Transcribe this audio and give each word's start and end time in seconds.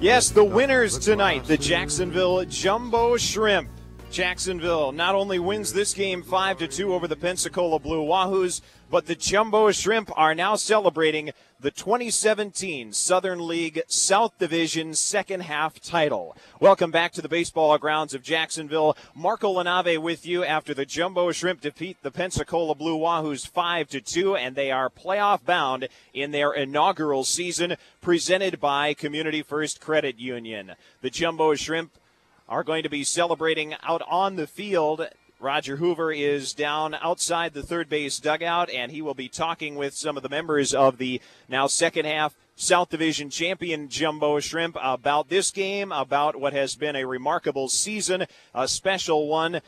Yes, 0.00 0.28
the 0.28 0.44
winners 0.44 0.98
tonight, 0.98 1.44
the 1.44 1.56
Jacksonville 1.56 2.44
Jumbo 2.44 3.16
Shrimp. 3.16 3.70
Jacksonville 4.10 4.92
not 4.92 5.14
only 5.14 5.38
wins 5.38 5.72
this 5.72 5.92
game 5.92 6.22
5 6.22 6.58
to 6.58 6.68
2 6.68 6.94
over 6.94 7.08
the 7.08 7.16
Pensacola 7.16 7.78
Blue 7.78 8.04
Wahoos, 8.04 8.60
but 8.88 9.06
the 9.06 9.16
Jumbo 9.16 9.72
Shrimp 9.72 10.10
are 10.16 10.34
now 10.34 10.54
celebrating 10.54 11.32
the 11.58 11.70
2017 11.70 12.92
Southern 12.92 13.46
League 13.46 13.82
South 13.88 14.38
Division 14.38 14.94
second 14.94 15.40
half 15.40 15.80
title. 15.80 16.36
Welcome 16.60 16.90
back 16.90 17.12
to 17.12 17.22
the 17.22 17.28
baseball 17.28 17.76
grounds 17.78 18.14
of 18.14 18.22
Jacksonville. 18.22 18.96
Marco 19.14 19.52
LaNave 19.52 20.00
with 20.00 20.24
you 20.24 20.44
after 20.44 20.72
the 20.72 20.86
Jumbo 20.86 21.32
Shrimp 21.32 21.60
defeat 21.60 21.96
the 22.02 22.12
Pensacola 22.12 22.74
Blue 22.74 22.98
Wahoos 22.98 23.46
5 23.46 23.88
to 23.88 24.00
2 24.00 24.36
and 24.36 24.54
they 24.54 24.70
are 24.70 24.88
playoff 24.88 25.44
bound 25.44 25.88
in 26.14 26.30
their 26.30 26.52
inaugural 26.52 27.24
season 27.24 27.76
presented 28.00 28.60
by 28.60 28.94
Community 28.94 29.42
First 29.42 29.80
Credit 29.80 30.18
Union. 30.18 30.72
The 31.00 31.10
Jumbo 31.10 31.54
Shrimp 31.54 31.90
are 32.48 32.64
going 32.64 32.82
to 32.82 32.88
be 32.88 33.04
celebrating 33.04 33.74
out 33.82 34.02
on 34.08 34.36
the 34.36 34.46
field. 34.46 35.08
Roger 35.38 35.76
Hoover 35.76 36.12
is 36.12 36.54
down 36.54 36.94
outside 36.94 37.52
the 37.52 37.62
third 37.62 37.88
base 37.88 38.18
dugout, 38.18 38.70
and 38.70 38.90
he 38.90 39.02
will 39.02 39.14
be 39.14 39.28
talking 39.28 39.74
with 39.74 39.94
some 39.94 40.16
of 40.16 40.22
the 40.22 40.28
members 40.28 40.72
of 40.72 40.98
the 40.98 41.20
now 41.48 41.66
second 41.66 42.06
half 42.06 42.34
South 42.56 42.88
Division 42.88 43.28
champion 43.28 43.90
Jumbo 43.90 44.40
Shrimp 44.40 44.78
about 44.80 45.28
this 45.28 45.50
game, 45.50 45.92
about 45.92 46.36
what 46.36 46.54
has 46.54 46.74
been 46.74 46.96
a 46.96 47.04
remarkable 47.04 47.68
season, 47.68 48.26
a 48.54 48.66
special 48.66 49.28
one 49.28 49.60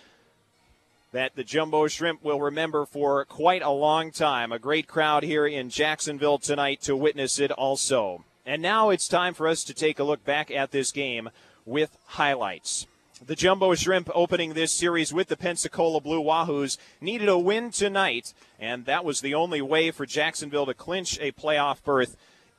that 1.13 1.35
the 1.37 1.45
Jumbo 1.45 1.87
Shrimp 1.87 2.25
will 2.25 2.41
remember 2.41 2.87
for 2.87 3.25
quite 3.27 3.63
a 3.63 3.71
long 3.71 4.11
time. 4.11 4.53
A 4.53 4.59
great 4.59 4.87
crowd 4.87 5.23
here 5.23 5.47
in 5.47 5.69
Jacksonville 5.69 6.39
tonight 6.39 6.81
to 6.83 6.97
witness 6.97 7.39
it 7.39 7.51
also. 7.51 8.25
And 8.47 8.63
now 8.63 8.89
it's 8.89 9.09
time 9.09 9.35
for 9.35 9.47
us 9.47 9.65
to 9.65 9.75
take 9.75 9.99
a 9.99 10.05
look 10.05 10.25
back 10.25 10.51
at 10.51 10.71
this 10.71 10.91
game 10.91 11.29
with 11.69 11.97
highlights. 12.07 12.87
The 13.25 13.37
Jumbo 13.37 13.75
Shrimp 13.75 14.09
opening 14.15 14.55
this 14.55 14.73
series 14.73 15.13
with 15.13 15.29
the 15.29 15.37
Pensacola 15.37 16.01
Blue 16.01 16.23
Wahoos 16.23 16.79
needed 17.01 17.29
a 17.29 17.37
win 17.37 17.71
tonight, 17.71 18.33
and 18.59 18.87
that 18.87 19.05
was 19.05 19.21
the 19.21 19.35
only 19.35 19.61
way 19.61 19.91
for 19.91 20.07
Jacksonville 20.07 20.67
to 20.67 20.75
clinch 20.75 21.19
a 21.21 21.33
playoff 21.33 21.83
berth 21.83 22.17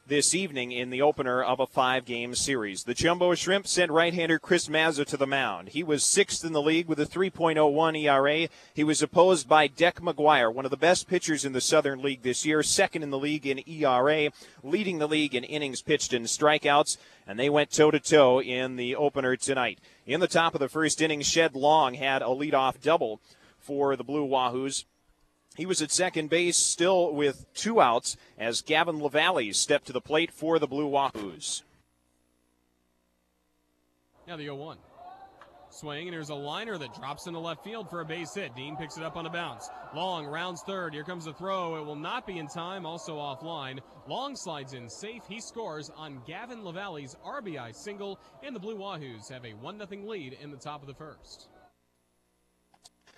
this 0.09 0.33
evening 0.33 0.71
in 0.71 0.89
the 0.89 1.03
opener 1.03 1.43
of 1.43 1.59
a 1.59 1.67
five 1.67 2.03
game 2.03 2.33
series. 2.33 2.83
The 2.83 2.95
Jumbo 2.95 3.35
Shrimp 3.35 3.67
sent 3.67 3.91
right 3.91 4.11
hander 4.11 4.39
Chris 4.39 4.67
Mazza 4.67 5.05
to 5.05 5.17
the 5.17 5.27
mound. 5.27 5.69
He 5.69 5.83
was 5.83 6.03
sixth 6.03 6.43
in 6.43 6.51
the 6.51 6.63
league 6.63 6.87
with 6.87 6.99
a 6.99 7.05
3.01 7.05 8.03
ERA. 8.03 8.49
He 8.73 8.83
was 8.83 9.03
opposed 9.03 9.47
by 9.47 9.67
Deck 9.67 10.01
McGuire, 10.01 10.51
one 10.51 10.65
of 10.65 10.71
the 10.71 10.77
best 10.77 11.07
pitchers 11.07 11.45
in 11.45 11.53
the 11.53 11.61
Southern 11.61 12.01
League 12.01 12.23
this 12.23 12.43
year, 12.43 12.63
second 12.63 13.03
in 13.03 13.11
the 13.11 13.19
league 13.19 13.45
in 13.45 13.61
ERA, 13.69 14.31
leading 14.63 14.97
the 14.97 15.07
league 15.07 15.35
in 15.35 15.43
innings 15.43 15.83
pitched 15.83 16.11
and 16.11 16.25
strikeouts, 16.25 16.97
and 17.27 17.39
they 17.39 17.49
went 17.49 17.69
toe 17.69 17.91
to 17.91 17.99
toe 17.99 18.41
in 18.41 18.77
the 18.77 18.95
opener 18.95 19.35
tonight. 19.35 19.77
In 20.07 20.21
the 20.21 20.27
top 20.27 20.55
of 20.55 20.59
the 20.59 20.69
first 20.69 21.01
inning, 21.03 21.21
Shed 21.21 21.55
Long 21.55 21.93
had 21.93 22.23
a 22.23 22.25
leadoff 22.25 22.81
double 22.81 23.21
for 23.59 23.95
the 23.95 24.03
Blue 24.03 24.27
Wahoos. 24.27 24.85
He 25.59 25.65
was 25.65 25.81
at 25.81 25.91
second 25.91 26.29
base 26.29 26.55
still 26.55 27.13
with 27.13 27.53
two 27.53 27.81
outs 27.81 28.15
as 28.37 28.61
Gavin 28.61 29.01
LaValley 29.01 29.53
stepped 29.53 29.87
to 29.87 29.91
the 29.91 29.99
plate 29.99 30.31
for 30.31 30.57
the 30.57 30.67
Blue 30.67 30.89
Wahoos. 30.89 31.63
Now 34.25 34.37
the 34.37 34.43
0 34.43 34.55
1. 34.55 34.77
Swing, 35.69 36.07
and 36.07 36.13
here's 36.13 36.29
a 36.29 36.35
liner 36.35 36.77
that 36.77 36.95
drops 36.95 37.27
into 37.27 37.39
left 37.39 37.65
field 37.65 37.89
for 37.89 37.99
a 37.99 38.05
base 38.05 38.33
hit. 38.33 38.55
Dean 38.55 38.77
picks 38.77 38.95
it 38.95 39.03
up 39.03 39.17
on 39.17 39.25
a 39.25 39.29
bounce. 39.29 39.69
Long 39.93 40.25
rounds 40.25 40.61
third. 40.61 40.93
Here 40.93 41.03
comes 41.03 41.25
the 41.25 41.33
throw. 41.33 41.75
It 41.75 41.85
will 41.85 41.97
not 41.97 42.25
be 42.25 42.37
in 42.37 42.47
time, 42.47 42.85
also 42.85 43.17
offline. 43.17 43.79
Long 44.07 44.37
slides 44.37 44.71
in 44.71 44.89
safe. 44.89 45.23
He 45.27 45.41
scores 45.41 45.91
on 45.97 46.21
Gavin 46.25 46.63
LaValley's 46.63 47.17
RBI 47.25 47.75
single, 47.75 48.17
and 48.43 48.55
the 48.55 48.61
Blue 48.61 48.77
Wahoos 48.77 49.29
have 49.29 49.43
a 49.43 49.51
1 49.55 49.77
0 49.77 50.07
lead 50.07 50.37
in 50.41 50.51
the 50.51 50.57
top 50.57 50.79
of 50.79 50.87
the 50.87 50.93
first. 50.95 51.49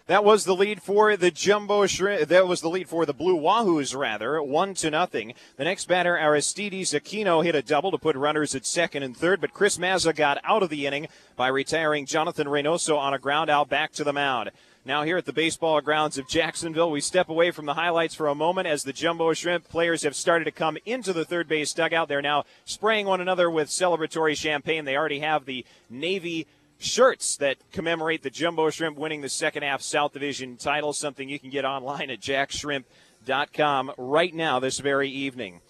That 0.07 0.23
was 0.23 0.45
the 0.45 0.55
lead 0.55 0.81
for 0.81 1.15
the 1.15 1.31
Jumbo 1.31 1.85
Shrimp. 1.85 2.27
That 2.27 2.47
was 2.47 2.61
the 2.61 2.69
lead 2.69 2.89
for 2.89 3.05
the 3.05 3.13
Blue 3.13 3.39
Wahoos, 3.39 3.95
rather, 3.95 4.41
one 4.41 4.73
to 4.75 4.89
nothing. 4.89 5.33
The 5.57 5.63
next 5.63 5.87
batter, 5.87 6.17
Aristides 6.17 6.91
Aquino, 6.91 7.43
hit 7.43 7.55
a 7.55 7.61
double 7.61 7.91
to 7.91 7.97
put 7.97 8.15
runners 8.15 8.55
at 8.55 8.65
second 8.65 9.03
and 9.03 9.15
third, 9.15 9.39
but 9.39 9.53
Chris 9.53 9.77
Mazza 9.77 10.15
got 10.15 10.39
out 10.43 10.63
of 10.63 10.69
the 10.69 10.87
inning 10.87 11.07
by 11.35 11.47
retiring 11.47 12.05
Jonathan 12.05 12.47
Reynoso 12.47 12.97
on 12.97 13.13
a 13.13 13.19
ground 13.19 13.49
out 13.49 13.69
back 13.69 13.91
to 13.93 14.03
the 14.03 14.11
mound. 14.11 14.49
Now, 14.83 15.03
here 15.03 15.17
at 15.17 15.25
the 15.25 15.33
baseball 15.33 15.79
grounds 15.79 16.17
of 16.17 16.27
Jacksonville, 16.27 16.89
we 16.89 17.01
step 17.01 17.29
away 17.29 17.51
from 17.51 17.67
the 17.67 17.75
highlights 17.75 18.15
for 18.15 18.27
a 18.27 18.33
moment 18.33 18.67
as 18.67 18.81
the 18.81 18.91
Jumbo 18.91 19.31
Shrimp 19.33 19.69
players 19.69 20.01
have 20.01 20.15
started 20.15 20.45
to 20.45 20.51
come 20.51 20.75
into 20.87 21.13
the 21.13 21.23
third 21.23 21.47
base 21.47 21.71
dugout. 21.71 22.07
They're 22.07 22.23
now 22.23 22.45
spraying 22.65 23.05
one 23.05 23.21
another 23.21 23.51
with 23.51 23.69
celebratory 23.69 24.35
champagne. 24.35 24.85
They 24.85 24.97
already 24.97 25.19
have 25.19 25.45
the 25.45 25.63
Navy 25.87 26.47
shirts 26.81 27.37
that 27.37 27.57
commemorate 27.71 28.23
the 28.23 28.29
Jumbo 28.29 28.69
Shrimp 28.69 28.97
winning 28.97 29.21
the 29.21 29.29
second 29.29 29.63
half 29.63 29.81
South 29.81 30.13
Division 30.13 30.57
title, 30.57 30.93
something 30.93 31.29
you 31.29 31.39
can 31.39 31.49
get 31.49 31.65
online 31.65 32.09
at 32.09 32.19
jaxshrimp.com 32.19 33.91
right 33.97 34.33
now 34.33 34.59
this 34.59 34.79
very 34.79 35.09
evening. 35.09 35.61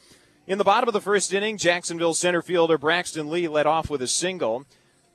In 0.48 0.58
the 0.58 0.64
bottom 0.64 0.90
of 0.90 0.94
the 0.94 1.02
first 1.02 1.34
inning, 1.34 1.58
Jacksonville 1.58 2.14
center 2.14 2.42
fielder 2.42 2.78
Braxton 2.78 3.30
Lee 3.30 3.48
led 3.48 3.68
off 3.68 3.90
with 3.90 4.02
a 4.02 4.08
single. 4.08 4.66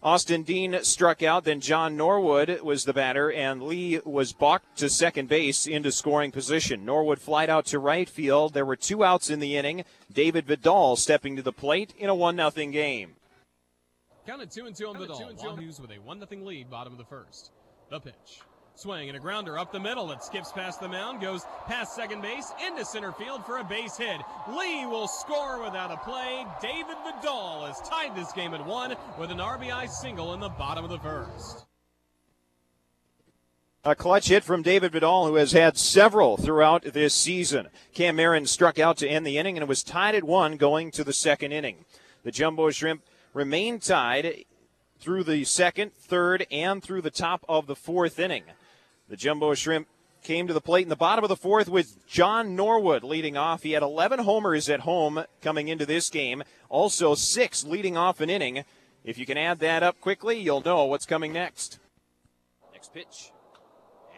Austin 0.03 0.45
Dean 0.45 0.79
struck 0.85 1.23
out, 1.23 1.45
then 1.45 1.61
John 1.61 1.97
Norwood 1.97 2.61
was 2.61 2.85
the 2.85 2.93
batter, 2.93 3.33
and 3.33 3.63
Lee 3.63 3.99
was 4.05 4.33
balked 4.33 4.79
to 4.79 4.89
second 4.89 5.29
base 5.29 5.67
into 5.67 5.91
scoring 5.91 6.31
position. 6.31 6.85
Norwood 6.85 7.19
flied 7.19 7.51
out 7.51 7.67
to 7.67 7.81
right 7.81 8.09
field. 8.09 8.55
There 8.55 8.65
were 8.65 8.77
two 8.77 9.03
outs 9.03 9.31
in 9.31 9.41
the 9.41 9.57
inning. 9.57 9.85
David 10.13 10.47
Vidal 10.47 10.95
stepping 10.95 11.35
to 11.35 11.43
the 11.43 11.53
plate 11.53 11.93
in 11.99 12.09
a 12.09 12.15
1 12.15 12.37
0 12.37 12.51
game. 12.71 13.17
Counted 14.27 14.51
two 14.51 14.67
and 14.67 14.75
two 14.75 14.89
on 14.89 14.99
Vidal. 14.99 15.21
Wahoos 15.39 15.79
with 15.81 15.93
a 15.93 16.01
one 16.01 16.19
nothing 16.19 16.45
lead, 16.45 16.69
bottom 16.69 16.93
of 16.93 16.99
the 16.99 17.05
first. 17.05 17.53
The 17.91 18.01
pitch. 18.01 18.41
Swing 18.75 19.09
and 19.09 19.17
a 19.17 19.21
grounder 19.21 19.57
up 19.57 19.71
the 19.71 19.79
middle. 19.79 20.11
It 20.11 20.23
skips 20.25 20.51
past 20.51 20.81
the 20.81 20.89
mound, 20.89 21.21
goes 21.21 21.45
past 21.67 21.95
second 21.95 22.23
base, 22.23 22.53
into 22.67 22.85
center 22.85 23.13
field 23.13 23.47
for 23.47 23.59
a 23.59 23.65
base 23.65 23.97
hit. 23.97 24.21
Lee 24.49 24.85
will 24.85 25.07
score 25.07 25.63
without 25.63 25.93
a 25.93 25.97
play. 25.99 26.45
David 26.61 26.97
Vidal 27.05 27.67
has 27.67 27.81
tied 27.89 28.17
this 28.17 28.33
game 28.33 28.53
at 28.53 28.67
one 28.67 28.97
with 29.17 29.31
an 29.31 29.39
RBI 29.39 29.89
single 29.89 30.35
in 30.35 30.41
the 30.41 30.49
bottom 30.49 30.85
of 30.85 30.91
the 30.91 30.99
first. 30.99 31.65
A 33.85 33.95
clutch 33.95 34.27
hit 34.27 34.43
from 34.43 34.63
David 34.63 34.91
Vidal, 34.91 35.29
who 35.29 35.37
has 35.37 35.53
had 35.53 35.79
several 35.79 36.37
throughout 36.37 36.83
this 36.83 37.15
season. 37.15 37.69
Cam 37.95 38.17
Marin 38.17 38.47
struck 38.47 38.81
out 38.81 38.97
to 38.99 39.09
end 39.09 39.25
the 39.25 39.39
inning, 39.39 39.57
and 39.57 39.63
it 39.63 39.69
was 39.69 39.85
tied 39.85 40.17
at 40.17 40.25
one 40.25 40.57
going 40.57 40.91
to 40.91 41.05
the 41.05 41.13
second 41.13 41.53
inning. 41.53 41.85
The 42.25 42.33
Jumbo 42.33 42.71
Shrimp 42.71 43.03
remain 43.37 43.79
tied 43.79 44.45
through 44.99 45.23
the 45.23 45.45
second, 45.45 45.93
third, 45.93 46.47
and 46.51 46.83
through 46.83 47.03
the 47.03 47.11
top 47.11 47.45
of 47.47 47.67
the 47.67 47.77
fourth 47.77 48.19
inning. 48.19 48.45
The 49.11 49.17
Jumbo 49.17 49.53
Shrimp 49.53 49.87
came 50.23 50.47
to 50.47 50.55
the 50.55 50.61
plate 50.61 50.85
in 50.85 50.89
the 50.89 50.97
bottom 50.97 51.23
of 51.23 51.29
the 51.29 51.37
fourth 51.37 51.69
with 51.69 52.05
John 52.07 52.57
Norwood 52.57 53.05
leading 53.05 53.37
off. 53.37 53.63
He 53.63 53.73
had 53.73 53.83
11 53.83 54.21
homers 54.21 54.71
at 54.71 54.81
home 54.81 55.23
coming 55.43 55.69
into 55.69 55.85
this 55.85 56.09
game, 56.09 56.45
also 56.71 57.15
six 57.15 57.63
leading 57.63 57.95
off 57.95 58.23
an 58.23 58.31
inning. 58.31 58.65
If 59.05 59.19
you 59.19 59.27
can 59.27 59.37
add 59.37 59.59
that 59.59 59.83
up 59.83 60.01
quickly, 60.01 60.39
you'll 60.41 60.63
know 60.63 60.87
what's 60.87 61.07
coming 61.07 61.35
next. 61.35 61.79
Next 62.73 62.95
pitch. 62.95 63.33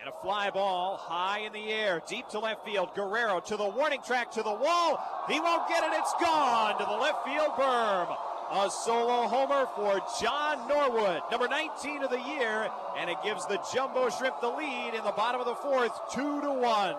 And 0.01 0.09
a 0.09 0.23
fly 0.23 0.51
ball 0.51 0.97
high 0.97 1.41
in 1.41 1.53
the 1.53 1.73
air, 1.73 2.01
deep 2.09 2.29
to 2.29 2.39
left 2.39 2.65
field. 2.65 2.95
Guerrero 2.95 3.41
to 3.41 3.57
the 3.57 3.69
warning 3.69 4.01
track 4.07 4.31
to 4.33 4.45
the 4.45 4.55
wall. 4.55 5.25
He 5.29 5.41
won't 5.41 5.69
get 5.69 5.83
it. 5.83 5.91
It's 5.95 6.15
gone 6.21 6.79
to 6.79 6.85
the 6.85 6.97
left 6.97 7.27
field 7.27 7.51
berm. 7.59 8.17
A 8.51 8.71
solo 8.71 9.29
homer 9.29 9.67
for 9.77 10.01
John 10.21 10.67
Norwood, 10.69 11.21
number 11.31 11.49
19 11.49 12.03
of 12.03 12.11
the 12.11 12.21
year, 12.21 12.71
and 12.97 13.11
it 13.11 13.19
gives 13.23 13.45
the 13.47 13.61
Jumbo 13.75 14.09
Shrimp 14.09 14.41
the 14.41 14.49
lead 14.49 14.95
in 14.95 15.05
the 15.05 15.13
bottom 15.13 15.39
of 15.39 15.47
the 15.47 15.55
fourth, 15.55 15.93
two 16.15 16.41
to 16.41 16.53
one. 16.53 16.97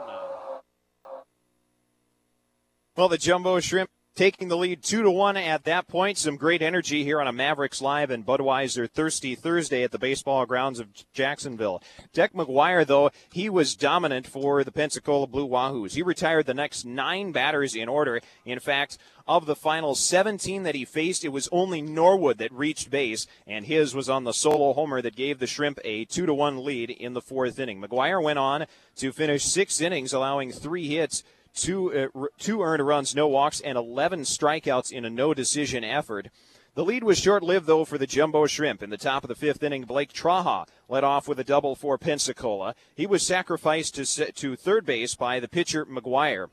Well, 2.95 3.07
the 3.07 3.17
Jumbo 3.17 3.59
Shrimp 3.59 3.89
taking 4.19 4.49
the 4.49 4.57
lead 4.57 4.83
two 4.83 5.01
to 5.01 5.09
one 5.09 5.37
at 5.37 5.63
that 5.63 5.87
point. 5.87 6.17
Some 6.17 6.35
great 6.35 6.61
energy 6.61 7.05
here 7.05 7.21
on 7.21 7.27
a 7.29 7.31
Mavericks 7.31 7.81
Live 7.81 8.11
and 8.11 8.25
Budweiser 8.25 8.91
Thirsty 8.91 9.33
Thursday 9.33 9.81
at 9.81 9.93
the 9.93 9.97
baseball 9.97 10.45
grounds 10.45 10.77
of 10.81 10.89
Jacksonville. 11.13 11.81
Deck 12.11 12.33
McGuire, 12.33 12.85
though, 12.85 13.11
he 13.31 13.49
was 13.49 13.77
dominant 13.77 14.27
for 14.27 14.65
the 14.65 14.73
Pensacola 14.73 15.25
Blue 15.25 15.47
Wahoos. 15.47 15.93
He 15.93 16.01
retired 16.01 16.47
the 16.47 16.53
next 16.53 16.83
nine 16.83 17.31
batters 17.31 17.75
in 17.75 17.87
order. 17.87 18.19
In 18.43 18.59
fact, 18.59 18.97
of 19.25 19.45
the 19.45 19.55
final 19.55 19.95
17 19.95 20.63
that 20.63 20.75
he 20.75 20.83
faced, 20.83 21.23
it 21.23 21.29
was 21.29 21.47
only 21.53 21.81
Norwood 21.81 22.39
that 22.39 22.51
reached 22.51 22.89
base, 22.89 23.25
and 23.47 23.67
his 23.67 23.95
was 23.95 24.09
on 24.09 24.25
the 24.25 24.33
solo 24.33 24.73
homer 24.73 25.01
that 25.01 25.15
gave 25.15 25.39
the 25.39 25.47
Shrimp 25.47 25.79
a 25.85 26.03
2 26.03 26.25
to 26.25 26.33
1 26.33 26.65
lead 26.65 26.89
in 26.89 27.13
the 27.13 27.21
fourth 27.21 27.57
inning. 27.57 27.81
McGuire 27.81 28.21
went 28.21 28.39
on 28.39 28.65
to 28.97 29.13
finish 29.13 29.45
six 29.45 29.79
innings, 29.79 30.11
allowing 30.11 30.51
three 30.51 30.89
hits 30.89 31.23
two 31.61 32.09
uh, 32.15 32.27
two 32.37 32.61
earned 32.61 32.85
runs, 32.85 33.15
no 33.15 33.27
walks, 33.27 33.61
and 33.61 33.77
11 33.77 34.21
strikeouts 34.21 34.91
in 34.91 35.05
a 35.05 35.09
no 35.09 35.33
decision 35.33 35.83
effort. 35.83 36.29
The 36.75 36.85
lead 36.85 37.03
was 37.03 37.19
short 37.19 37.43
lived, 37.43 37.65
though, 37.65 37.83
for 37.83 37.97
the 37.97 38.07
Jumbo 38.07 38.45
Shrimp. 38.45 38.81
In 38.81 38.89
the 38.89 38.97
top 38.97 39.23
of 39.23 39.27
the 39.27 39.35
fifth 39.35 39.63
inning, 39.63 39.83
Blake 39.83 40.13
Traha 40.13 40.65
led 40.87 41.03
off 41.03 41.27
with 41.27 41.39
a 41.39 41.43
double 41.43 41.75
for 41.75 41.97
Pensacola. 41.97 42.75
He 42.95 43.05
was 43.05 43.25
sacrificed 43.25 43.95
to, 43.95 44.31
to 44.31 44.55
third 44.55 44.85
base 44.85 45.15
by 45.15 45.39
the 45.39 45.47
pitcher 45.47 45.85
McGuire. 45.85 46.47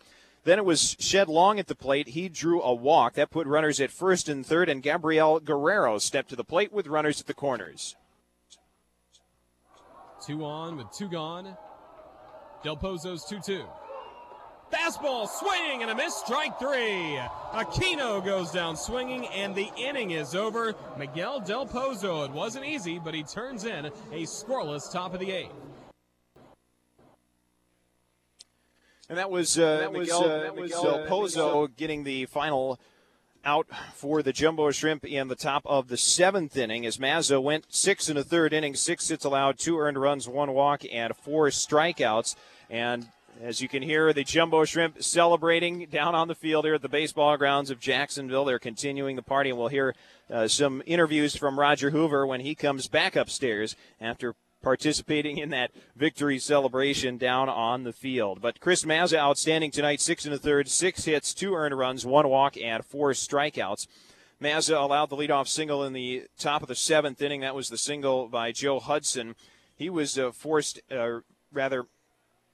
Then 0.44 0.58
it 0.58 0.64
was 0.64 0.96
Shed 0.98 1.28
Long 1.28 1.58
at 1.58 1.66
the 1.66 1.74
plate. 1.74 2.08
He 2.08 2.28
drew 2.28 2.62
a 2.62 2.74
walk. 2.74 3.14
That 3.14 3.30
put 3.30 3.46
runners 3.46 3.80
at 3.80 3.90
first 3.90 4.28
and 4.28 4.44
third, 4.44 4.68
and 4.68 4.82
Gabriel 4.82 5.38
Guerrero 5.40 5.98
stepped 5.98 6.30
to 6.30 6.36
the 6.36 6.44
plate 6.44 6.72
with 6.72 6.86
runners 6.86 7.20
at 7.20 7.26
the 7.26 7.34
corners. 7.34 7.96
Two 10.24 10.44
on 10.44 10.76
with 10.76 10.86
two 10.96 11.08
gone. 11.08 11.56
Del 12.64 12.76
Pozo's 12.76 13.24
2 13.26 13.38
2. 13.40 13.64
Fastball 14.72 15.28
swing 15.28 15.82
and 15.82 15.90
a 15.90 15.94
miss, 15.94 16.14
strike 16.14 16.58
three. 16.58 17.18
Aquino 17.52 18.24
goes 18.24 18.50
down 18.50 18.76
swinging, 18.76 19.26
and 19.28 19.54
the 19.54 19.70
inning 19.76 20.10
is 20.10 20.34
over. 20.34 20.74
Miguel 20.98 21.40
Del 21.40 21.66
Pozo, 21.66 22.24
it 22.24 22.32
wasn't 22.32 22.64
easy, 22.64 22.98
but 22.98 23.14
he 23.14 23.22
turns 23.22 23.64
in 23.64 23.86
a 23.86 24.22
scoreless 24.22 24.90
top 24.92 25.14
of 25.14 25.20
the 25.20 25.30
eighth. 25.30 25.52
And 29.08 29.16
that 29.18 29.30
was 29.30 29.56
uh, 29.56 29.78
that 29.78 29.92
Miguel, 29.92 30.22
was, 30.22 30.30
uh, 30.30 30.38
that 30.40 30.56
was 30.56 30.70
Del 30.72 30.94
uh, 30.94 31.06
Pozo 31.06 31.76
getting 31.76 32.02
the 32.02 32.26
final 32.26 32.80
out 33.44 33.68
for 33.94 34.20
the 34.20 34.32
Jumbo 34.32 34.72
Shrimp 34.72 35.04
in 35.04 35.28
the 35.28 35.36
top 35.36 35.62
of 35.64 35.86
the 35.86 35.96
seventh 35.96 36.56
inning 36.56 36.84
as 36.84 36.98
Mazza 36.98 37.40
went 37.40 37.66
six 37.68 38.08
in 38.08 38.16
the 38.16 38.24
third 38.24 38.52
inning, 38.52 38.74
six 38.74 39.08
hits 39.08 39.24
allowed, 39.24 39.58
two 39.58 39.78
earned 39.78 40.00
runs, 40.00 40.28
one 40.28 40.52
walk, 40.52 40.82
and 40.92 41.14
four 41.14 41.46
strikeouts. 41.50 42.34
And 42.68 43.06
as 43.40 43.60
you 43.60 43.68
can 43.68 43.82
hear, 43.82 44.12
the 44.12 44.24
Jumbo 44.24 44.64
Shrimp 44.64 45.02
celebrating 45.02 45.86
down 45.86 46.14
on 46.14 46.28
the 46.28 46.34
field 46.34 46.64
here 46.64 46.74
at 46.74 46.82
the 46.82 46.88
baseball 46.88 47.36
grounds 47.36 47.70
of 47.70 47.80
Jacksonville. 47.80 48.44
They're 48.44 48.58
continuing 48.58 49.16
the 49.16 49.22
party, 49.22 49.50
and 49.50 49.58
we'll 49.58 49.68
hear 49.68 49.94
uh, 50.30 50.48
some 50.48 50.82
interviews 50.86 51.36
from 51.36 51.58
Roger 51.58 51.90
Hoover 51.90 52.26
when 52.26 52.40
he 52.40 52.54
comes 52.54 52.88
back 52.88 53.16
upstairs 53.16 53.76
after 54.00 54.34
participating 54.62 55.38
in 55.38 55.50
that 55.50 55.70
victory 55.94 56.38
celebration 56.38 57.18
down 57.18 57.48
on 57.48 57.84
the 57.84 57.92
field. 57.92 58.40
But 58.40 58.58
Chris 58.58 58.84
Mazza 58.84 59.18
outstanding 59.18 59.70
tonight, 59.70 60.00
six 60.00 60.24
and 60.24 60.34
a 60.34 60.38
third, 60.38 60.68
six 60.68 61.04
hits, 61.04 61.34
two 61.34 61.54
earned 61.54 61.78
runs, 61.78 62.04
one 62.04 62.28
walk, 62.28 62.56
and 62.56 62.84
four 62.84 63.12
strikeouts. 63.12 63.86
Mazza 64.42 64.76
allowed 64.76 65.10
the 65.10 65.16
leadoff 65.16 65.46
single 65.46 65.84
in 65.84 65.92
the 65.92 66.24
top 66.38 66.62
of 66.62 66.68
the 66.68 66.74
seventh 66.74 67.22
inning. 67.22 67.42
That 67.42 67.54
was 67.54 67.68
the 67.68 67.78
single 67.78 68.28
by 68.28 68.52
Joe 68.52 68.80
Hudson. 68.80 69.34
He 69.76 69.88
was 69.88 70.18
uh, 70.18 70.32
forced, 70.32 70.80
uh, 70.90 71.20
rather, 71.52 71.86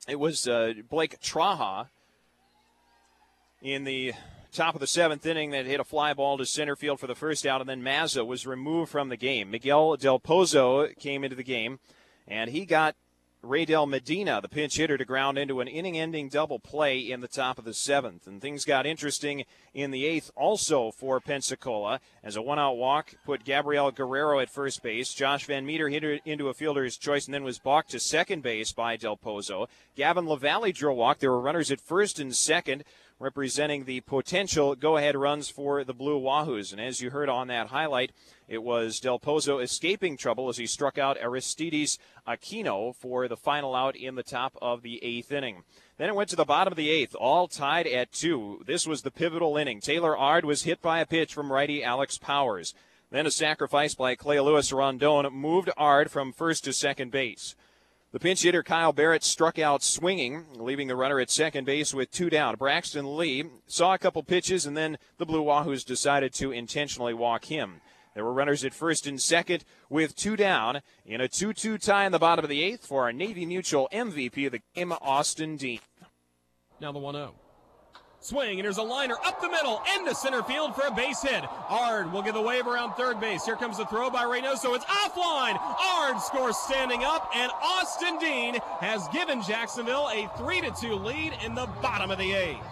it 0.08 0.19
was 0.19 0.49
uh, 0.49 0.72
Blake 0.88 1.20
Traha 1.20 1.88
in 3.60 3.84
the 3.84 4.12
top 4.52 4.75
of 4.75 4.81
the 4.81 4.87
seventh 4.87 5.25
inning 5.25 5.50
that 5.50 5.66
hit 5.66 5.81
a 5.81 5.84
fly 5.84 6.12
ball 6.12 6.37
to 6.37 6.44
center 6.44 6.76
field 6.76 7.00
for 7.00 7.06
the 7.06 7.14
first 7.14 7.46
out, 7.46 7.60
and 7.60 7.70
then 7.70 7.82
Mazza 7.82 8.26
was 8.26 8.46
removed 8.46 8.90
from 8.90 9.08
the 9.08 9.16
game. 9.16 9.50
Miguel 9.50 9.96
Del 9.96 10.19
Pozo 10.19 10.94
came 10.99 11.25
into 11.25 11.37
the 11.37 11.44
game, 11.44 11.78
and 12.26 12.50
he 12.50 12.66
got 12.66 12.96
Raydel 13.44 13.89
Medina, 13.89 14.41
the 14.41 14.49
pinch 14.49 14.77
hitter, 14.77 14.97
to 14.97 15.05
ground 15.05 15.37
into 15.37 15.61
an 15.61 15.67
inning 15.67 15.99
ending 15.99 16.29
double 16.29 16.61
play 16.61 16.99
in 17.00 17.21
the 17.21 17.29
top 17.29 17.59
of 17.59 17.65
the 17.65 17.75
seventh. 17.75 18.29
And 18.29 18.41
things 18.41 18.65
got 18.65 18.87
interesting 18.87 19.44
in 19.75 19.91
the 19.91 20.06
eighth 20.06 20.31
also 20.37 20.93
for 20.93 21.21
Pensacola 21.21 22.00
as 22.23 22.37
a 22.37 22.43
one 22.43 22.61
out 22.61 22.77
walk 22.77 23.15
put 23.25 23.44
Gabriel 23.44 23.91
Guerrero 23.91 24.39
at 24.39 24.49
first 24.49 24.81
base. 24.81 25.12
Josh 25.12 25.49
VanMeter 25.49 25.91
hit 25.91 26.05
it 26.05 26.23
into 26.25 26.49
a 26.49 26.55
fielder's 26.55 26.97
choice 26.97 27.27
and 27.27 27.35
then 27.35 27.43
was 27.43 27.59
balked 27.59 27.91
to 27.91 27.99
second 27.99 28.44
base 28.44 28.73
by 28.73 28.97
Del 28.97 29.17
Pozo. 29.17 29.67
Gavin 29.97 30.27
LaValley 30.27 30.73
drew 30.73 30.93
a 30.93 30.95
walk. 30.95 31.19
There 31.19 31.33
were 31.33 31.41
runners 31.41 31.73
at 31.73 31.81
first 31.81 32.21
and 32.21 32.37
second 32.37 32.85
representing 33.23 33.85
the 33.85 34.01
potential 34.01 34.75
go 34.75 34.97
ahead 34.97 35.15
runs 35.15 35.49
for 35.49 35.85
the 35.85 35.95
Blue 35.95 36.21
Wahoos. 36.21 36.73
And 36.73 36.81
as 36.81 37.01
you 37.01 37.11
heard 37.11 37.29
on 37.29 37.47
that 37.47 37.69
highlight, 37.69 38.11
it 38.49 38.65
was 38.65 38.99
Del 38.99 39.21
Pozo 39.21 39.63
escaping 39.63 40.17
trouble 40.17 40.49
as 40.49 40.57
he 40.57 40.67
struck 40.67 40.99
out 40.99 41.17
Aristides 41.23 42.01
Aquino 42.27 42.95
for 42.97 43.29
the 43.29 43.37
final 43.37 43.77
out 43.77 43.95
in 43.95 44.17
the 44.17 44.25
top 44.25 44.57
of 44.61 44.83
the 44.83 45.03
eighth 45.05 45.31
inning. 45.31 45.63
Then 45.99 46.09
it 46.09 46.17
went 46.17 46.31
to 46.31 46.37
the 46.37 46.45
bottom 46.45 46.73
of 46.73 46.77
the 46.77 46.91
eighth, 46.91 47.15
all 47.15 47.47
tied 47.47 47.87
at 47.87 48.11
two. 48.11 48.63
This 48.67 48.89
was 48.89 49.03
the 49.03 49.13
pivotal 49.13 49.57
inning. 49.57 49.81
Taylor 49.81 50.17
Ard 50.17 50.45
was 50.45 50.65
hit 50.65 50.83
by 50.83 50.99
a 50.99 51.07
pitch 51.07 51.33
from 51.33 51.53
righty 51.53 51.85
Alex 51.85 52.19
Powers. 52.19 52.75
Then 53.13 53.27
a 53.27 53.31
sacrifice 53.31 53.95
by 53.95 54.17
Clay 54.17 54.41
Lewis 54.41 54.73
Rondon 54.73 55.33
moved 55.33 55.71
Ard 55.77 56.11
from 56.11 56.33
first 56.33 56.65
to 56.65 56.73
second 56.73 57.13
base. 57.13 57.55
The 58.12 58.20
pinch 58.20 58.43
hitter 58.43 58.62
Kyle 58.62 58.93
Barrett 58.93 59.25
struck 59.25 59.59
out 59.59 59.82
swinging, 59.82 60.44
leaving 60.59 60.87
the 60.87 60.97
runner 60.97 61.19
at 61.19 61.31
second 61.31 61.64
base 61.64 61.94
with 61.94 62.11
two 62.11 62.29
down. 62.29 62.56
Braxton 62.56 63.17
Lee 63.17 63.44
saw 63.67 63.94
a 63.94 63.99
couple 63.99 64.23
pitches, 64.23 64.67
and 64.67 64.76
then 64.76 64.99
the 65.17 65.25
Blue 65.25 65.43
Wahoos 65.43 65.82
decided 65.82 66.35
to 66.35 66.53
intentionally 66.53 67.14
walk 67.14 67.47
him. 67.47 67.81
There 68.14 68.23
were 68.23 68.35
runners 68.35 68.67
at 68.67 68.75
first 68.75 69.06
and 69.06 69.19
second 69.19 69.64
with 69.88 70.14
two 70.14 70.37
down 70.37 70.82
in 71.06 71.23
a 71.23 71.29
2 71.29 71.55
2 71.55 71.79
tie 71.79 72.05
in 72.05 72.12
the 72.12 72.19
bottom 72.19 72.44
of 72.44 72.50
the 72.50 72.62
eighth 72.62 72.85
for 72.85 73.05
our 73.05 73.14
Navy 73.14 73.47
Mutual 73.47 73.88
MVP 73.91 74.44
of 74.44 74.53
the 74.53 74.61
game, 74.75 74.93
Austin 75.00 75.56
Dean. 75.56 75.81
Now 76.82 76.93
the 76.93 76.99
1 76.99 77.14
0. 77.14 77.35
Swing, 78.25 78.59
and 78.59 78.65
there's 78.65 78.79
a 78.79 78.83
liner 78.83 79.17
up 79.25 79.41
the 79.41 79.49
middle, 79.49 79.83
into 79.97 80.15
center 80.15 80.43
field 80.43 80.75
for 80.75 80.87
a 80.87 80.91
base 80.91 81.23
hit. 81.23 81.45
Ard 81.69 82.13
will 82.13 82.23
get 82.23 82.35
the 82.35 82.41
wave 82.41 82.67
around 82.67 82.95
third 82.95 83.21
base. 83.21 83.45
Here 83.45 83.57
comes 83.57 83.79
the 83.79 83.87
throw 83.87 84.11
by 84.11 84.25
Reynoso. 84.25 84.75
It's 84.75 84.85
offline. 84.85 85.59
Ard 85.61 86.21
scores 86.21 86.57
standing 86.57 87.05
up, 87.05 87.31
and 87.35 87.51
Austin 87.63 88.19
Dean 88.19 88.59
has 88.81 89.07
given 89.09 89.43
Jacksonville 89.43 90.09
a 90.13 90.31
3 90.39 90.63
2 90.81 90.95
lead 90.95 91.33
in 91.45 91.55
the 91.55 91.67
bottom 91.83 92.11
of 92.11 92.19
the 92.19 92.33
eighth. 92.33 92.65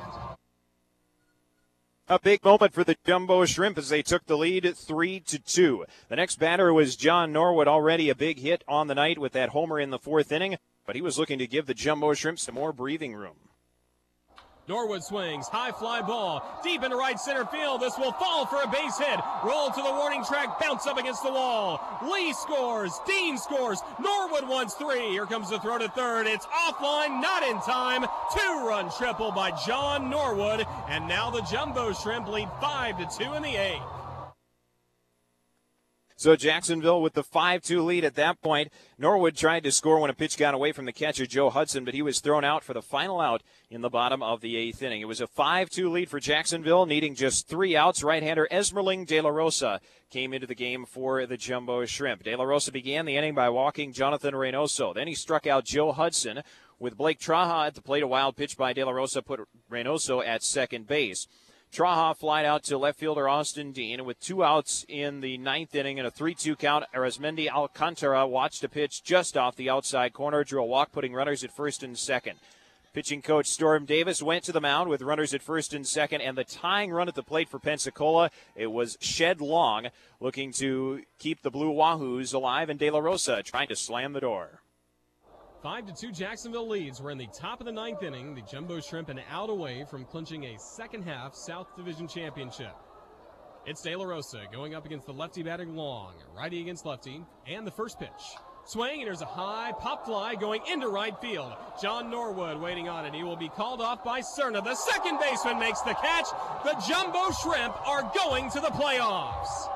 A 2.09 2.19
big 2.19 2.45
moment 2.45 2.73
for 2.73 2.83
the 2.83 2.97
Jumbo 3.07 3.45
Shrimp 3.45 3.79
as 3.79 3.89
they 3.89 4.03
took 4.03 4.27
the 4.27 4.37
lead 4.37 4.77
3 4.77 5.21
to 5.21 5.39
2. 5.39 5.85
The 6.09 6.17
next 6.17 6.41
batter 6.41 6.73
was 6.73 6.97
John 6.97 7.33
Norwood, 7.33 7.69
already 7.69 8.11
a 8.11 8.17
big 8.17 8.41
hit 8.41 8.65
on 8.67 8.89
the 8.89 8.97
night 8.97 9.19
with 9.19 9.33
that 9.33 9.51
homer 9.51 9.79
in 9.79 9.91
the 9.91 9.99
fourth 9.99 10.33
inning, 10.33 10.57
but 10.87 10.97
he 10.97 11.03
was 11.03 11.19
looking 11.21 11.39
to 11.39 11.47
give 11.47 11.67
the 11.67 11.75
Jumbo 11.75 12.13
Shrimp 12.15 12.41
some 12.41 12.57
more 12.57 12.73
breathing 12.73 13.15
room. 13.15 13.50
Norwood 14.71 15.03
swings, 15.03 15.49
high 15.49 15.73
fly 15.73 16.01
ball, 16.01 16.45
deep 16.63 16.85
into 16.85 16.95
right 16.95 17.19
center 17.19 17.45
field. 17.45 17.81
This 17.81 17.99
will 17.99 18.13
fall 18.13 18.47
for 18.47 18.63
a 18.63 18.69
base 18.69 18.97
hit. 18.99 19.19
Roll 19.45 19.69
to 19.69 19.83
the 19.83 19.91
warning 19.91 20.25
track, 20.25 20.61
bounce 20.61 20.87
up 20.87 20.97
against 20.97 21.25
the 21.25 21.33
wall. 21.33 21.81
Lee 22.09 22.33
scores, 22.33 22.93
Dean 23.05 23.37
scores, 23.37 23.83
Norwood 23.99 24.49
wants 24.49 24.75
three. 24.75 25.11
Here 25.11 25.27
comes 25.27 25.51
the 25.51 25.59
throw 25.59 25.79
to 25.79 25.89
third. 25.89 26.29
It's 26.29 26.47
offline, 26.47 27.21
not 27.21 27.43
in 27.43 27.61
time. 27.63 28.07
Two 28.33 28.65
run 28.65 28.93
triple 28.97 29.33
by 29.33 29.51
John 29.67 30.09
Norwood. 30.09 30.65
And 30.89 31.09
now 31.09 31.31
the 31.31 31.43
Jumbo 31.43 31.93
Shrimp 31.93 32.29
lead 32.29 32.49
5 32.61 32.99
to 32.99 33.19
2 33.19 33.35
in 33.35 33.43
the 33.43 33.57
eighth. 33.57 34.00
So 36.21 36.37
Jacksonville 36.37 37.01
with 37.01 37.15
the 37.15 37.25
5-2 37.25 37.83
lead 37.83 38.05
at 38.05 38.15
that 38.17 38.43
point. 38.43 38.71
Norwood 38.99 39.35
tried 39.35 39.63
to 39.63 39.73
score 39.73 39.99
when 39.99 40.11
a 40.11 40.15
pitch 40.15 40.37
got 40.37 40.53
away 40.53 40.71
from 40.71 40.85
the 40.85 40.93
catcher 40.93 41.25
Joe 41.25 41.49
Hudson, 41.49 41.83
but 41.83 41.95
he 41.95 42.03
was 42.03 42.21
thrown 42.21 42.45
out 42.45 42.63
for 42.63 42.75
the 42.75 42.83
final 42.83 43.23
out 43.23 43.43
in 43.71 43.81
the 43.81 43.89
bottom 43.89 44.23
of 44.23 44.43
the 44.43 44.55
eighth 44.55 44.83
inning. 44.83 45.01
It 45.01 45.09
was 45.09 45.23
a 45.23 45.27
5-2 45.27 45.91
lead 45.91 46.11
for 46.11 46.21
Jacksonville, 46.21 46.85
needing 46.85 47.15
just 47.15 47.49
three 47.49 47.75
outs. 47.75 48.03
Right-hander 48.03 48.47
Esmerling 48.53 49.07
De 49.07 49.19
La 49.19 49.31
Rosa 49.31 49.81
came 50.11 50.35
into 50.35 50.47
the 50.47 50.55
game 50.55 50.85
for 50.85 51.25
the 51.25 51.39
Jumbo 51.39 51.87
Shrimp. 51.87 52.23
De 52.23 52.37
La 52.37 52.45
Rosa 52.45 52.71
began 52.71 53.07
the 53.07 53.17
inning 53.17 53.35
by 53.35 53.49
walking 53.49 53.91
Jonathan 53.91 54.35
Reynoso. 54.35 54.95
Then 54.95 55.09
he 55.09 55.15
struck 55.15 55.47
out 55.47 55.65
Joe 55.65 55.91
Hudson 55.91 56.43
with 56.79 56.99
Blake 56.99 57.19
Traha 57.19 57.69
at 57.69 57.75
the 57.75 57.81
plate. 57.81 58.03
A 58.03 58.07
wild 58.07 58.37
pitch 58.37 58.59
by 58.59 58.75
De 58.75 58.85
La 58.85 58.93
Rosa 58.93 59.23
put 59.23 59.49
Reynoso 59.71 60.23
at 60.23 60.43
second 60.43 60.87
base. 60.87 61.27
Traha 61.73 62.17
flied 62.17 62.45
out 62.45 62.65
to 62.65 62.79
left 62.79 62.99
fielder 62.99 63.29
Austin 63.29 63.71
Dean. 63.71 64.05
With 64.05 64.19
two 64.19 64.43
outs 64.43 64.85
in 64.89 65.21
the 65.21 65.39
ninth 65.39 65.73
inning 65.73 66.01
and 66.01 66.09
a 66.09 66.11
3 66.11 66.35
2 66.35 66.57
count, 66.57 66.85
Arismendi 66.93 67.49
Alcantara 67.49 68.27
watched 68.27 68.65
a 68.65 68.69
pitch 68.69 69.05
just 69.05 69.37
off 69.37 69.55
the 69.55 69.71
outside 69.71 70.13
corner, 70.13 70.43
drew 70.43 70.61
a 70.61 70.67
walk, 70.67 70.91
putting 70.91 71.13
runners 71.13 71.45
at 71.45 71.53
first 71.53 71.85
and 71.85 71.97
second. 71.97 72.41
Pitching 72.93 73.23
coach 73.23 73.47
Storm 73.47 73.85
Davis 73.85 74.21
went 74.21 74.43
to 74.45 74.53
the 74.53 74.61
mound 74.61 74.91
with 74.91 75.01
runners 75.01 75.33
at 75.33 75.43
first 75.43 75.73
and 75.73 75.87
second, 75.87 76.23
and 76.23 76.37
the 76.37 76.43
tying 76.43 76.91
run 76.91 77.07
at 77.07 77.15
the 77.15 77.23
plate 77.23 77.49
for 77.49 77.61
Pensacola. 77.61 78.33
It 78.57 78.73
was 78.73 78.99
Shed 79.01 79.41
Long 79.41 79.91
looking 80.19 80.51
to 80.55 81.03
keep 81.21 81.43
the 81.43 81.53
Blue 81.53 81.73
Wahoos 81.73 82.35
alive, 82.35 82.69
and 82.69 82.81
De 82.81 82.91
La 82.91 82.99
Rosa 82.99 83.45
trying 83.45 83.69
to 83.69 83.77
slam 83.77 84.13
the 84.13 84.21
door. 84.21 84.63
5 85.63 85.87
to 85.87 85.93
2 85.93 86.13
Jacksonville 86.13 86.69
leads. 86.69 87.03
We're 87.03 87.11
in 87.11 87.19
the 87.19 87.27
top 87.27 87.61
of 87.61 87.67
the 87.67 87.73
ninth 87.73 88.03
inning. 88.03 88.35
The 88.35 88.41
Jumbo 88.41 88.81
Shrimp 88.81 89.11
an 89.11 89.21
out 89.31 89.51
away 89.51 89.85
from 89.91 90.07
clinching 90.07 90.45
a 90.45 90.59
second 90.59 91.03
half 91.03 91.35
South 91.35 91.77
Division 91.77 92.09
championship. 92.09 92.75
It's 93.67 93.83
De 93.83 93.95
La 93.95 94.07
Rosa 94.07 94.45
going 94.51 94.75
up 94.75 94.87
against 94.87 95.05
the 95.05 95.13
lefty 95.13 95.43
batting 95.43 95.77
long, 95.77 96.15
righty 96.35 96.63
against 96.63 96.87
lefty, 96.87 97.23
and 97.47 97.67
the 97.67 97.71
first 97.71 97.99
pitch. 97.99 98.09
Swing, 98.65 99.01
and 99.01 99.07
there's 99.07 99.21
a 99.21 99.27
high 99.27 99.73
pop 99.79 100.07
fly 100.07 100.35
going 100.35 100.63
into 100.71 100.89
right 100.89 101.19
field. 101.21 101.53
John 101.81 102.11
Norwood 102.11 102.59
waiting 102.59 102.89
on 102.89 103.05
it. 103.05 103.13
He 103.13 103.23
will 103.23 103.37
be 103.37 103.51
called 103.51 103.83
off 103.83 104.03
by 104.03 104.21
Cerna. 104.21 104.65
The 104.65 104.75
second 104.75 105.19
baseman 105.21 105.59
makes 105.59 105.83
the 105.83 105.93
catch. 105.93 106.27
The 106.65 106.83
Jumbo 106.89 107.33
Shrimp 107.43 107.87
are 107.87 108.11
going 108.15 108.49
to 108.51 108.61
the 108.61 108.69
playoffs. 108.69 109.69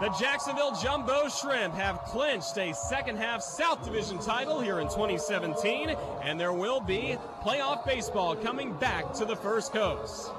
The 0.00 0.08
Jacksonville 0.18 0.74
Jumbo 0.82 1.28
Shrimp 1.28 1.74
have 1.74 2.00
clinched 2.04 2.56
a 2.56 2.72
second 2.72 3.18
half 3.18 3.42
South 3.42 3.84
Division 3.84 4.18
title 4.18 4.58
here 4.58 4.80
in 4.80 4.86
2017, 4.86 5.94
and 6.22 6.40
there 6.40 6.54
will 6.54 6.80
be 6.80 7.18
playoff 7.42 7.84
baseball 7.84 8.34
coming 8.34 8.72
back 8.72 9.12
to 9.12 9.26
the 9.26 9.36
First 9.36 9.74
Coast. 9.74 10.32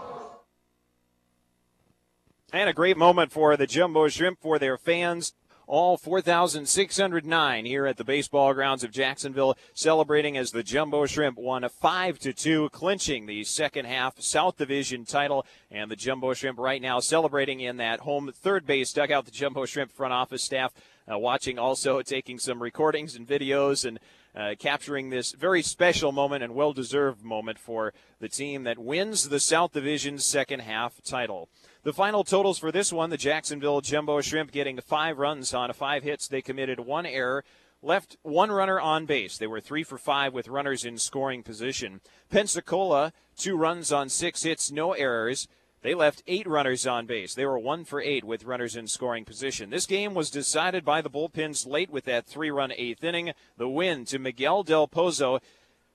And 2.52 2.68
a 2.68 2.74
great 2.74 2.98
moment 2.98 3.32
for 3.32 3.56
the 3.56 3.68
Jumbo 3.68 4.08
Shrimp, 4.08 4.42
for 4.42 4.58
their 4.58 4.80
fans, 4.80 5.34
all 5.72 5.96
4,609 5.96 7.66
here 7.66 7.86
at 7.86 7.96
the 7.96 8.04
baseball 8.04 8.54
grounds 8.54 8.84
of 8.84 8.92
Jacksonville, 8.92 9.58
celebrating 9.74 10.36
as 10.36 10.52
the 10.52 10.64
Jumbo 10.64 11.06
Shrimp 11.06 11.38
won 11.38 11.64
a 11.64 11.70
5 11.70 12.20
to 12.20 12.34
2, 12.34 12.70
clinching 12.72 13.26
the 13.26 13.46
second 13.46 13.86
half 13.86 14.20
South 14.20 14.58
Division 14.58 15.06
title. 15.06 15.46
And 15.72 15.90
the 15.90 15.96
Jumbo 15.96 16.34
Shrimp 16.34 16.60
right 16.60 16.82
now 16.82 17.00
celebrating 17.00 17.62
in 17.62 17.78
that 17.78 18.02
home 18.02 18.34
third 18.36 18.66
base 18.66 18.92
dugout. 18.92 19.24
The 19.24 19.32
Jumbo 19.32 19.64
Shrimp 19.64 19.94
front 19.94 20.12
office 20.12 20.44
staff 20.44 20.74
uh, 21.10 21.18
watching, 21.18 21.58
also 21.58 22.02
taking 22.02 22.38
some 22.38 22.62
recordings 22.62 23.16
and 23.16 23.26
videos 23.26 23.86
and 23.86 23.98
uh, 24.36 24.56
capturing 24.60 25.10
this 25.10 25.32
very 25.32 25.62
special 25.62 26.12
moment 26.12 26.44
and 26.44 26.54
well 26.54 26.74
deserved 26.74 27.24
moment 27.24 27.58
for 27.58 27.94
the 28.20 28.28
team 28.30 28.64
that 28.64 28.78
wins 28.78 29.30
the 29.30 29.40
South 29.40 29.72
Division's 29.72 30.26
second 30.26 30.60
half 30.60 31.02
title. 31.02 31.48
The 31.84 31.94
final 31.94 32.24
totals 32.24 32.60
for 32.60 32.72
this 32.72 32.94
one 32.94 33.10
the 33.10 33.18
Jacksonville 33.18 33.82
Jumbo 33.82 34.22
Shrimp 34.22 34.52
getting 34.52 34.80
five 34.82 35.18
runs 35.18 35.52
on 35.52 35.74
five 35.74 36.04
hits. 36.04 36.28
They 36.28 36.44
committed 36.44 36.80
one 36.80 37.08
error, 37.08 37.44
left 37.82 38.18
one 38.22 38.52
runner 38.52 38.80
on 38.80 39.08
base. 39.08 39.40
They 39.40 39.48
were 39.48 39.60
three 39.60 39.84
for 39.84 39.98
five 39.98 40.32
with 40.32 40.48
runners 40.48 40.86
in 40.86 41.00
scoring 41.00 41.42
position. 41.42 42.02
Pensacola, 42.30 43.14
two 43.36 43.58
runs 43.58 43.92
on 43.92 44.10
six 44.10 44.44
hits, 44.44 44.72
no 44.72 44.94
errors. 44.94 45.48
They 45.82 45.96
left 45.96 46.22
eight 46.28 46.46
runners 46.46 46.86
on 46.86 47.08
base. 47.08 47.34
They 47.34 47.48
were 47.48 47.58
one 47.58 47.84
for 47.84 48.00
eight 48.00 48.24
with 48.24 48.46
runners 48.46 48.76
in 48.76 48.86
scoring 48.86 49.26
position. 49.26 49.72
This 49.72 49.88
game 49.88 50.14
was 50.14 50.30
decided 50.30 50.86
by 50.86 51.02
the 51.02 51.10
bullpens 51.10 51.66
late 51.66 51.90
with 51.90 52.06
that 52.06 52.28
three 52.28 52.52
run 52.52 52.72
eighth 52.78 53.04
inning. 53.04 53.34
The 53.58 53.68
win 53.68 54.06
to 54.06 54.20
Miguel 54.20 54.62
Del 54.62 54.88
Pozo. 54.88 55.40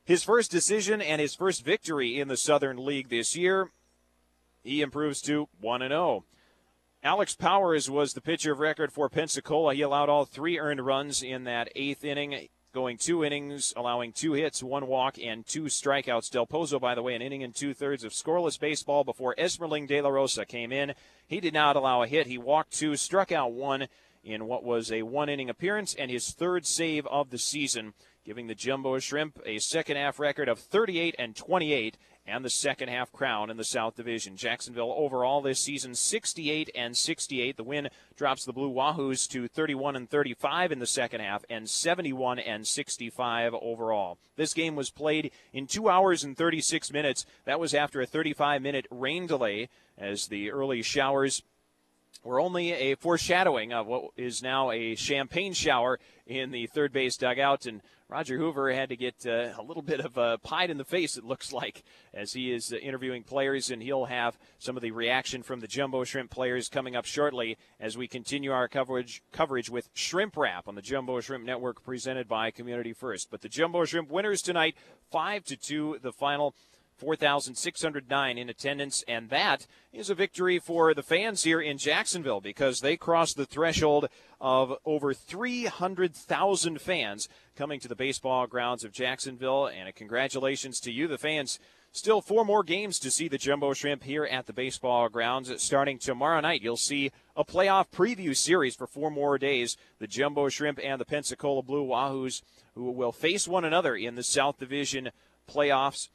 His 0.04 0.24
first 0.24 0.50
decision 0.50 1.00
and 1.00 1.20
his 1.20 1.36
first 1.36 1.64
victory 1.64 2.18
in 2.18 2.26
the 2.26 2.36
Southern 2.36 2.84
League 2.84 3.08
this 3.08 3.36
year. 3.36 3.70
He 4.66 4.82
improves 4.82 5.22
to 5.22 5.48
1 5.60 5.80
0. 5.80 6.24
Alex 7.02 7.36
Powers 7.36 7.88
was 7.88 8.14
the 8.14 8.20
pitcher 8.20 8.50
of 8.50 8.58
record 8.58 8.92
for 8.92 9.08
Pensacola. 9.08 9.74
He 9.74 9.82
allowed 9.82 10.08
all 10.08 10.24
three 10.24 10.58
earned 10.58 10.84
runs 10.84 11.22
in 11.22 11.44
that 11.44 11.70
eighth 11.76 12.04
inning, 12.04 12.48
going 12.74 12.98
two 12.98 13.24
innings, 13.24 13.72
allowing 13.76 14.12
two 14.12 14.32
hits, 14.32 14.64
one 14.64 14.88
walk, 14.88 15.18
and 15.22 15.46
two 15.46 15.64
strikeouts. 15.64 16.30
Del 16.30 16.48
Pozo, 16.48 16.80
by 16.80 16.96
the 16.96 17.02
way, 17.02 17.14
an 17.14 17.22
inning 17.22 17.44
and 17.44 17.54
two 17.54 17.74
thirds 17.74 18.02
of 18.02 18.12
scoreless 18.12 18.58
baseball 18.58 19.04
before 19.04 19.36
Esmerling 19.38 19.86
De 19.86 20.00
La 20.00 20.08
Rosa 20.08 20.44
came 20.44 20.72
in. 20.72 20.94
He 21.28 21.38
did 21.38 21.54
not 21.54 21.76
allow 21.76 22.02
a 22.02 22.08
hit. 22.08 22.26
He 22.26 22.36
walked 22.36 22.72
two, 22.72 22.96
struck 22.96 23.30
out 23.30 23.52
one 23.52 23.86
in 24.24 24.48
what 24.48 24.64
was 24.64 24.90
a 24.90 25.02
one 25.02 25.28
inning 25.28 25.48
appearance 25.48 25.94
and 25.94 26.10
his 26.10 26.32
third 26.32 26.66
save 26.66 27.06
of 27.06 27.30
the 27.30 27.38
season, 27.38 27.94
giving 28.24 28.48
the 28.48 28.54
Jumbo 28.56 28.98
Shrimp 28.98 29.38
a 29.46 29.60
second 29.60 29.96
half 29.96 30.18
record 30.18 30.48
of 30.48 30.58
38 30.58 31.14
and 31.20 31.36
28 31.36 31.96
and 32.26 32.44
the 32.44 32.50
second 32.50 32.88
half 32.88 33.12
crown 33.12 33.50
in 33.50 33.56
the 33.56 33.64
South 33.64 33.96
Division. 33.96 34.36
Jacksonville 34.36 34.92
overall 34.96 35.40
this 35.40 35.60
season 35.60 35.94
68 35.94 36.70
and 36.74 36.96
68. 36.96 37.56
The 37.56 37.64
win 37.64 37.88
drops 38.16 38.44
the 38.44 38.52
Blue 38.52 38.72
Wahoos 38.72 39.28
to 39.30 39.46
31 39.48 39.96
and 39.96 40.10
35 40.10 40.72
in 40.72 40.78
the 40.78 40.86
second 40.86 41.20
half 41.20 41.44
and 41.48 41.68
71 41.68 42.38
and 42.38 42.66
65 42.66 43.54
overall. 43.54 44.18
This 44.36 44.54
game 44.54 44.74
was 44.74 44.90
played 44.90 45.30
in 45.52 45.66
2 45.66 45.88
hours 45.88 46.24
and 46.24 46.36
36 46.36 46.92
minutes. 46.92 47.26
That 47.44 47.60
was 47.60 47.74
after 47.74 48.00
a 48.00 48.06
35 48.06 48.60
minute 48.60 48.86
rain 48.90 49.26
delay 49.26 49.68
as 49.96 50.26
the 50.26 50.50
early 50.50 50.82
showers 50.82 51.42
were 52.24 52.40
only 52.40 52.72
a 52.72 52.96
foreshadowing 52.96 53.72
of 53.72 53.86
what 53.86 54.10
is 54.16 54.42
now 54.42 54.70
a 54.70 54.94
champagne 54.96 55.52
shower 55.52 55.98
in 56.26 56.50
the 56.50 56.66
third 56.66 56.92
base 56.92 57.16
dugout 57.16 57.66
and 57.66 57.80
Roger 58.08 58.38
Hoover 58.38 58.72
had 58.72 58.90
to 58.90 58.96
get 58.96 59.26
uh, 59.26 59.52
a 59.58 59.62
little 59.62 59.82
bit 59.82 59.98
of 59.98 60.16
a 60.16 60.38
pied 60.38 60.70
in 60.70 60.78
the 60.78 60.84
face, 60.84 61.16
it 61.16 61.24
looks 61.24 61.52
like, 61.52 61.82
as 62.14 62.32
he 62.34 62.52
is 62.52 62.72
uh, 62.72 62.76
interviewing 62.76 63.24
players, 63.24 63.70
and 63.70 63.82
he'll 63.82 64.04
have 64.04 64.38
some 64.60 64.76
of 64.76 64.82
the 64.82 64.92
reaction 64.92 65.42
from 65.42 65.58
the 65.58 65.66
Jumbo 65.66 66.04
Shrimp 66.04 66.30
players 66.30 66.68
coming 66.68 66.94
up 66.94 67.04
shortly 67.04 67.58
as 67.80 67.98
we 67.98 68.06
continue 68.06 68.52
our 68.52 68.68
coverage 68.68 69.22
coverage 69.32 69.68
with 69.68 69.88
Shrimp 69.92 70.36
Wrap 70.36 70.68
on 70.68 70.76
the 70.76 70.82
Jumbo 70.82 71.20
Shrimp 71.20 71.44
Network, 71.44 71.82
presented 71.82 72.28
by 72.28 72.52
Community 72.52 72.92
First. 72.92 73.28
But 73.28 73.40
the 73.40 73.48
Jumbo 73.48 73.84
Shrimp 73.84 74.08
winners 74.08 74.40
tonight, 74.40 74.76
five 75.10 75.44
to 75.44 75.56
two, 75.56 75.98
the 76.00 76.12
final. 76.12 76.54
4,609 76.96 78.38
in 78.38 78.48
attendance, 78.48 79.04
and 79.06 79.28
that 79.30 79.66
is 79.92 80.08
a 80.08 80.14
victory 80.14 80.58
for 80.58 80.94
the 80.94 81.02
fans 81.02 81.44
here 81.44 81.60
in 81.60 81.78
Jacksonville 81.78 82.40
because 82.40 82.80
they 82.80 82.96
crossed 82.96 83.36
the 83.36 83.46
threshold 83.46 84.08
of 84.40 84.74
over 84.84 85.12
300,000 85.12 86.80
fans 86.80 87.28
coming 87.54 87.80
to 87.80 87.88
the 87.88 87.96
baseball 87.96 88.46
grounds 88.46 88.84
of 88.84 88.92
Jacksonville. 88.92 89.66
And 89.66 89.94
congratulations 89.94 90.80
to 90.80 90.92
you, 90.92 91.06
the 91.08 91.18
fans. 91.18 91.58
Still 91.92 92.20
four 92.20 92.44
more 92.44 92.62
games 92.62 92.98
to 92.98 93.10
see 93.10 93.26
the 93.26 93.38
Jumbo 93.38 93.72
Shrimp 93.72 94.02
here 94.02 94.26
at 94.26 94.44
the 94.44 94.52
baseball 94.52 95.08
grounds. 95.08 95.50
Starting 95.62 95.98
tomorrow 95.98 96.40
night, 96.40 96.60
you'll 96.60 96.76
see 96.76 97.10
a 97.34 97.42
playoff 97.42 97.90
preview 97.90 98.36
series 98.36 98.76
for 98.76 98.86
four 98.86 99.10
more 99.10 99.38
days. 99.38 99.78
The 99.98 100.06
Jumbo 100.06 100.50
Shrimp 100.50 100.78
and 100.82 101.00
the 101.00 101.06
Pensacola 101.06 101.62
Blue 101.62 101.86
Wahoos, 101.86 102.42
who 102.74 102.90
will 102.90 103.12
face 103.12 103.48
one 103.48 103.64
another 103.64 103.96
in 103.96 104.14
the 104.14 104.22
South 104.22 104.58
Division 104.58 105.10
playoffs. 105.50 106.10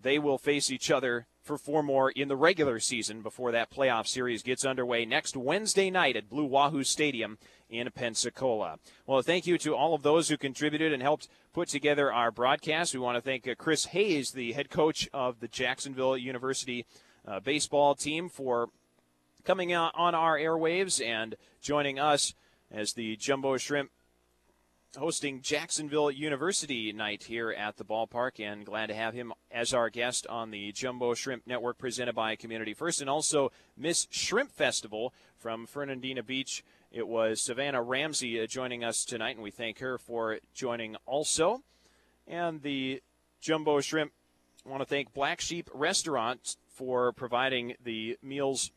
They 0.00 0.18
will 0.18 0.38
face 0.38 0.70
each 0.70 0.90
other 0.90 1.26
for 1.42 1.58
four 1.58 1.82
more 1.82 2.10
in 2.10 2.28
the 2.28 2.36
regular 2.36 2.78
season 2.78 3.22
before 3.22 3.52
that 3.52 3.70
playoff 3.70 4.06
series 4.06 4.42
gets 4.42 4.64
underway 4.64 5.04
next 5.04 5.36
Wednesday 5.36 5.90
night 5.90 6.14
at 6.14 6.28
Blue 6.28 6.44
Wahoo 6.44 6.84
Stadium 6.84 7.38
in 7.70 7.90
Pensacola. 7.90 8.78
Well, 9.06 9.22
thank 9.22 9.46
you 9.46 9.58
to 9.58 9.74
all 9.74 9.94
of 9.94 10.02
those 10.02 10.28
who 10.28 10.36
contributed 10.36 10.92
and 10.92 11.02
helped 11.02 11.28
put 11.52 11.68
together 11.68 12.12
our 12.12 12.30
broadcast. 12.30 12.94
We 12.94 13.00
want 13.00 13.16
to 13.16 13.22
thank 13.22 13.48
uh, 13.48 13.54
Chris 13.56 13.86
Hayes, 13.86 14.32
the 14.32 14.52
head 14.52 14.70
coach 14.70 15.08
of 15.12 15.40
the 15.40 15.48
Jacksonville 15.48 16.16
University 16.16 16.86
uh, 17.26 17.40
baseball 17.40 17.94
team, 17.94 18.28
for 18.28 18.68
coming 19.44 19.72
out 19.72 19.92
on 19.94 20.14
our 20.14 20.38
airwaves 20.38 21.04
and 21.04 21.34
joining 21.60 21.98
us 21.98 22.34
as 22.70 22.92
the 22.92 23.16
Jumbo 23.16 23.56
Shrimp 23.56 23.90
hosting 24.98 25.40
Jacksonville 25.40 26.10
University 26.10 26.92
night 26.92 27.24
here 27.24 27.50
at 27.50 27.76
the 27.76 27.84
ballpark, 27.84 28.44
and 28.44 28.66
glad 28.66 28.86
to 28.86 28.94
have 28.94 29.14
him 29.14 29.32
as 29.50 29.72
our 29.72 29.90
guest 29.90 30.26
on 30.26 30.50
the 30.50 30.72
Jumbo 30.72 31.14
Shrimp 31.14 31.46
Network 31.46 31.78
presented 31.78 32.14
by 32.14 32.36
Community 32.36 32.74
First, 32.74 33.00
and 33.00 33.08
also 33.08 33.50
Miss 33.76 34.06
Shrimp 34.10 34.52
Festival 34.52 35.14
from 35.36 35.66
Fernandina 35.66 36.22
Beach 36.22 36.62
it 36.90 37.06
was 37.06 37.42
Savannah 37.42 37.82
Ramsey 37.82 38.40
uh, 38.40 38.46
joining 38.46 38.82
us 38.82 39.04
tonight, 39.04 39.36
and 39.36 39.42
we 39.42 39.50
thank 39.50 39.80
her 39.80 39.98
for 39.98 40.38
joining 40.54 40.96
also. 41.04 41.62
And 42.26 42.62
the 42.62 43.02
Jumbo 43.40 43.80
Shrimp 43.80 44.12
I 44.66 44.70
want 44.70 44.82
to 44.82 44.86
thank 44.86 45.12
Black 45.12 45.40
Sheep 45.40 45.70
Restaurant 45.72 46.56
for 46.68 47.12
providing 47.12 47.74
the 47.82 48.18
meals 48.22 48.70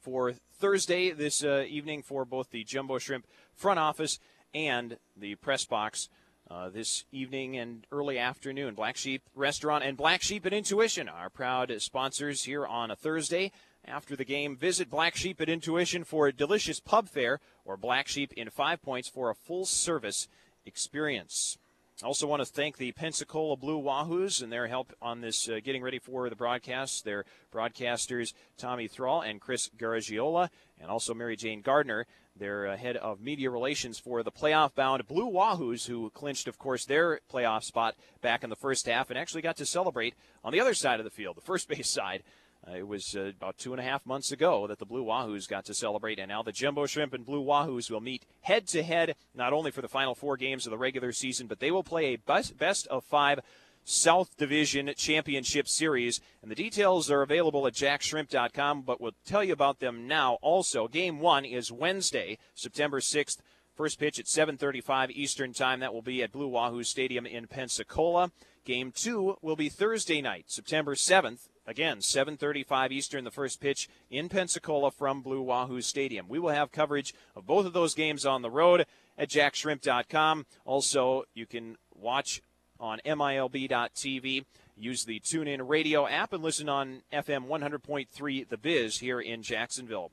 for 0.00 0.32
Thursday 0.58 1.10
this 1.10 1.44
uh, 1.44 1.64
evening 1.68 2.02
for 2.02 2.24
both 2.24 2.50
the 2.50 2.64
Jumbo 2.64 2.98
Shrimp 2.98 3.26
front 3.54 3.78
office 3.78 4.18
and 4.54 4.96
the 5.16 5.34
press 5.36 5.64
box 5.64 6.08
uh, 6.50 6.68
this 6.68 7.04
evening 7.10 7.56
and 7.56 7.86
early 7.90 8.18
afternoon. 8.18 8.74
Black 8.74 8.96
Sheep 8.96 9.22
Restaurant 9.34 9.82
and 9.82 9.96
Black 9.96 10.22
Sheep 10.22 10.44
and 10.44 10.54
Intuition 10.54 11.08
are 11.08 11.30
proud 11.30 11.72
sponsors 11.78 12.44
here 12.44 12.66
on 12.66 12.90
a 12.90 12.96
Thursday. 12.96 13.50
After 13.86 14.16
the 14.16 14.24
game, 14.24 14.56
visit 14.56 14.88
Black 14.88 15.14
Sheep 15.14 15.40
at 15.40 15.48
Intuition 15.48 16.04
for 16.04 16.26
a 16.26 16.32
delicious 16.32 16.80
pub 16.80 17.08
fare 17.08 17.40
or 17.64 17.76
Black 17.76 18.08
Sheep 18.08 18.32
in 18.34 18.48
Five 18.50 18.82
Points 18.82 19.08
for 19.08 19.30
a 19.30 19.34
full 19.34 19.66
service 19.66 20.28
experience. 20.64 21.58
Also, 22.02 22.26
want 22.26 22.40
to 22.40 22.46
thank 22.46 22.76
the 22.76 22.90
Pensacola 22.90 23.56
Blue 23.56 23.80
Wahoos 23.80 24.42
and 24.42 24.50
their 24.50 24.66
help 24.66 24.92
on 25.00 25.20
this 25.20 25.48
uh, 25.48 25.60
getting 25.62 25.80
ready 25.80 26.00
for 26.00 26.28
the 26.28 26.34
broadcast. 26.34 27.04
Their 27.04 27.24
broadcasters, 27.52 28.32
Tommy 28.58 28.88
Thrall 28.88 29.20
and 29.20 29.40
Chris 29.40 29.70
Garagiola, 29.78 30.48
and 30.80 30.90
also 30.90 31.14
Mary 31.14 31.36
Jane 31.36 31.60
Gardner, 31.60 32.04
their 32.36 32.66
uh, 32.66 32.76
head 32.76 32.96
of 32.96 33.20
media 33.20 33.48
relations 33.48 33.96
for 34.00 34.24
the 34.24 34.32
playoff 34.32 34.74
bound 34.74 35.06
Blue 35.06 35.30
Wahoos, 35.30 35.86
who 35.86 36.10
clinched, 36.10 36.48
of 36.48 36.58
course, 36.58 36.84
their 36.84 37.20
playoff 37.32 37.62
spot 37.62 37.94
back 38.20 38.42
in 38.42 38.50
the 38.50 38.56
first 38.56 38.86
half 38.86 39.08
and 39.08 39.18
actually 39.18 39.42
got 39.42 39.56
to 39.58 39.66
celebrate 39.66 40.14
on 40.42 40.52
the 40.52 40.58
other 40.58 40.74
side 40.74 40.98
of 40.98 41.04
the 41.04 41.10
field, 41.10 41.36
the 41.36 41.42
first 41.42 41.68
base 41.68 41.88
side, 41.88 42.24
uh, 42.66 42.76
it 42.76 42.86
was 42.86 43.14
uh, 43.14 43.32
about 43.36 43.58
two 43.58 43.72
and 43.72 43.80
a 43.80 43.84
half 43.84 44.06
months 44.06 44.32
ago 44.32 44.66
that 44.66 44.78
the 44.78 44.86
Blue 44.86 45.04
Wahoos 45.04 45.48
got 45.48 45.64
to 45.66 45.74
celebrate, 45.74 46.18
and 46.18 46.28
now 46.28 46.42
the 46.42 46.52
Jumbo 46.52 46.86
Shrimp 46.86 47.12
and 47.12 47.26
Blue 47.26 47.44
Wahoos 47.44 47.90
will 47.90 48.00
meet 48.00 48.24
head 48.42 48.66
to 48.68 48.82
head, 48.82 49.16
not 49.34 49.52
only 49.52 49.70
for 49.70 49.82
the 49.82 49.88
final 49.88 50.14
four 50.14 50.36
games 50.36 50.66
of 50.66 50.70
the 50.70 50.78
regular 50.78 51.12
season, 51.12 51.46
but 51.46 51.60
they 51.60 51.70
will 51.70 51.84
play 51.84 52.14
a 52.14 52.16
best, 52.16 52.86
of 52.88 53.04
five 53.04 53.40
South 53.84 54.34
Division 54.38 54.90
Championship 54.96 55.68
Series. 55.68 56.20
And 56.40 56.50
the 56.50 56.54
details 56.54 57.10
are 57.10 57.22
available 57.22 57.66
at 57.66 57.74
jaxshrimp.com, 57.74 58.82
but 58.82 59.00
we'll 59.00 59.12
tell 59.26 59.44
you 59.44 59.52
about 59.52 59.80
them 59.80 60.08
now. 60.08 60.38
Also, 60.40 60.88
game 60.88 61.20
one 61.20 61.44
is 61.44 61.70
Wednesday, 61.70 62.38
September 62.54 63.00
6th. 63.00 63.38
First 63.74 63.98
pitch 63.98 64.18
at 64.20 64.26
7:35 64.26 65.10
Eastern 65.10 65.52
Time. 65.52 65.80
That 65.80 65.92
will 65.92 66.02
be 66.02 66.22
at 66.22 66.32
Blue 66.32 66.46
Wahoo 66.46 66.84
Stadium 66.84 67.26
in 67.26 67.48
Pensacola. 67.48 68.30
Game 68.64 68.92
two 68.92 69.36
will 69.42 69.56
be 69.56 69.68
Thursday 69.68 70.22
night, 70.22 70.44
September 70.46 70.94
7th 70.94 71.48
Again, 71.66 71.98
7:35 72.00 72.92
Eastern, 72.92 73.24
the 73.24 73.30
first 73.30 73.60
pitch 73.60 73.88
in 74.10 74.28
Pensacola 74.28 74.90
from 74.90 75.22
Blue 75.22 75.40
Wahoo 75.40 75.80
Stadium. 75.80 76.28
We 76.28 76.38
will 76.38 76.50
have 76.50 76.70
coverage 76.72 77.14
of 77.34 77.46
both 77.46 77.64
of 77.64 77.72
those 77.72 77.94
games 77.94 78.26
on 78.26 78.42
the 78.42 78.50
road 78.50 78.84
at 79.16 79.30
jaxshrimp.com. 79.30 80.46
Also, 80.66 81.24
you 81.32 81.46
can 81.46 81.76
watch 81.94 82.42
on 82.78 83.00
milb.tv. 83.06 84.44
Use 84.76 85.04
the 85.04 85.20
TuneIn 85.20 85.66
Radio 85.68 86.06
app 86.06 86.32
and 86.32 86.42
listen 86.42 86.68
on 86.68 87.02
FM 87.12 87.46
100.3 87.46 88.48
The 88.48 88.58
Biz 88.58 88.98
here 88.98 89.20
in 89.20 89.42
Jacksonville. 89.42 90.10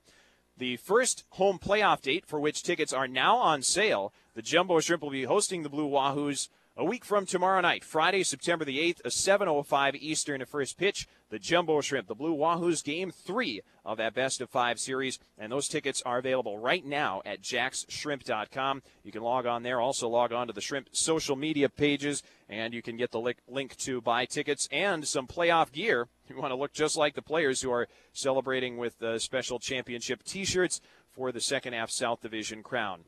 the 0.57 0.77
first 0.77 1.23
home 1.31 1.57
playoff 1.57 2.01
date 2.01 2.25
for 2.25 2.39
which 2.39 2.61
tickets 2.61 2.93
are 2.93 3.07
now 3.07 3.37
on 3.37 3.63
sale. 3.63 4.13
The 4.35 4.43
Jumbo 4.43 4.79
Shrimp 4.79 5.01
will 5.01 5.09
be 5.09 5.23
hosting 5.23 5.63
the 5.63 5.69
Blue 5.69 5.89
Wahoos 5.89 6.49
a 6.77 6.85
week 6.85 7.03
from 7.03 7.25
tomorrow 7.25 7.61
night, 7.61 7.83
Friday, 7.83 8.21
September 8.23 8.63
the 8.63 8.77
8th, 8.77 8.99
a 9.03 9.09
7.05 9.09 9.95
Eastern 9.95 10.41
a 10.41 10.45
first 10.45 10.77
pitch. 10.77 11.07
The 11.31 11.39
Jumbo 11.39 11.79
Shrimp, 11.79 12.07
the 12.07 12.13
Blue 12.13 12.35
Wahoos, 12.35 12.83
game 12.83 13.09
three 13.09 13.61
of 13.85 13.97
that 13.97 14.13
best 14.13 14.41
of 14.41 14.49
five 14.49 14.81
series. 14.81 15.17
And 15.37 15.49
those 15.49 15.69
tickets 15.69 16.01
are 16.05 16.17
available 16.17 16.57
right 16.57 16.85
now 16.85 17.21
at 17.25 17.41
jaxshrimp.com. 17.41 18.83
You 19.05 19.11
can 19.13 19.23
log 19.23 19.45
on 19.45 19.63
there. 19.63 19.79
Also, 19.79 20.09
log 20.09 20.33
on 20.33 20.47
to 20.47 20.53
the 20.53 20.59
Shrimp 20.59 20.89
social 20.91 21.37
media 21.37 21.69
pages, 21.69 22.21
and 22.49 22.73
you 22.73 22.81
can 22.81 22.97
get 22.97 23.11
the 23.11 23.33
link 23.47 23.77
to 23.77 24.01
buy 24.01 24.25
tickets 24.25 24.67
and 24.73 25.07
some 25.07 25.25
playoff 25.25 25.71
gear. 25.71 26.07
You 26.31 26.37
want 26.37 26.51
to 26.51 26.55
look 26.55 26.71
just 26.71 26.95
like 26.95 27.15
the 27.15 27.21
players 27.21 27.61
who 27.61 27.73
are 27.73 27.89
celebrating 28.13 28.77
with 28.77 29.03
uh, 29.03 29.19
special 29.19 29.59
championship 29.59 30.23
t 30.23 30.45
shirts 30.45 30.79
for 31.13 31.33
the 31.33 31.41
second 31.41 31.73
half 31.73 31.91
South 31.91 32.21
Division 32.21 32.63
crown. 32.63 33.01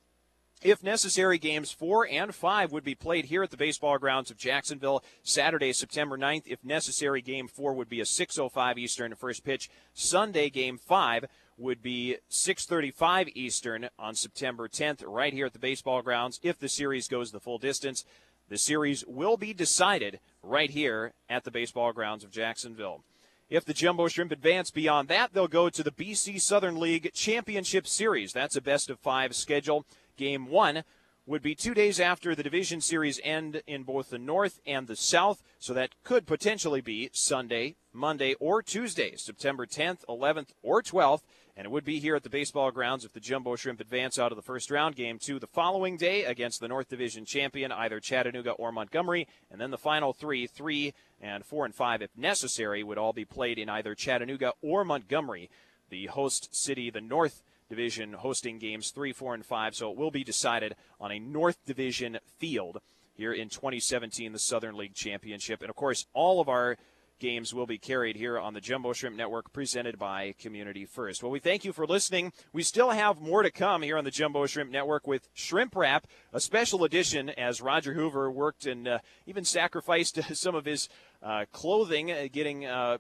If 0.63 0.81
necessary, 0.81 1.39
games 1.39 1.73
four 1.73 2.07
and 2.09 2.33
five 2.33 2.71
would 2.71 2.85
be 2.85 2.95
played 2.95 3.25
here 3.25 3.43
at 3.43 3.51
the 3.51 3.57
baseball 3.57 3.97
grounds 3.97 4.31
of 4.31 4.37
Jacksonville 4.37 5.03
Saturday, 5.21 5.73
September 5.73 6.17
9th. 6.17 6.43
If 6.45 6.63
necessary, 6.63 7.21
game 7.21 7.49
four 7.49 7.73
would 7.73 7.89
be 7.89 7.99
a 7.99 8.05
6.05 8.05 8.77
Eastern 8.77 9.13
first 9.15 9.43
pitch. 9.43 9.69
Sunday, 9.93 10.49
game 10.49 10.77
five 10.77 11.25
would 11.57 11.81
be 11.81 12.17
6:35 12.29 13.27
Eastern 13.35 13.89
on 13.99 14.15
September 14.15 14.69
10th, 14.69 15.03
right 15.05 15.33
here 15.33 15.47
at 15.47 15.53
the 15.53 15.59
baseball 15.59 16.01
grounds. 16.01 16.39
If 16.41 16.59
the 16.59 16.69
series 16.69 17.09
goes 17.09 17.31
the 17.31 17.41
full 17.41 17.57
distance, 17.57 18.05
the 18.47 18.57
series 18.57 19.03
will 19.05 19.35
be 19.35 19.53
decided 19.53 20.21
right 20.41 20.69
here 20.69 21.13
at 21.27 21.43
the 21.43 21.51
baseball 21.51 21.91
grounds 21.91 22.23
of 22.23 22.31
Jacksonville. 22.31 23.03
If 23.49 23.65
the 23.65 23.73
Jumbo 23.73 24.07
Shrimp 24.07 24.31
advance 24.31 24.71
beyond 24.71 25.09
that, 25.09 25.33
they'll 25.33 25.47
go 25.47 25.69
to 25.69 25.83
the 25.83 25.91
BC 25.91 26.39
Southern 26.39 26.79
League 26.79 27.11
Championship 27.13 27.85
Series. 27.85 28.31
That's 28.31 28.55
a 28.55 28.61
best 28.61 28.89
of 28.89 28.99
five 28.99 29.35
schedule. 29.35 29.85
Game 30.17 30.47
one 30.47 30.83
would 31.25 31.41
be 31.41 31.55
two 31.55 31.73
days 31.73 31.99
after 31.99 32.35
the 32.35 32.43
division 32.43 32.81
series 32.81 33.19
end 33.23 33.61
in 33.65 33.83
both 33.83 34.09
the 34.09 34.17
North 34.17 34.59
and 34.65 34.87
the 34.87 34.95
South, 34.95 35.41
so 35.57 35.73
that 35.73 35.91
could 36.03 36.27
potentially 36.27 36.81
be 36.81 37.09
Sunday, 37.13 37.75
Monday, 37.93 38.33
or 38.39 38.61
Tuesday, 38.61 39.15
September 39.15 39.65
10th, 39.65 40.03
11th, 40.09 40.49
or 40.61 40.81
12th. 40.81 41.21
And 41.55 41.65
it 41.65 41.71
would 41.71 41.85
be 41.85 41.99
here 41.99 42.15
at 42.15 42.23
the 42.23 42.29
baseball 42.29 42.71
grounds 42.71 43.05
if 43.05 43.13
the 43.13 43.19
Jumbo 43.19 43.55
Shrimp 43.55 43.79
advance 43.79 44.17
out 44.17 44.31
of 44.31 44.35
the 44.35 44.41
first 44.41 44.71
round. 44.71 44.95
Game 44.95 45.19
two 45.19 45.39
the 45.39 45.47
following 45.47 45.97
day 45.97 46.23
against 46.23 46.59
the 46.59 46.67
North 46.67 46.89
Division 46.89 47.25
champion, 47.25 47.71
either 47.71 47.99
Chattanooga 47.99 48.51
or 48.51 48.71
Montgomery. 48.71 49.27
And 49.51 49.61
then 49.61 49.69
the 49.69 49.77
final 49.77 50.13
three, 50.13 50.47
three 50.47 50.93
and 51.21 51.45
four 51.45 51.63
and 51.63 51.75
five, 51.75 52.01
if 52.01 52.09
necessary, 52.17 52.83
would 52.83 52.97
all 52.97 53.13
be 53.13 53.23
played 53.23 53.59
in 53.59 53.69
either 53.69 53.93
Chattanooga 53.93 54.53
or 54.63 54.83
Montgomery. 54.83 55.49
The 55.89 56.07
host 56.07 56.55
city, 56.55 56.89
the 56.89 57.01
North 57.01 57.43
Division 57.69 58.13
hosting 58.13 58.59
games 58.59 58.91
three, 58.91 59.13
four, 59.13 59.33
and 59.33 59.45
five. 59.45 59.75
So 59.75 59.91
it 59.91 59.97
will 59.97 60.11
be 60.11 60.23
decided 60.23 60.75
on 60.99 61.11
a 61.11 61.19
North 61.19 61.57
Division 61.65 62.19
field 62.37 62.79
here 63.13 63.33
in 63.33 63.49
2017, 63.49 64.31
the 64.31 64.39
Southern 64.39 64.75
League 64.75 64.95
Championship. 64.95 65.61
And 65.61 65.69
of 65.69 65.75
course, 65.75 66.05
all 66.13 66.41
of 66.41 66.49
our 66.49 66.77
games 67.19 67.53
will 67.53 67.65
be 67.65 67.77
carried 67.77 68.15
here 68.15 68.37
on 68.37 68.53
the 68.53 68.59
Jumbo 68.59 68.91
Shrimp 68.91 69.15
Network 69.15 69.53
presented 69.53 69.97
by 69.97 70.33
Community 70.39 70.85
First. 70.85 71.23
Well, 71.23 71.31
we 71.31 71.39
thank 71.39 71.63
you 71.63 71.71
for 71.71 71.85
listening. 71.85 72.33
We 72.51 72.63
still 72.63 72.89
have 72.89 73.21
more 73.21 73.43
to 73.43 73.51
come 73.51 73.81
here 73.81 73.97
on 73.97 74.03
the 74.03 74.11
Jumbo 74.11 74.45
Shrimp 74.45 74.71
Network 74.71 75.07
with 75.07 75.29
Shrimp 75.33 75.75
Wrap, 75.75 76.07
a 76.33 76.39
special 76.39 76.83
edition 76.83 77.29
as 77.29 77.61
Roger 77.61 77.93
Hoover 77.93 78.29
worked 78.29 78.65
and 78.65 78.87
uh, 78.87 78.99
even 79.25 79.45
sacrificed 79.45 80.19
some 80.35 80.53
of 80.53 80.65
his 80.65 80.89
uh, 81.21 81.45
clothing, 81.53 82.11
uh, 82.11 82.27
getting 82.31 82.65
uh, 82.65 82.97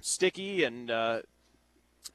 sticky 0.00 0.64
and 0.64 0.90
uh, 0.90 1.22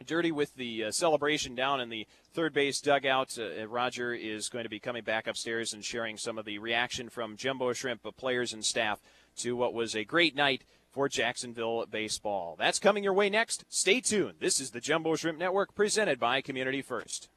dirty 0.06 0.32
with 0.32 0.56
the 0.56 0.86
uh, 0.86 0.92
celebration 0.92 1.56
down 1.56 1.82
in 1.82 1.90
the 1.90 2.08
third 2.34 2.54
base 2.54 2.82
dugout. 2.82 3.38
Uh, 3.38 3.68
Roger 3.68 4.14
is 4.14 4.50
going 4.50 4.64
to 4.64 4.70
be 4.70 4.80
coming 4.80 5.04
back 5.04 5.28
upstairs 5.28 5.74
and 5.74 5.84
sharing 5.84 6.18
some 6.18 6.38
of 6.38 6.46
the 6.46 6.60
reaction 6.60 7.10
from 7.10 7.38
Jumbo 7.38 7.74
Shrimp 7.74 8.02
players 8.18 8.54
and 8.54 8.64
staff 8.64 9.00
to 9.38 9.56
what 9.56 9.74
was 9.74 9.96
a 9.96 10.04
great 10.04 10.36
night 10.36 10.64
for 10.92 11.08
Jacksonville 11.08 11.86
baseball. 11.86 12.56
That's 12.58 12.80
coming 12.80 13.04
your 13.04 13.14
way 13.14 13.30
next. 13.30 13.66
Stay 13.70 14.02
tuned. 14.02 14.36
This 14.40 14.60
is 14.60 14.72
the 14.72 14.82
Jumbo 14.82 15.16
Shrimp 15.16 15.38
Network 15.38 15.76
presented 15.76 16.20
by 16.20 16.42
Community 16.42 16.82
First. 16.82 17.30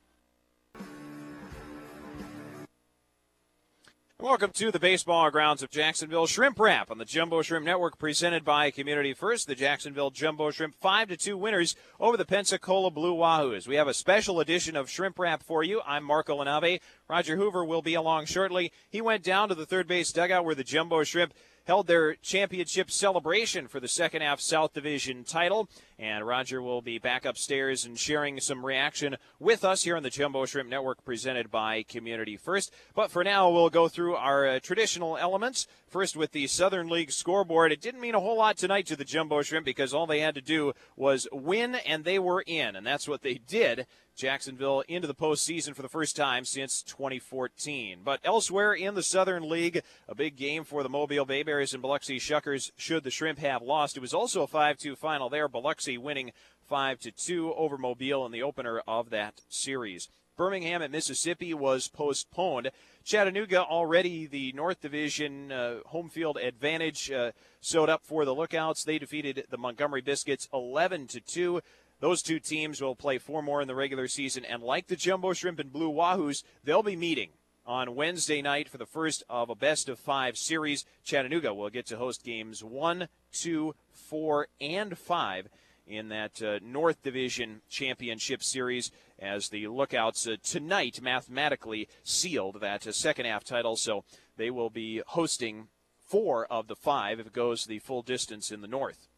Welcome 4.22 4.52
to 4.52 4.70
the 4.70 4.78
baseball 4.78 5.32
grounds 5.32 5.64
of 5.64 5.70
Jacksonville 5.70 6.28
Shrimp 6.28 6.61
Wrap 6.61 6.92
on 6.92 6.98
the 6.98 7.04
Jumbo 7.04 7.42
Shrimp 7.42 7.66
Network, 7.66 7.98
presented 7.98 8.44
by 8.44 8.70
Community 8.70 9.14
First. 9.14 9.48
The 9.48 9.56
Jacksonville 9.56 10.12
Jumbo 10.12 10.52
Shrimp 10.52 10.76
five 10.76 11.08
to 11.08 11.16
two 11.16 11.37
winners 11.37 11.74
over 11.98 12.16
the 12.16 12.24
Pensacola 12.24 12.92
Blue 12.92 13.16
Wahoos. 13.16 13.66
We 13.66 13.74
have 13.74 13.88
a 13.88 13.92
special 13.92 14.38
edition 14.38 14.76
of 14.76 14.88
Shrimp 14.88 15.18
Wrap 15.18 15.42
for 15.42 15.64
you. 15.64 15.82
I'm 15.85 16.04
Marco 16.04 16.38
LaNave. 16.38 16.78
Roger 17.08 17.37
Hoover 17.37 17.64
will 17.64 17.82
be 17.82 17.94
along 17.94 18.26
shortly. 18.26 18.70
He 18.88 19.00
went 19.00 19.24
down 19.24 19.48
to 19.48 19.56
the 19.56 19.66
third 19.66 19.88
base 19.88 20.12
dugout 20.12 20.44
where 20.44 20.54
the 20.54 20.62
Jumbo 20.62 21.02
Shrimp 21.02 21.35
held 21.64 21.88
their 21.88 22.14
championship 22.14 22.92
celebration 22.92 23.66
for 23.66 23.80
the 23.80 23.88
second 23.88 24.22
half 24.22 24.40
South 24.40 24.72
Division 24.72 25.24
title. 25.24 25.68
And 26.02 26.26
Roger 26.26 26.60
will 26.60 26.82
be 26.82 26.98
back 26.98 27.24
upstairs 27.24 27.84
and 27.84 27.96
sharing 27.96 28.40
some 28.40 28.66
reaction 28.66 29.18
with 29.38 29.64
us 29.64 29.84
here 29.84 29.96
on 29.96 30.02
the 30.02 30.10
Jumbo 30.10 30.44
Shrimp 30.46 30.68
Network 30.68 31.04
presented 31.04 31.48
by 31.48 31.84
Community 31.84 32.36
First. 32.36 32.74
But 32.92 33.12
for 33.12 33.22
now, 33.22 33.48
we'll 33.48 33.70
go 33.70 33.86
through 33.86 34.16
our 34.16 34.48
uh, 34.48 34.58
traditional 34.58 35.16
elements. 35.16 35.68
First, 35.86 36.16
with 36.16 36.32
the 36.32 36.48
Southern 36.48 36.88
League 36.88 37.12
scoreboard. 37.12 37.70
It 37.70 37.80
didn't 37.80 38.00
mean 38.00 38.14
a 38.14 38.20
whole 38.20 38.38
lot 38.38 38.56
tonight 38.56 38.86
to 38.86 38.96
the 38.96 39.04
Jumbo 39.04 39.42
Shrimp 39.42 39.64
because 39.64 39.94
all 39.94 40.06
they 40.06 40.20
had 40.20 40.34
to 40.34 40.40
do 40.40 40.72
was 40.96 41.28
win 41.30 41.74
and 41.74 42.02
they 42.02 42.18
were 42.18 42.42
in. 42.46 42.74
And 42.74 42.84
that's 42.86 43.06
what 43.06 43.20
they 43.20 43.34
did. 43.34 43.86
Jacksonville 44.14 44.84
into 44.88 45.06
the 45.06 45.14
postseason 45.14 45.74
for 45.74 45.82
the 45.82 45.88
first 45.88 46.16
time 46.16 46.44
since 46.44 46.82
2014. 46.82 48.00
But 48.04 48.20
elsewhere 48.24 48.72
in 48.72 48.94
the 48.94 49.02
Southern 49.02 49.48
League, 49.48 49.82
a 50.08 50.14
big 50.14 50.36
game 50.36 50.64
for 50.64 50.82
the 50.82 50.88
Mobile 50.88 51.26
BayBears 51.26 51.72
and 51.72 51.82
Biloxi 51.82 52.18
Shuckers 52.18 52.70
should 52.76 53.04
the 53.04 53.10
Shrimp 53.10 53.38
have 53.38 53.62
lost. 53.62 53.96
It 53.96 54.00
was 54.00 54.14
also 54.14 54.42
a 54.42 54.46
5 54.46 54.78
2 54.78 54.96
final 54.96 55.28
there. 55.28 55.48
Biloxi 55.48 55.91
winning 55.98 56.33
5 56.68 57.00
to 57.00 57.11
2 57.11 57.55
over 57.55 57.76
Mobile 57.76 58.24
in 58.26 58.33
the 58.33 58.42
opener 58.42 58.83
of 58.87 59.11
that 59.11 59.40
series. 59.48 60.09
Birmingham 60.37 60.83
at 60.83 60.90
Mississippi 60.90 61.52
was 61.52 61.88
postponed. 61.88 62.70
Chattanooga 63.05 63.62
already 63.62 64.26
the 64.26 64.52
North 64.52 64.81
Division 64.81 65.52
uh, 65.52 65.81
home 65.87 66.09
field 66.09 66.38
advantage 66.38 67.11
uh, 67.11 67.33
sewed 67.61 67.90
up 67.90 68.05
for 68.05 68.24
the 68.24 68.35
Lookouts. 68.35 68.85
They 68.85 68.98
defeated 68.98 69.46
the 69.50 69.59
Montgomery 69.59 70.00
Biscuits 70.00 70.48
11 70.52 71.09
to 71.09 71.20
2. 71.20 71.61
Those 72.00 72.22
two 72.22 72.40
teams 72.40 72.81
will 72.81 72.96
play 72.96 73.18
four 73.18 73.42
more 73.42 73.61
in 73.61 73.68
the 73.68 73.74
regular 73.74 74.09
season, 74.09 74.44
and 74.44 74.62
like 74.62 74.88
the 74.88 74.96
Jumbo 74.96 75.33
Shrimp 75.35 75.61
and 75.61 75.72
Blue 75.72 75.92
Wahoos, 75.92 76.42
they'll 76.64 76.83
be 76.83 76.96
meeting 76.96 77.31
on 77.64 77.94
Wednesday 77.94 78.42
night 78.42 78.68
for 78.68 78.78
the 78.78 78.87
first 78.87 79.22
of 79.28 79.50
a 79.50 79.55
best 79.55 79.88
of 79.88 79.98
five 79.98 80.37
series. 80.37 80.85
Chattanooga 81.05 81.55
will 81.55 81.70
get 81.70 81.87
to 81.87 81.98
host 81.98 82.24
games 82.24 82.64
one, 82.64 83.09
two, 83.33 83.74
four, 83.92 84.48
and 84.61 84.98
five 84.98 85.48
in 85.87 86.09
that 86.09 86.42
uh, 86.42 86.59
North 86.62 87.03
Division 87.03 87.61
Championship 87.68 88.42
Series 88.42 88.90
as 89.18 89.49
the 89.49 89.66
Lookouts 89.68 90.27
uh, 90.27 90.37
tonight 90.42 91.01
mathematically 91.03 91.88
sealed 92.03 92.61
that 92.61 92.87
uh, 92.87 92.92
second 92.92 93.27
half 93.27 93.45
title. 93.45 93.77
So 93.77 94.05
they 94.37 94.51
will 94.51 94.71
be 94.71 95.03
hosting 95.07 95.68
four 96.07 96.47
of 96.47 96.68
the 96.68 96.77
five 96.77 97.21
if 97.21 97.27
it 97.27 97.33
goes 97.33 97.64
the 97.64 97.79
full 97.79 98.03
distance 98.03 98.51
in 98.51 98.61
the 98.61 98.68
North. 98.68 99.09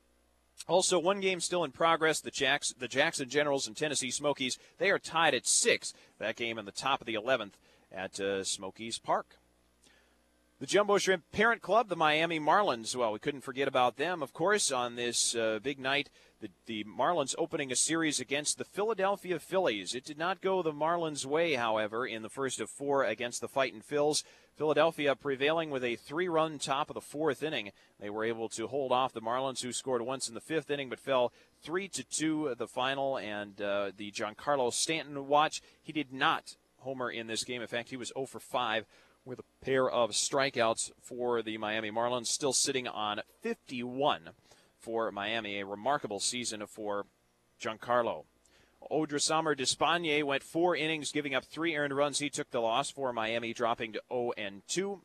Also, 0.68 0.98
one 0.98 1.20
game 1.20 1.40
still 1.40 1.64
in 1.64 1.72
progress. 1.72 2.20
The, 2.20 2.30
Jacks, 2.30 2.72
the 2.78 2.88
Jackson 2.88 3.28
Generals 3.28 3.66
and 3.66 3.76
Tennessee 3.76 4.10
Smokies, 4.10 4.58
they 4.78 4.90
are 4.90 4.98
tied 4.98 5.34
at 5.34 5.46
six. 5.46 5.92
That 6.18 6.36
game 6.36 6.58
in 6.58 6.64
the 6.64 6.72
top 6.72 7.00
of 7.00 7.06
the 7.06 7.14
11th 7.14 7.54
at 7.92 8.20
uh, 8.20 8.44
Smokies 8.44 8.98
Park. 8.98 9.36
The 10.64 10.68
Jumbo 10.68 10.96
Shrimp 10.96 11.30
parent 11.30 11.60
club, 11.60 11.90
the 11.90 11.94
Miami 11.94 12.40
Marlins. 12.40 12.96
Well, 12.96 13.12
we 13.12 13.18
couldn't 13.18 13.42
forget 13.42 13.68
about 13.68 13.98
them, 13.98 14.22
of 14.22 14.32
course, 14.32 14.72
on 14.72 14.96
this 14.96 15.36
uh, 15.36 15.58
big 15.62 15.78
night. 15.78 16.08
The, 16.40 16.48
the 16.64 16.84
Marlins 16.84 17.34
opening 17.36 17.70
a 17.70 17.76
series 17.76 18.18
against 18.18 18.56
the 18.56 18.64
Philadelphia 18.64 19.38
Phillies. 19.38 19.94
It 19.94 20.06
did 20.06 20.16
not 20.16 20.40
go 20.40 20.62
the 20.62 20.72
Marlins' 20.72 21.26
way, 21.26 21.52
however, 21.52 22.06
in 22.06 22.22
the 22.22 22.30
first 22.30 22.62
of 22.62 22.70
four 22.70 23.04
against 23.04 23.42
the 23.42 23.46
Fightin' 23.46 23.82
Phils. 23.82 24.24
Philadelphia 24.56 25.14
prevailing 25.14 25.68
with 25.68 25.84
a 25.84 25.96
three 25.96 26.28
run 26.28 26.58
top 26.58 26.88
of 26.88 26.94
the 26.94 27.02
fourth 27.02 27.42
inning. 27.42 27.70
They 28.00 28.08
were 28.08 28.24
able 28.24 28.48
to 28.48 28.66
hold 28.66 28.90
off 28.90 29.12
the 29.12 29.20
Marlins, 29.20 29.60
who 29.60 29.70
scored 29.70 30.00
once 30.00 30.28
in 30.28 30.34
the 30.34 30.40
fifth 30.40 30.70
inning 30.70 30.88
but 30.88 30.98
fell 30.98 31.34
3 31.62 31.88
to 31.88 32.04
2 32.04 32.54
the 32.56 32.66
final. 32.66 33.18
And 33.18 33.60
uh, 33.60 33.90
the 33.94 34.10
Giancarlo 34.12 34.72
Stanton 34.72 35.28
watch, 35.28 35.60
he 35.82 35.92
did 35.92 36.10
not 36.10 36.56
homer 36.78 37.10
in 37.10 37.26
this 37.26 37.44
game. 37.44 37.60
In 37.60 37.68
fact, 37.68 37.90
he 37.90 37.98
was 37.98 38.12
0 38.14 38.24
for 38.26 38.40
5 38.40 38.86
with 39.24 39.38
a 39.38 39.64
pair 39.64 39.88
of 39.88 40.10
strikeouts 40.10 40.92
for 41.00 41.42
the 41.42 41.56
Miami 41.58 41.90
Marlins, 41.90 42.26
still 42.26 42.52
sitting 42.52 42.86
on 42.86 43.22
51 43.40 44.30
for 44.78 45.10
Miami. 45.10 45.60
A 45.60 45.66
remarkable 45.66 46.20
season 46.20 46.66
for 46.66 47.06
Giancarlo. 47.60 48.24
Odrisamer 48.90 49.56
Despaigne 49.56 50.22
went 50.22 50.42
four 50.42 50.76
innings, 50.76 51.10
giving 51.10 51.34
up 51.34 51.44
three 51.44 51.74
earned 51.74 51.96
runs. 51.96 52.18
He 52.18 52.28
took 52.28 52.50
the 52.50 52.60
loss 52.60 52.90
for 52.90 53.12
Miami, 53.12 53.54
dropping 53.54 53.94
to 53.94 54.02
0 54.12 54.32
and 54.36 54.62
2. 54.68 55.00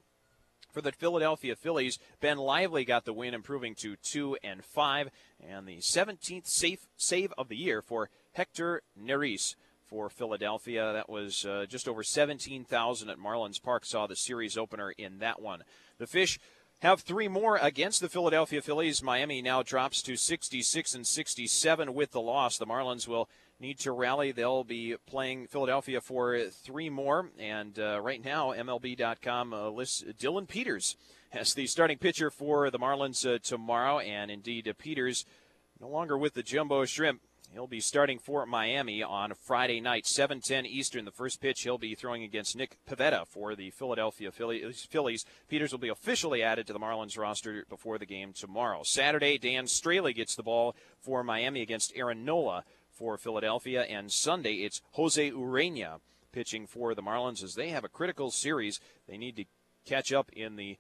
For 0.71 0.82
the 0.82 0.91
Philadelphia 0.91 1.55
Phillies, 1.55 1.97
Ben 2.19 2.38
Lively 2.38 2.86
got 2.86 3.05
the 3.05 3.13
win, 3.13 3.34
improving 3.34 3.73
to 3.75 3.95
2 3.95 4.38
and 4.43 4.63
5, 4.63 5.10
and 5.47 5.67
the 5.67 5.77
17th 5.77 6.45
safe 6.45 6.88
save 6.95 7.34
of 7.38 7.47
the 7.47 7.55
year 7.55 7.82
for 7.82 8.10
Hector 8.34 8.84
Neris 9.01 9.55
for 9.89 10.10
Philadelphia. 10.10 10.93
That 10.93 11.10
was 11.10 11.45
uh, 11.45 11.65
just 11.67 11.88
over 11.88 12.04
17,000 12.04 13.10
at 13.10 13.17
Marlins 13.17 13.62
Park. 13.62 13.86
Saw 13.86 14.08
the 14.08 14.15
series 14.15 14.58
opener 14.58 14.91
in 14.91 15.19
that 15.19 15.41
one. 15.41 15.63
The 15.97 16.08
Fish 16.08 16.39
have 16.80 17.02
three 17.02 17.28
more 17.28 17.58
against 17.58 17.99
the 17.99 18.08
Philadelphia 18.10 18.62
Phillies. 18.62 19.04
Miami 19.04 19.41
now 19.41 19.63
drops 19.63 20.02
to 20.04 20.15
66 20.15 20.95
and 20.95 21.06
67 21.06 21.93
with 21.93 22.12
the 22.12 22.21
loss. 22.21 22.58
The 22.58 22.65
Marlins 22.65 23.08
will 23.08 23.30
need 23.60 23.80
to 23.80 23.91
rally. 23.91 24.32
They'll 24.32 24.63
be 24.63 24.95
playing 25.06 25.47
Philadelphia 25.47 25.99
for 25.99 26.39
three 26.45 26.89
more. 26.89 27.32
And 27.38 27.78
uh, 27.78 27.99
right 28.02 28.23
now, 28.23 28.54
MLB.com 28.54 29.54
uh, 29.54 29.69
lists 29.69 30.06
Dillon 30.17 30.45
Peters 30.45 30.95
as 31.34 31.54
the 31.54 31.67
starting 31.67 31.97
pitcher 31.97 32.30
for 32.30 32.69
the 32.69 32.80
Marlins 32.80 33.25
uh, 33.25 33.39
tomorrow. 33.39 33.99
And 33.99 34.32
indeed, 34.32 34.67
uh, 34.67 34.73
Peters 34.78 35.25
no 35.82 35.89
longer 35.89 36.17
with 36.17 36.34
the 36.34 36.43
Jumbo 36.43 36.86
Shrimp. 36.86 37.21
He'll 37.51 37.67
be 37.67 37.79
starting 37.79 38.19
for 38.19 38.45
Miami 38.45 39.01
on 39.01 39.33
Friday 39.33 39.81
night, 39.81 40.05
7:10 40.05 40.67
Eastern. 40.67 41.05
The 41.05 41.12
first 41.12 41.41
pitch 41.41 41.63
he'll 41.63 41.79
be 41.79 41.95
throwing 41.95 42.23
against 42.23 42.55
Nick 42.55 42.77
Pivetta 42.85 43.25
for 43.27 43.55
the 43.55 43.71
Philadelphia 43.71 44.31
Phillies. 44.31 45.25
Peters 45.47 45.71
will 45.71 45.79
be 45.79 45.89
officially 45.89 46.43
added 46.43 46.67
to 46.67 46.73
the 46.73 46.79
Marlins 46.79 47.17
roster 47.17 47.65
before 47.67 47.97
the 47.97 48.05
game 48.05 48.33
tomorrow. 48.33 48.83
Saturday, 48.83 49.38
Dan 49.39 49.65
Straily 49.65 50.13
gets 50.13 50.35
the 50.35 50.43
ball 50.43 50.75
for 50.99 51.23
Miami 51.23 51.62
against 51.62 51.91
Aaron 51.95 52.23
Nola 52.23 52.65
for 52.91 53.17
Philadelphia, 53.17 53.83
and 53.83 54.12
Sunday 54.12 54.55
it's 54.57 54.81
Jose 54.91 55.31
Urena 55.31 56.01
pitching 56.31 56.67
for 56.67 56.93
the 56.93 57.01
Marlins 57.01 57.43
as 57.43 57.55
they 57.55 57.69
have 57.69 57.83
a 57.83 57.89
critical 57.89 58.29
series. 58.29 58.79
They 59.07 59.17
need 59.17 59.35
to 59.38 59.45
catch 59.85 60.13
up 60.13 60.31
in 60.33 60.55
the 60.55 60.77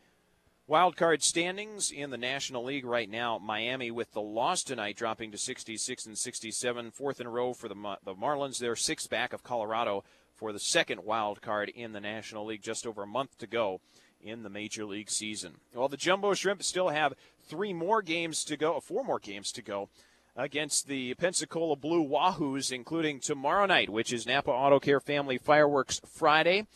Wild 0.69 0.95
card 0.95 1.23
standings 1.23 1.89
in 1.89 2.11
the 2.11 2.17
National 2.17 2.63
League 2.63 2.85
right 2.85 3.09
now. 3.09 3.39
Miami 3.39 3.89
with 3.89 4.13
the 4.13 4.21
loss 4.21 4.61
tonight, 4.61 4.95
dropping 4.95 5.31
to 5.31 5.37
66 5.39 6.05
and 6.05 6.15
67, 6.15 6.91
fourth 6.91 7.19
in 7.19 7.25
a 7.25 7.29
row 7.31 7.53
for 7.53 7.67
the 7.67 7.97
the 8.03 8.13
Marlins. 8.13 8.59
They're 8.59 8.75
six 8.75 9.07
back 9.07 9.33
of 9.33 9.41
Colorado 9.41 10.03
for 10.35 10.53
the 10.53 10.59
second 10.59 11.03
wild 11.03 11.41
card 11.41 11.69
in 11.69 11.93
the 11.93 11.99
National 11.99 12.45
League. 12.45 12.61
Just 12.61 12.85
over 12.85 13.01
a 13.01 13.07
month 13.07 13.39
to 13.39 13.47
go 13.47 13.81
in 14.21 14.43
the 14.43 14.49
Major 14.51 14.85
League 14.85 15.09
season. 15.09 15.55
Well, 15.73 15.87
the 15.87 15.97
Jumbo 15.97 16.35
Shrimp 16.35 16.61
still 16.61 16.89
have 16.89 17.15
three 17.47 17.73
more 17.73 18.03
games 18.03 18.43
to 18.43 18.55
go, 18.55 18.77
uh, 18.77 18.79
four 18.79 19.03
more 19.03 19.17
games 19.17 19.51
to 19.53 19.63
go 19.63 19.89
against 20.35 20.87
the 20.87 21.15
Pensacola 21.15 21.77
Blue 21.77 22.07
Wahoos, 22.07 22.71
including 22.71 23.21
tomorrow 23.21 23.65
night, 23.65 23.89
which 23.89 24.13
is 24.13 24.27
Napa 24.27 24.51
Auto 24.51 24.79
Care 24.79 24.99
Family 24.99 25.39
Fireworks 25.39 25.99
Friday. 26.05 26.67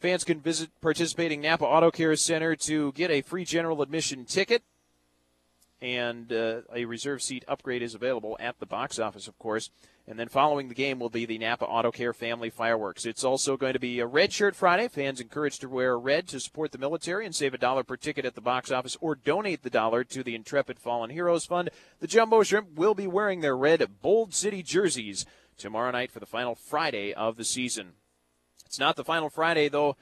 Fans 0.00 0.22
can 0.22 0.40
visit 0.40 0.70
participating 0.80 1.40
Napa 1.40 1.64
Auto 1.64 1.90
Care 1.90 2.14
Center 2.14 2.54
to 2.56 2.92
get 2.92 3.10
a 3.10 3.22
free 3.22 3.44
general 3.44 3.82
admission 3.82 4.24
ticket. 4.24 4.62
And 5.80 6.32
uh, 6.32 6.62
a 6.74 6.84
reserve 6.84 7.22
seat 7.22 7.44
upgrade 7.46 7.82
is 7.82 7.94
available 7.94 8.36
at 8.40 8.58
the 8.58 8.66
box 8.66 8.98
office, 8.98 9.28
of 9.28 9.38
course. 9.38 9.70
And 10.08 10.18
then 10.18 10.28
following 10.28 10.68
the 10.68 10.74
game 10.74 10.98
will 10.98 11.10
be 11.10 11.26
the 11.26 11.38
Napa 11.38 11.66
Auto 11.66 11.90
Care 11.90 12.12
Family 12.12 12.48
Fireworks. 12.48 13.04
It's 13.04 13.22
also 13.22 13.56
going 13.56 13.74
to 13.74 13.78
be 13.78 14.00
a 14.00 14.06
Red 14.06 14.32
Shirt 14.32 14.56
Friday. 14.56 14.88
Fans 14.88 15.20
encouraged 15.20 15.60
to 15.60 15.68
wear 15.68 15.98
red 15.98 16.26
to 16.28 16.40
support 16.40 16.72
the 16.72 16.78
military 16.78 17.26
and 17.26 17.34
save 17.34 17.52
a 17.52 17.58
dollar 17.58 17.84
per 17.84 17.96
ticket 17.96 18.24
at 18.24 18.34
the 18.34 18.40
box 18.40 18.70
office 18.70 18.96
or 19.00 19.14
donate 19.14 19.62
the 19.62 19.70
dollar 19.70 20.04
to 20.04 20.22
the 20.22 20.34
Intrepid 20.34 20.78
Fallen 20.78 21.10
Heroes 21.10 21.44
Fund. 21.44 21.70
The 22.00 22.06
Jumbo 22.06 22.42
Shrimp 22.42 22.74
will 22.74 22.94
be 22.94 23.06
wearing 23.06 23.40
their 23.40 23.56
red 23.56 23.86
Bold 24.00 24.32
City 24.32 24.62
jerseys 24.62 25.26
tomorrow 25.58 25.90
night 25.90 26.10
for 26.10 26.20
the 26.20 26.26
final 26.26 26.54
Friday 26.54 27.12
of 27.12 27.36
the 27.36 27.44
season. 27.44 27.92
It's 28.68 28.78
not 28.78 28.96
the 28.96 29.04
final 29.04 29.30
Friday, 29.30 29.70
though, 29.70 29.96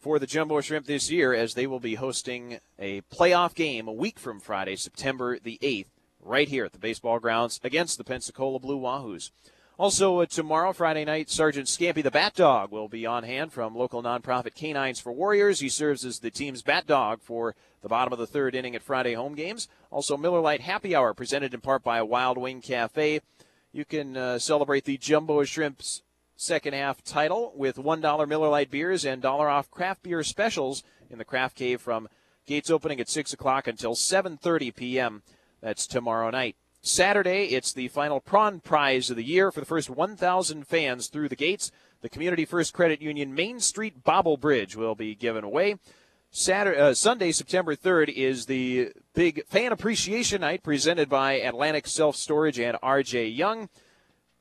for 0.00 0.18
the 0.18 0.26
Jumbo 0.26 0.60
Shrimp 0.60 0.86
this 0.86 1.08
year, 1.08 1.32
as 1.32 1.54
they 1.54 1.68
will 1.68 1.78
be 1.78 1.94
hosting 1.94 2.58
a 2.80 3.02
playoff 3.02 3.54
game 3.54 3.86
a 3.86 3.92
week 3.92 4.18
from 4.18 4.40
Friday, 4.40 4.74
September 4.74 5.38
the 5.38 5.56
8th, 5.62 5.86
right 6.20 6.48
here 6.48 6.64
at 6.64 6.72
the 6.72 6.80
baseball 6.80 7.20
grounds 7.20 7.60
against 7.62 7.96
the 7.96 8.02
Pensacola 8.02 8.58
Blue 8.58 8.80
Wahoos. 8.80 9.30
Also, 9.78 10.18
uh, 10.18 10.26
tomorrow, 10.26 10.72
Friday 10.72 11.04
night, 11.04 11.30
Sergeant 11.30 11.68
Scampy 11.68 12.02
the 12.02 12.10
Bat 12.10 12.34
Dog 12.34 12.72
will 12.72 12.88
be 12.88 13.06
on 13.06 13.22
hand 13.22 13.52
from 13.52 13.76
local 13.76 14.02
nonprofit 14.02 14.56
Canines 14.56 14.98
for 14.98 15.12
Warriors. 15.12 15.60
He 15.60 15.68
serves 15.68 16.04
as 16.04 16.18
the 16.18 16.30
team's 16.32 16.62
bat 16.62 16.88
dog 16.88 17.22
for 17.22 17.54
the 17.82 17.88
bottom 17.88 18.12
of 18.12 18.18
the 18.18 18.26
third 18.26 18.56
inning 18.56 18.74
at 18.74 18.82
Friday 18.82 19.14
home 19.14 19.36
games. 19.36 19.68
Also, 19.92 20.16
Miller 20.16 20.40
Lite 20.40 20.62
Happy 20.62 20.96
Hour, 20.96 21.14
presented 21.14 21.54
in 21.54 21.60
part 21.60 21.84
by 21.84 22.02
Wild 22.02 22.36
Wing 22.36 22.60
Cafe. 22.60 23.20
You 23.72 23.84
can 23.84 24.16
uh, 24.16 24.40
celebrate 24.40 24.86
the 24.86 24.96
Jumbo 24.96 25.44
Shrimps 25.44 26.02
second 26.40 26.72
half 26.72 27.04
title 27.04 27.52
with 27.54 27.76
$1 27.76 28.28
Miller 28.28 28.48
Lite 28.48 28.70
beers 28.70 29.04
and 29.04 29.20
dollar 29.20 29.50
off 29.50 29.70
craft 29.70 30.02
beer 30.02 30.22
specials 30.22 30.82
in 31.10 31.18
the 31.18 31.24
Craft 31.24 31.54
Cave 31.54 31.82
from 31.82 32.08
gates 32.46 32.70
opening 32.70 32.98
at 32.98 33.10
6 33.10 33.34
o'clock 33.34 33.66
until 33.66 33.94
7.30 33.94 34.74
p.m. 34.74 35.22
That's 35.60 35.86
tomorrow 35.86 36.30
night. 36.30 36.56
Saturday, 36.80 37.48
it's 37.48 37.74
the 37.74 37.88
final 37.88 38.20
prawn 38.20 38.60
prize 38.60 39.10
of 39.10 39.16
the 39.16 39.22
year 39.22 39.52
for 39.52 39.60
the 39.60 39.66
first 39.66 39.90
1,000 39.90 40.66
fans 40.66 41.08
through 41.08 41.28
the 41.28 41.36
gates. 41.36 41.70
The 42.00 42.08
Community 42.08 42.46
First 42.46 42.72
Credit 42.72 43.02
Union 43.02 43.34
Main 43.34 43.60
Street 43.60 44.02
Bobble 44.02 44.38
Bridge 44.38 44.74
will 44.76 44.94
be 44.94 45.14
given 45.14 45.44
away. 45.44 45.76
Saturday, 46.30 46.80
uh, 46.80 46.94
Sunday, 46.94 47.32
September 47.32 47.76
3rd, 47.76 48.08
is 48.08 48.46
the 48.46 48.92
big 49.14 49.44
fan 49.46 49.72
appreciation 49.72 50.40
night 50.40 50.62
presented 50.62 51.10
by 51.10 51.34
Atlantic 51.34 51.86
Self 51.86 52.16
Storage 52.16 52.58
and 52.58 52.78
RJ 52.82 53.36
Young. 53.36 53.68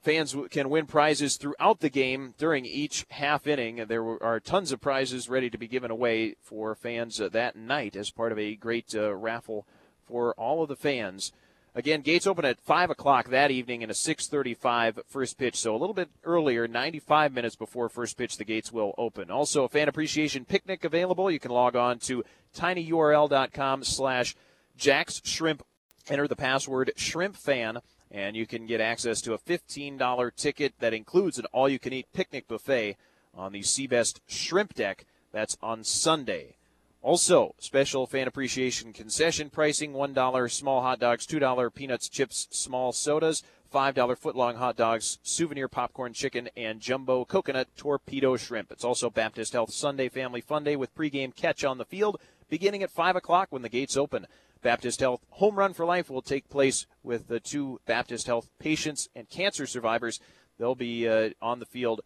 Fans 0.02 0.34
can 0.50 0.70
win 0.70 0.86
prizes 0.86 1.36
throughout 1.36 1.82
the 1.82 1.90
game 1.90 2.34
during 2.38 2.66
each 2.66 3.06
half 3.10 3.46
inning. 3.46 3.84
There 3.88 4.24
are 4.24 4.40
tons 4.40 4.72
of 4.72 4.80
prizes 4.80 5.28
ready 5.28 5.50
to 5.50 5.58
be 5.58 5.68
given 5.68 5.92
away 5.92 6.36
for 6.42 6.74
fans 6.74 7.20
uh, 7.20 7.28
that 7.30 7.58
night 7.58 7.98
as 7.98 8.10
part 8.10 8.32
of 8.32 8.40
a 8.40 8.56
great 8.56 8.96
uh, 8.96 9.14
raffle 9.14 9.68
for 10.08 10.34
all 10.36 10.64
of 10.64 10.70
the 10.70 10.78
fans. 10.78 11.34
Again, 11.76 12.02
gates 12.02 12.26
open 12.26 12.46
at 12.46 12.62
5 12.62 12.90
o'clock 12.90 13.30
that 13.30 13.52
evening 13.52 13.84
and 13.84 13.92
a 13.92 13.96
6.35 13.96 15.00
first 15.06 15.38
pitch. 15.38 15.58
So 15.58 15.76
a 15.76 15.78
little 15.78 15.94
bit 15.94 16.10
earlier, 16.24 16.68
95 16.68 17.34
minutes 17.34 17.56
before 17.56 17.90
first 17.90 18.18
pitch, 18.18 18.38
the 18.38 18.46
gates 18.46 18.72
will 18.72 18.96
open. 18.98 19.30
Also, 19.30 19.66
a 19.66 19.70
fan 19.70 19.90
appreciation 19.90 20.46
picnic 20.46 20.84
available. 20.84 21.30
You 21.30 21.40
can 21.40 21.52
log 21.52 21.76
on 21.76 22.00
to 22.00 22.24
tinyurl.com 22.56 23.84
slash 23.84 24.36
Jack's 24.78 25.22
Shrimp. 25.26 25.64
Enter 26.08 26.28
the 26.28 26.36
password 26.36 26.92
ShrimpFan 26.98 27.82
and 28.12 28.36
you 28.36 28.45
can 28.45 28.65
get 28.65 28.82
access 28.82 29.22
to 29.22 29.34
a 29.34 29.38
$15 29.38 30.36
ticket 30.36 30.74
that 30.80 30.93
includes 30.93 31.38
an 31.38 31.45
all 31.52 31.69
you 31.69 31.80
can 31.80 31.93
eat 31.93 32.12
picnic 32.13 32.48
buffet 32.48 32.98
on 33.36 33.52
the 33.52 33.62
Seabest 33.62 34.19
Shrimp 34.28 34.74
Deck. 34.74 35.06
That's 35.32 35.58
on 35.62 35.84
Sunday. 35.84 36.56
Also, 37.02 37.56
special 37.60 38.06
fan 38.08 38.28
appreciation 38.28 38.91
concession 38.91 39.50
pricing 39.50 39.93
$1 39.93 40.52
small 40.52 40.82
hot 40.82 41.00
dogs, 41.00 41.26
$2 41.26 41.74
peanuts, 41.74 42.10
chips, 42.10 42.48
small 42.52 42.91
sodas, 42.91 43.41
$5 43.74 43.93
footlong 44.19 44.56
hot 44.56 44.76
dogs, 44.76 45.19
souvenir 45.24 45.67
popcorn 45.67 46.12
chicken, 46.12 46.50
and 46.58 46.82
jumbo 46.82 47.24
coconut 47.24 47.67
torpedo 47.78 48.36
shrimp. 48.36 48.72
It's 48.72 48.84
also 48.84 49.10
Baptist 49.10 49.54
Health 49.54 49.72
Sunday 49.72 50.10
Family 50.10 50.41
Fun 50.41 50.63
Day 50.63 50.76
with 50.76 50.95
pregame 50.95 51.36
catch 51.36 51.63
on 51.63 51.78
the 51.78 51.86
field 51.86 52.19
beginning 52.50 52.84
at 52.84 52.89
5 52.89 53.15
o'clock 53.15 53.48
when 53.52 53.62
the 53.62 53.69
gates 53.69 53.95
open. 53.95 54.26
Baptist 54.62 55.00
Health 55.00 55.26
Home 55.32 55.56
Run 55.56 55.74
for 55.74 55.86
Life 55.86 56.10
will 56.10 56.22
take 56.22 56.50
place 56.50 56.86
with 57.04 57.28
the 57.28 57.39
two 57.39 57.80
Baptist 57.86 58.28
Health 58.28 58.50
patients 58.60 59.10
and 59.15 59.30
cancer 59.30 59.65
survivors. 59.65 60.19
They'll 60.58 60.76
be 60.76 61.08
uh, 61.08 61.30
on 61.41 61.60
the 61.60 61.65
field 61.65 62.02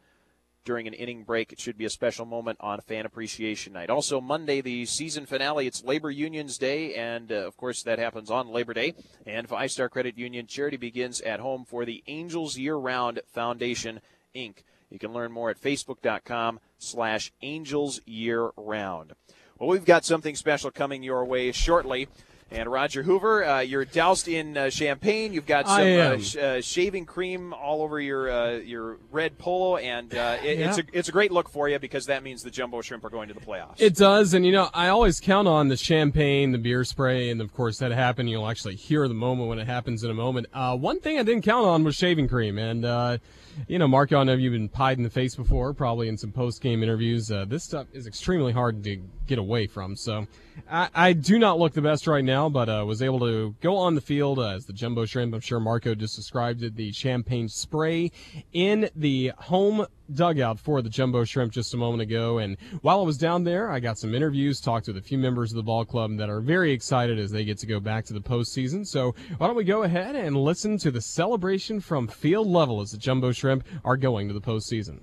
during 0.63 0.87
an 0.87 0.93
inning 0.93 1.23
break. 1.23 1.51
It 1.51 1.59
should 1.59 1.77
be 1.77 1.85
a 1.85 1.89
special 1.89 2.25
moment 2.25 2.57
on 2.61 2.79
Fan 2.79 3.05
Appreciation 3.05 3.73
Night. 3.73 3.89
Also, 3.89 4.21
Monday, 4.21 4.61
the 4.61 4.85
season 4.85 5.25
finale. 5.25 5.67
It's 5.67 5.83
Labor 5.83 6.11
Unions 6.11 6.57
Day, 6.57 6.93
and 6.95 7.31
uh, 7.31 7.47
of 7.47 7.57
course, 7.57 7.83
that 7.83 7.99
happens 7.99 8.31
on 8.31 8.49
Labor 8.49 8.73
Day. 8.73 8.93
And 9.25 9.49
Five 9.49 9.71
Star 9.71 9.89
Credit 9.89 10.17
Union 10.17 10.47
charity 10.47 10.77
begins 10.77 11.21
at 11.21 11.39
home 11.39 11.65
for 11.65 11.85
the 11.85 12.03
Angels 12.07 12.57
Year 12.57 12.75
Round 12.75 13.19
Foundation, 13.27 13.99
Inc. 14.35 14.57
You 14.89 14.99
can 14.99 15.11
learn 15.11 15.31
more 15.31 15.49
at 15.49 15.59
facebook.com 15.59 16.59
slash 16.77 17.31
angels 17.41 17.99
year 18.05 18.51
round. 18.55 19.13
Well, 19.57 19.69
we've 19.69 19.85
got 19.85 20.05
something 20.05 20.35
special 20.35 20.69
coming 20.69 21.01
your 21.01 21.25
way 21.25 21.51
shortly. 21.51 22.07
And 22.53 22.71
Roger 22.71 23.01
Hoover, 23.01 23.43
uh, 23.43 23.59
you're 23.61 23.83
doused 23.83 24.27
in 24.27 24.55
uh, 24.55 24.69
champagne. 24.69 25.33
You've 25.33 25.47
got 25.47 25.67
some 25.67 25.81
uh, 25.81 26.17
sh- 26.19 26.35
uh, 26.37 26.61
shaving 26.61 27.07
cream 27.07 27.51
all 27.51 27.81
over 27.81 27.99
your 27.99 28.31
uh, 28.31 28.51
your 28.57 28.97
red 29.11 29.39
polo, 29.39 29.77
and 29.77 30.13
uh, 30.13 30.37
it, 30.43 30.59
yeah. 30.59 30.69
it's 30.69 30.77
a 30.77 30.83
it's 30.93 31.09
a 31.09 31.11
great 31.11 31.31
look 31.31 31.49
for 31.49 31.67
you 31.67 31.79
because 31.79 32.05
that 32.05 32.21
means 32.21 32.43
the 32.43 32.51
jumbo 32.51 32.81
shrimp 32.81 33.03
are 33.03 33.09
going 33.09 33.27
to 33.27 33.33
the 33.33 33.39
playoffs. 33.39 33.79
It 33.81 33.95
does, 33.95 34.35
and 34.35 34.45
you 34.45 34.51
know 34.51 34.69
I 34.71 34.89
always 34.89 35.19
count 35.19 35.47
on 35.47 35.69
the 35.69 35.77
champagne, 35.77 36.51
the 36.51 36.59
beer 36.59 36.83
spray, 36.83 37.31
and 37.31 37.41
of 37.41 37.51
course 37.53 37.79
that 37.79 37.91
happen. 37.91 38.27
You'll 38.27 38.47
actually 38.47 38.75
hear 38.75 39.07
the 39.07 39.15
moment 39.15 39.49
when 39.49 39.57
it 39.57 39.65
happens 39.65 40.03
in 40.03 40.11
a 40.11 40.13
moment. 40.13 40.47
one 40.53 40.99
thing 40.99 41.17
I 41.17 41.23
didn't 41.23 41.41
count 41.41 41.65
on 41.65 41.83
was 41.83 41.95
shaving 41.95 42.27
cream, 42.27 42.59
and 42.59 43.19
you 43.67 43.79
know, 43.79 43.87
Mark, 43.87 44.11
I 44.13 44.23
know 44.23 44.33
you've 44.33 44.53
been 44.53 44.69
pied 44.69 44.97
in 44.97 45.03
the 45.03 45.09
face 45.09 45.35
before, 45.35 45.73
probably 45.73 46.07
in 46.07 46.17
some 46.17 46.31
post 46.31 46.61
game 46.61 46.83
interviews. 46.83 47.27
this 47.47 47.63
stuff 47.63 47.87
is 47.93 48.05
extremely 48.05 48.51
hard 48.51 48.83
to 48.83 49.01
get 49.27 49.39
away 49.39 49.67
from. 49.67 49.95
So 49.95 50.27
I, 50.69 50.89
I 50.93 51.13
do 51.13 51.39
not 51.39 51.57
look 51.57 51.73
the 51.73 51.81
best 51.81 52.05
right 52.05 52.23
now 52.23 52.33
now, 52.33 52.49
but 52.49 52.67
uh, 52.67 52.83
was 52.85 53.01
able 53.01 53.19
to 53.19 53.55
go 53.61 53.77
on 53.77 53.95
the 53.95 54.01
field 54.01 54.39
uh, 54.39 54.49
as 54.49 54.65
the 54.65 54.73
Jumbo 54.73 55.05
Shrimp. 55.05 55.33
I'm 55.33 55.39
sure 55.39 55.59
Marco 55.59 55.93
just 55.93 56.15
described 56.15 56.63
it, 56.63 56.75
the 56.75 56.91
champagne 56.91 57.47
spray 57.47 58.11
in 58.51 58.89
the 58.95 59.33
home 59.37 59.85
dugout 60.11 60.59
for 60.59 60.81
the 60.81 60.89
Jumbo 60.89 61.23
Shrimp 61.23 61.51
just 61.51 61.73
a 61.73 61.77
moment 61.77 62.01
ago. 62.01 62.39
And 62.39 62.57
while 62.81 62.99
I 62.99 63.03
was 63.03 63.17
down 63.17 63.43
there, 63.43 63.69
I 63.69 63.79
got 63.79 63.97
some 63.97 64.13
interviews, 64.15 64.59
talked 64.59 64.87
with 64.87 64.97
a 64.97 65.01
few 65.01 65.17
members 65.17 65.51
of 65.51 65.57
the 65.57 65.63
ball 65.63 65.85
club 65.85 66.17
that 66.17 66.29
are 66.29 66.41
very 66.41 66.71
excited 66.71 67.19
as 67.19 67.31
they 67.31 67.45
get 67.45 67.57
to 67.59 67.67
go 67.67 67.79
back 67.79 68.05
to 68.05 68.13
the 68.13 68.21
postseason. 68.21 68.85
So 68.85 69.15
why 69.37 69.47
don't 69.47 69.55
we 69.55 69.63
go 69.63 69.83
ahead 69.83 70.15
and 70.15 70.35
listen 70.35 70.77
to 70.79 70.91
the 70.91 71.01
celebration 71.01 71.79
from 71.79 72.07
field 72.07 72.47
level 72.47 72.81
as 72.81 72.91
the 72.91 72.97
Jumbo 72.97 73.31
Shrimp 73.31 73.65
are 73.83 73.97
going 73.97 74.27
to 74.27 74.33
the 74.33 74.41
postseason. 74.41 74.99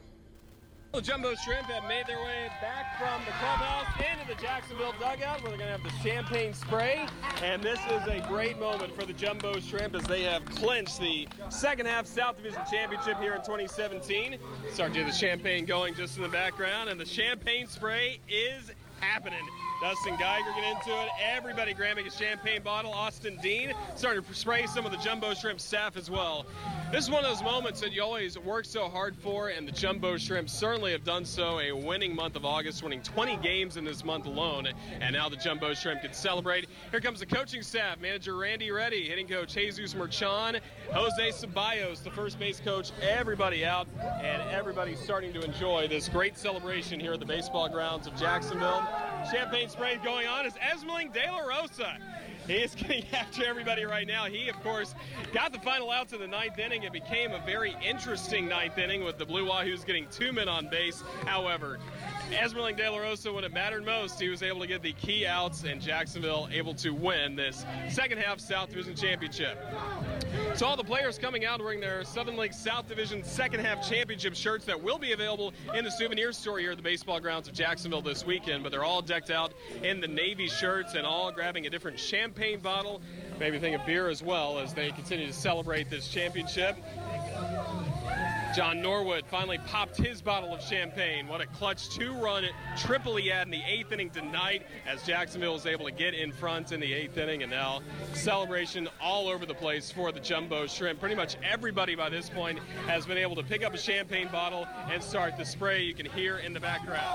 The 0.93 1.01
Jumbo 1.01 1.37
Shrimp 1.37 1.67
have 1.67 1.85
made 1.85 2.09
their 2.09 2.19
way 2.19 2.51
back 2.61 2.99
from 2.99 3.25
the 3.25 3.31
clubhouse 3.39 3.87
into 3.99 4.27
the 4.27 4.43
Jacksonville 4.43 4.93
dugout 4.99 5.41
where 5.41 5.51
they're 5.51 5.59
going 5.59 5.73
to 5.73 5.79
have 5.79 5.85
the 5.85 6.09
champagne 6.09 6.53
spray. 6.53 7.07
And 7.45 7.63
this 7.63 7.79
is 7.93 8.09
a 8.09 8.27
great 8.27 8.59
moment 8.59 8.99
for 8.99 9.07
the 9.07 9.13
Jumbo 9.13 9.61
Shrimp 9.61 9.95
as 9.95 10.03
they 10.03 10.23
have 10.25 10.45
clinched 10.47 10.99
the 10.99 11.29
second 11.49 11.87
half 11.87 12.07
South 12.07 12.39
Division 12.39 12.63
Championship 12.69 13.19
here 13.21 13.35
in 13.35 13.41
2017. 13.43 14.37
Start 14.73 14.93
to 14.95 15.05
the 15.05 15.13
champagne 15.13 15.65
going 15.65 15.95
just 15.95 16.17
in 16.17 16.25
the 16.25 16.29
background, 16.29 16.91
and 16.91 16.99
the 16.99 17.07
champagne 17.07 17.69
spray 17.69 18.19
is 18.29 18.73
happening. 18.99 19.47
Dustin 19.81 20.15
Geiger 20.19 20.51
get 20.55 20.77
into 20.77 20.91
it. 20.91 21.09
Everybody 21.35 21.73
grabbing 21.73 22.07
a 22.07 22.11
champagne 22.11 22.61
bottle. 22.63 22.93
Austin 22.93 23.39
Dean 23.43 23.73
starting 23.97 24.23
to 24.23 24.35
spray 24.35 24.67
some 24.67 24.85
of 24.85 24.93
the 24.93 24.99
Jumbo 24.99 25.33
Shrimp 25.33 25.59
staff 25.59 25.97
as 25.97 26.11
well. 26.11 26.45
This 26.93 27.05
is 27.05 27.11
one 27.11 27.25
of 27.25 27.31
those 27.31 27.43
moments 27.43 27.81
that 27.81 27.93
you 27.93 28.03
always 28.03 28.39
work 28.39 28.67
so 28.67 28.91
hard 28.91 29.17
for, 29.17 29.49
and 29.49 29.67
the 29.67 29.73
Jumbo 29.73 30.19
Shrimp 30.19 30.51
certainly 30.51 30.93
have 30.93 31.05
done 31.05 31.25
so. 31.25 31.61
A 31.61 31.73
winning 31.73 32.15
month 32.15 32.37
of 32.37 32.45
August, 32.45 32.83
winning 32.83 33.01
20 33.01 33.37
games 33.37 33.79
in 33.79 33.85
this 33.85 34.05
month 34.05 34.27
alone, 34.27 34.69
and 35.01 35.15
now 35.15 35.31
the 35.31 35.37
Jumbo 35.37 35.73
Shrimp 35.73 36.03
can 36.03 36.13
celebrate. 36.13 36.69
Here 36.91 37.01
comes 37.01 37.21
the 37.21 37.27
coaching 37.27 37.63
staff, 37.63 37.99
manager 38.01 38.37
Randy 38.37 38.71
Ready, 38.73 39.09
hitting 39.09 39.29
coach 39.29 39.55
Jesus 39.55 39.95
Merchan, 39.95 40.61
Jose 40.93 41.47
Ceballos, 41.47 42.03
the 42.03 42.11
first 42.11 42.39
base 42.39 42.61
coach, 42.61 42.91
everybody 43.01 43.65
out, 43.65 43.89
and 44.21 44.43
everybody 44.51 44.95
starting 44.95 45.33
to 45.33 45.41
enjoy 45.43 45.89
this 45.89 46.09
great 46.09 46.37
celebration 46.37 47.01
here 47.01 47.15
at 47.15 47.21
the 47.21 47.27
baseball 47.27 47.69
grounds 47.69 48.07
of 48.07 48.15
Jacksonville. 48.17 48.87
Champagne 49.31 49.70
spray 49.71 50.01
going 50.03 50.27
on 50.27 50.45
is 50.47 50.55
Esmerling 50.55 51.13
De 51.13 51.31
La 51.31 51.39
Rosa. 51.39 51.97
He 52.49 52.55
is 52.55 52.75
getting 52.77 53.05
after 53.13 53.45
everybody 53.45 53.85
right 53.85 54.07
now. 54.07 54.25
He, 54.25 54.49
of 54.49 54.61
course, 54.63 54.97
got 55.33 55.53
the 55.53 55.61
final 55.61 55.93
outs 55.93 56.13
in 56.13 56.19
the 56.19 56.27
ninth 56.27 56.59
inning. 56.59 56.83
It 56.83 56.93
became 56.93 57.33
a 57.33 57.41
very 57.47 57.77
interesting 57.81 58.49
ninth 58.49 58.79
inning 58.79 59.05
with 59.05 59.17
the 59.17 59.25
Blue 59.25 59.47
Wahoos 59.47 59.87
getting 59.87 60.09
two 60.11 60.33
men 60.33 60.49
on 60.49 60.69
base. 60.69 61.03
However, 61.25 61.79
Esmerling 62.33 62.77
De 62.77 62.89
La 62.89 62.99
Rosa, 62.99 63.33
when 63.33 63.45
it 63.45 63.53
mattered 63.53 63.85
most, 63.85 64.21
he 64.21 64.29
was 64.29 64.43
able 64.43 64.61
to 64.61 64.67
get 64.67 64.83
the 64.83 64.93
key 64.93 65.27
outs, 65.27 65.65
and 65.65 65.81
Jacksonville 65.81 66.49
able 66.53 66.75
to 66.75 66.91
win 66.91 67.35
this 67.35 67.65
second 67.89 68.19
half 68.19 68.41
South 68.41 68.69
Division 68.69 68.95
Championship. 68.95 69.59
So 70.55 70.67
all 70.67 70.77
the 70.77 70.85
players 70.85 71.19
coming 71.19 71.45
out 71.45 71.61
wearing 71.61 71.81
their 71.81 72.05
Southern 72.05 72.37
League 72.37 72.53
South 72.53 72.89
Division 72.89 73.25
second 73.25 73.61
half 73.61 73.89
championship 73.89 74.35
shirts 74.35 74.65
that 74.67 74.81
will 74.81 74.99
be 74.99 75.13
available 75.13 75.53
in 75.75 75.85
the 75.85 75.91
souvenir 75.91 76.33
store 76.33 76.59
here 76.59 76.71
at 76.71 76.77
the 76.77 76.83
baseball 76.83 77.21
grounds 77.21 77.49
of 77.49 77.55
Jacksonville 77.55 78.03
this 78.03 78.25
weekend, 78.25 78.63
but 78.63 78.71
they're 78.71 78.85
all 78.85 79.03
decked 79.03 79.31
out 79.31 79.53
in 79.83 80.01
the 80.01 80.09
Navy 80.09 80.49
shirts 80.49 80.95
and 80.95 81.07
all 81.07 81.33
grabbing 81.33 81.67
a 81.67 81.71
different 81.71 81.99
champagne 81.99 82.61
bottle, 82.61 83.03
maybe 83.39 83.57
a 83.57 83.61
thing 83.61 83.75
of 83.75 83.85
beer 83.85 84.09
as 84.09 84.23
well 84.23 84.59
as 84.59 84.73
they 84.73 84.91
continue 84.93 85.27
to 85.27 85.33
celebrate 85.33 85.91
this 85.91 86.09
championship. 86.09 86.77
John 88.55 88.83
Norwood 88.83 89.25
finally 89.27 89.59
popped 89.59 89.97
his 89.97 90.21
bottle 90.21 90.53
of 90.53 90.61
champagne. 90.61 91.29
What 91.29 91.41
a 91.41 91.47
clutch 91.47 91.89
two-run 91.91 92.45
triple 92.77 93.15
he 93.15 93.29
had 93.29 93.47
in 93.47 93.53
the 93.53 93.63
eighth 93.65 93.93
inning 93.93 94.11
tonight 94.11 94.67
as 94.89 95.05
Jacksonville 95.05 95.53
was 95.53 95.67
able 95.67 95.85
to 95.85 95.93
get 95.93 96.15
in 96.15 96.33
front 96.33 96.73
in 96.73 96.81
the 96.81 96.93
eighth 96.93 97.17
inning. 97.17 97.43
And 97.43 97.51
now 97.51 97.81
celebration 98.13 98.89
all 99.01 99.29
over 99.29 99.47
the 99.47 99.55
place 99.55 99.93
for 99.93 100.11
the 100.11 100.19
Jumbo 100.19 100.67
Shrimp. 100.67 100.99
Pretty 100.99 101.15
much 101.15 101.37
everybody 101.49 101.95
by 101.95 102.09
this 102.09 102.29
point 102.29 102.59
has 102.87 103.07
been 103.07 103.19
able 103.19 103.37
to 103.37 103.45
pick 103.45 103.65
up 103.65 103.73
a 103.73 103.79
champagne 103.79 104.29
bottle 104.33 104.67
and 104.91 105.01
start 105.01 105.37
the 105.37 105.45
spray 105.45 105.83
you 105.83 105.95
can 105.95 106.07
hear 106.07 106.39
in 106.39 106.53
the 106.53 106.61
background. 106.61 107.07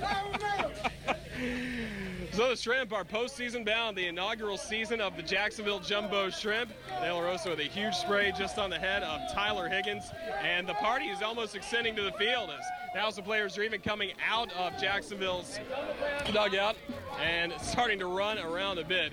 So 2.32 2.48
the 2.48 2.56
Shrimp 2.56 2.94
are 2.94 3.04
postseason 3.04 3.62
bound, 3.62 3.94
the 3.94 4.06
inaugural 4.06 4.56
season 4.56 5.02
of 5.02 5.18
the 5.18 5.22
Jacksonville 5.22 5.80
Jumbo 5.80 6.30
Shrimp. 6.30 6.70
De 6.88 7.12
La 7.12 7.20
Rosa 7.20 7.50
with 7.50 7.58
a 7.58 7.64
huge 7.64 7.94
spray 7.94 8.32
just 8.36 8.58
on 8.58 8.70
the 8.70 8.78
head 8.78 9.02
of 9.02 9.20
Tyler 9.34 9.68
Higgins, 9.68 10.04
and 10.42 10.66
the 10.66 10.72
party 10.74 11.06
is 11.06 11.20
almost 11.20 11.54
extending 11.54 11.94
to 11.94 12.02
the 12.02 12.12
field 12.12 12.48
as 12.48 13.14
some 13.14 13.24
players 13.24 13.58
are 13.58 13.62
even 13.62 13.82
coming 13.82 14.12
out 14.26 14.50
of 14.54 14.80
Jacksonville's 14.80 15.60
dugout 16.32 16.74
and 17.20 17.52
starting 17.60 17.98
to 17.98 18.06
run 18.06 18.38
around 18.38 18.78
a 18.78 18.84
bit. 18.84 19.12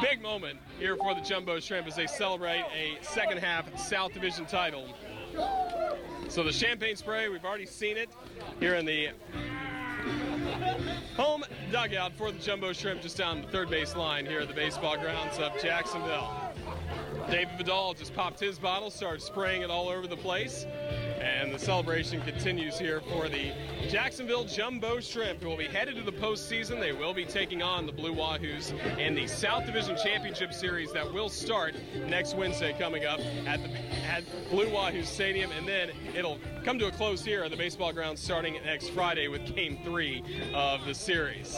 Big 0.00 0.22
moment 0.22 0.58
here 0.78 0.96
for 0.96 1.14
the 1.14 1.20
Jumbo 1.20 1.60
Shrimp 1.60 1.86
as 1.86 1.96
they 1.96 2.06
celebrate 2.06 2.64
a 2.74 2.96
second 3.02 3.40
half 3.40 3.78
South 3.78 4.14
Division 4.14 4.46
title. 4.46 4.88
So 6.28 6.42
the 6.42 6.52
champagne 6.52 6.96
spray, 6.96 7.28
we've 7.28 7.44
already 7.44 7.66
seen 7.66 7.98
it 7.98 8.08
here 8.58 8.76
in 8.76 8.86
the 8.86 9.10
home 11.16 11.44
dugout 11.70 12.12
for 12.12 12.32
the 12.32 12.38
Jumbo 12.38 12.72
Shrimp 12.72 13.02
just 13.02 13.16
down 13.16 13.42
the 13.42 13.48
third 13.48 13.70
base 13.70 13.96
line 13.96 14.26
here 14.26 14.40
at 14.40 14.48
the 14.48 14.54
baseball 14.54 14.96
grounds 14.96 15.38
of 15.38 15.52
Jacksonville. 15.60 16.47
David 17.30 17.58
Vidal 17.58 17.92
just 17.92 18.14
popped 18.14 18.40
his 18.40 18.58
bottle, 18.58 18.90
started 18.90 19.20
spraying 19.20 19.60
it 19.60 19.70
all 19.70 19.88
over 19.88 20.06
the 20.06 20.16
place. 20.16 20.66
And 21.20 21.52
the 21.52 21.58
celebration 21.58 22.22
continues 22.22 22.78
here 22.78 23.00
for 23.00 23.28
the 23.28 23.52
Jacksonville 23.88 24.44
Jumbo 24.44 25.00
Shrimp, 25.00 25.42
who 25.42 25.48
will 25.48 25.56
be 25.56 25.66
headed 25.66 25.96
to 25.96 26.02
the 26.02 26.12
postseason. 26.12 26.80
They 26.80 26.92
will 26.92 27.12
be 27.12 27.26
taking 27.26 27.62
on 27.62 27.84
the 27.84 27.92
Blue 27.92 28.14
Wahoos 28.14 28.72
in 28.98 29.14
the 29.14 29.26
South 29.26 29.66
Division 29.66 29.96
Championship 29.96 30.54
Series 30.54 30.92
that 30.92 31.12
will 31.12 31.28
start 31.28 31.74
next 32.06 32.34
Wednesday 32.34 32.74
coming 32.78 33.04
up 33.04 33.20
at 33.46 33.62
the 33.62 33.68
at 34.08 34.24
Blue 34.50 34.70
Wahoo 34.70 35.02
Stadium. 35.02 35.50
And 35.52 35.68
then 35.68 35.90
it'll 36.14 36.38
come 36.64 36.78
to 36.78 36.86
a 36.86 36.90
close 36.90 37.24
here 37.24 37.44
at 37.44 37.50
the 37.50 37.56
baseball 37.56 37.92
grounds 37.92 38.20
starting 38.20 38.54
next 38.64 38.90
Friday 38.90 39.28
with 39.28 39.54
game 39.54 39.78
three 39.84 40.22
of 40.54 40.84
the 40.86 40.94
series. 40.94 41.56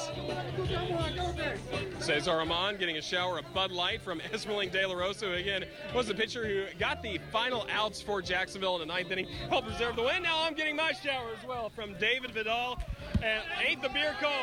Cesar 2.01 2.37
Rahman 2.37 2.77
getting 2.77 2.96
a 2.96 3.03
shower 3.03 3.38
of 3.38 3.44
Bud 3.55 3.70
Light 3.70 4.03
from 4.03 4.20
Esmerling 4.33 4.73
De 4.73 4.87
La 4.87 4.94
Rosa, 5.00 5.26
who 5.26 5.32
again 5.32 5.64
was 5.94 6.08
the 6.08 6.14
pitcher 6.14 6.46
who 6.46 6.66
got 6.78 7.02
the 7.02 7.18
final 7.32 7.66
outs 7.72 8.02
for 8.02 8.20
Jacksonville 8.20 8.74
in 8.74 8.86
the 8.86 8.92
ninth 8.92 9.10
inning, 9.10 9.26
helped 9.48 9.68
preserve 9.68 9.96
the 9.96 10.02
win. 10.02 10.22
Now 10.22 10.44
I'm 10.44 10.52
getting 10.52 10.76
my 10.76 10.92
shower 10.92 11.30
as 11.38 11.46
well 11.46 11.70
from 11.70 11.94
David 11.94 12.32
Vidal. 12.32 12.78
And 13.22 13.42
ain't 13.66 13.80
the 13.80 13.88
beer 13.88 14.14
cold? 14.20 14.34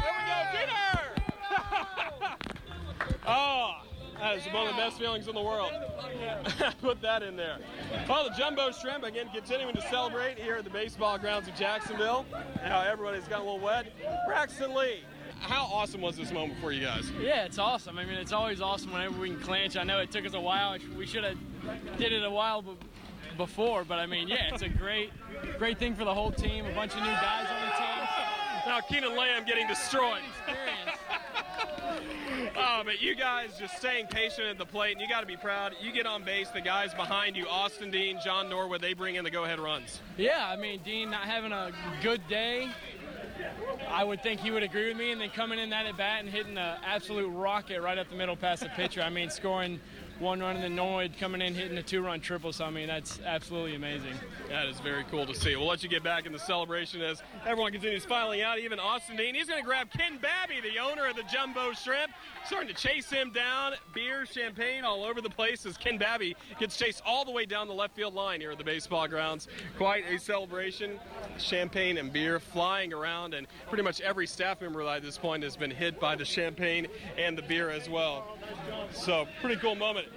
There 0.00 0.12
we 0.18 0.24
go, 0.28 0.58
dinner! 0.58 1.22
oh, 3.26 3.26
ah, 3.26 3.84
that 4.18 4.36
is 4.36 4.44
one 4.52 4.66
of 4.66 4.74
the 4.74 4.82
best 4.82 4.98
feelings 4.98 5.28
in 5.28 5.36
the 5.36 5.42
world. 5.42 5.70
Put 6.80 7.00
that 7.02 7.22
in 7.22 7.36
there. 7.36 7.58
Well, 8.08 8.24
the 8.28 8.34
Jumbo 8.36 8.72
Shrimp, 8.72 9.04
again, 9.04 9.28
continuing 9.32 9.74
to 9.76 9.82
celebrate 9.82 10.36
here 10.36 10.56
at 10.56 10.64
the 10.64 10.70
baseball 10.70 11.16
grounds 11.16 11.46
of 11.46 11.54
Jacksonville. 11.54 12.26
Now 12.56 12.82
everybody's 12.82 13.28
got 13.28 13.40
a 13.40 13.44
little 13.44 13.60
wet. 13.60 13.86
Braxton 14.26 14.74
Lee, 14.74 15.04
how 15.42 15.64
awesome 15.64 16.00
was 16.00 16.16
this 16.16 16.32
moment 16.32 16.58
for 16.60 16.72
you 16.72 16.80
guys? 16.80 17.10
Yeah, 17.20 17.44
it's 17.44 17.58
awesome. 17.58 17.98
I 17.98 18.04
mean, 18.04 18.14
it's 18.14 18.32
always 18.32 18.60
awesome 18.60 18.92
whenever 18.92 19.20
we 19.20 19.30
can 19.30 19.40
clinch. 19.40 19.76
I 19.76 19.82
know 19.82 19.98
it 19.98 20.10
took 20.10 20.24
us 20.24 20.34
a 20.34 20.40
while. 20.40 20.76
We 20.96 21.06
should 21.06 21.24
have 21.24 21.36
did 21.98 22.12
it 22.12 22.24
a 22.24 22.30
while 22.30 22.64
before, 23.36 23.84
but 23.84 23.98
I 23.98 24.06
mean, 24.06 24.28
yeah, 24.28 24.52
it's 24.52 24.62
a 24.62 24.68
great, 24.68 25.10
great 25.58 25.78
thing 25.78 25.94
for 25.94 26.04
the 26.04 26.14
whole 26.14 26.30
team. 26.30 26.66
A 26.66 26.74
bunch 26.74 26.94
of 26.94 27.00
new 27.00 27.06
guys 27.06 27.46
on 27.50 27.66
the 27.66 27.76
team. 27.76 28.08
Now 28.66 28.80
Keenan 28.80 29.16
Lamb 29.16 29.44
getting 29.44 29.66
destroyed. 29.66 30.22
oh, 32.56 32.82
but 32.84 33.02
you 33.02 33.14
guys 33.14 33.50
just 33.58 33.76
staying 33.76 34.06
patient 34.06 34.48
at 34.48 34.58
the 34.58 34.66
plate, 34.66 34.92
and 34.92 35.00
you 35.00 35.08
got 35.08 35.20
to 35.20 35.26
be 35.26 35.36
proud. 35.36 35.74
You 35.80 35.92
get 35.92 36.06
on 36.06 36.22
base, 36.22 36.48
the 36.50 36.60
guys 36.60 36.94
behind 36.94 37.36
you, 37.36 37.46
Austin 37.48 37.90
Dean, 37.90 38.18
John 38.24 38.48
Norwood, 38.48 38.80
they 38.80 38.94
bring 38.94 39.16
in 39.16 39.24
the 39.24 39.30
go-ahead 39.30 39.58
runs. 39.58 40.00
Yeah, 40.16 40.48
I 40.48 40.56
mean, 40.56 40.80
Dean 40.84 41.10
not 41.10 41.22
having 41.22 41.52
a 41.52 41.72
good 42.02 42.26
day. 42.28 42.68
I 43.88 44.04
would 44.04 44.22
think 44.22 44.40
he 44.40 44.50
would 44.50 44.62
agree 44.62 44.88
with 44.88 44.96
me, 44.96 45.12
and 45.12 45.20
then 45.20 45.30
coming 45.30 45.58
in 45.58 45.70
that 45.70 45.86
at 45.86 45.96
bat 45.96 46.20
and 46.20 46.28
hitting 46.28 46.56
an 46.56 46.78
absolute 46.84 47.28
rocket 47.28 47.80
right 47.80 47.98
up 47.98 48.08
the 48.08 48.16
middle 48.16 48.36
past 48.36 48.62
the 48.62 48.68
pitcher. 48.70 49.02
I 49.02 49.10
mean, 49.10 49.30
scoring 49.30 49.80
one 50.22 50.40
run 50.40 50.54
and 50.54 50.64
then 50.64 50.76
Norwood 50.76 51.18
coming 51.18 51.42
in 51.42 51.54
hitting 51.54 51.76
a 51.76 51.82
two-run 51.82 52.20
triple. 52.20 52.52
So 52.52 52.64
I 52.64 52.70
mean, 52.70 52.86
that's 52.86 53.20
absolutely 53.26 53.74
amazing. 53.74 54.14
That 54.48 54.66
is 54.68 54.78
very 54.80 55.04
cool 55.10 55.26
to 55.26 55.34
see. 55.34 55.56
We'll 55.56 55.66
let 55.66 55.82
you 55.82 55.88
get 55.88 56.02
back 56.02 56.24
in 56.24 56.32
the 56.32 56.38
celebration 56.38 57.02
as 57.02 57.22
everyone 57.44 57.72
continues 57.72 58.04
filing 58.04 58.40
out. 58.40 58.58
Even 58.58 58.78
Austin 58.78 59.16
Dean, 59.16 59.34
he's 59.34 59.48
going 59.48 59.60
to 59.60 59.66
grab 59.66 59.90
Ken 59.90 60.18
Babby, 60.18 60.60
the 60.60 60.78
owner 60.78 61.06
of 61.06 61.16
the 61.16 61.24
Jumbo 61.24 61.72
Shrimp, 61.72 62.12
starting 62.46 62.68
to 62.68 62.74
chase 62.74 63.10
him 63.10 63.32
down. 63.32 63.72
Beer, 63.94 64.24
champagne 64.24 64.84
all 64.84 65.04
over 65.04 65.20
the 65.20 65.30
place 65.30 65.66
as 65.66 65.76
Ken 65.76 65.98
Babby 65.98 66.36
gets 66.58 66.76
chased 66.76 67.02
all 67.04 67.24
the 67.24 67.32
way 67.32 67.44
down 67.44 67.66
the 67.66 67.74
left 67.74 67.96
field 67.96 68.14
line 68.14 68.40
here 68.40 68.52
at 68.52 68.58
the 68.58 68.64
baseball 68.64 69.08
grounds. 69.08 69.48
Quite 69.76 70.04
a 70.08 70.18
celebration. 70.18 71.00
Champagne 71.38 71.98
and 71.98 72.12
beer 72.12 72.38
flying 72.38 72.92
around, 72.92 73.34
and 73.34 73.48
pretty 73.68 73.82
much 73.82 74.00
every 74.00 74.26
staff 74.26 74.60
member 74.60 74.82
at 74.82 75.02
this 75.02 75.18
point 75.18 75.42
has 75.42 75.56
been 75.56 75.70
hit 75.70 75.98
by 75.98 76.14
the 76.14 76.24
champagne 76.24 76.86
and 77.18 77.36
the 77.36 77.42
beer 77.42 77.70
as 77.70 77.88
well. 77.88 78.38
So, 78.92 79.26
pretty 79.40 79.56
cool 79.56 79.74
moment. 79.74 80.08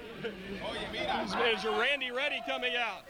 Manager 1.36 1.72
Randy 1.72 2.12
Ready 2.12 2.42
coming 2.48 2.74
out. 2.76 3.04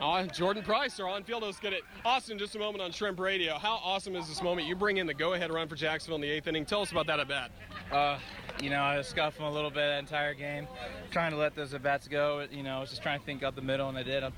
Uh, 0.00 0.26
Jordan 0.32 0.62
Price, 0.62 0.98
our 1.00 1.08
on-field 1.08 1.42
host, 1.42 1.60
get 1.60 1.72
it. 1.72 1.82
Austin, 2.04 2.38
just 2.38 2.54
a 2.56 2.58
moment 2.58 2.82
on 2.82 2.90
Shrimp 2.90 3.18
Radio. 3.20 3.58
How 3.58 3.80
awesome 3.82 4.16
is 4.16 4.28
this 4.28 4.42
moment? 4.42 4.66
You 4.66 4.74
bring 4.74 4.96
in 4.96 5.06
the 5.06 5.14
go-ahead 5.14 5.52
run 5.52 5.68
for 5.68 5.76
Jacksonville 5.76 6.16
in 6.16 6.22
the 6.22 6.30
eighth 6.30 6.46
inning. 6.46 6.64
Tell 6.64 6.82
us 6.82 6.90
about 6.90 7.06
that 7.06 7.20
at 7.20 7.28
bat. 7.28 7.50
Uh, 7.90 8.18
you 8.60 8.70
know, 8.70 8.80
I 8.80 8.98
was 8.98 9.06
scuffing 9.06 9.44
a 9.44 9.50
little 9.50 9.70
bit 9.70 9.76
that 9.76 9.98
entire 9.98 10.34
game, 10.34 10.66
trying 11.10 11.30
to 11.32 11.36
let 11.36 11.54
those 11.54 11.74
at 11.74 11.82
bats 11.82 12.08
go. 12.08 12.46
You 12.50 12.62
know, 12.62 12.76
I 12.76 12.80
was 12.80 12.90
just 12.90 13.02
trying 13.02 13.20
to 13.20 13.26
think 13.26 13.42
out 13.42 13.54
the 13.54 13.62
middle, 13.62 13.88
and 13.88 13.98
I 13.98 14.02
did. 14.02 14.24
I'm, 14.24 14.32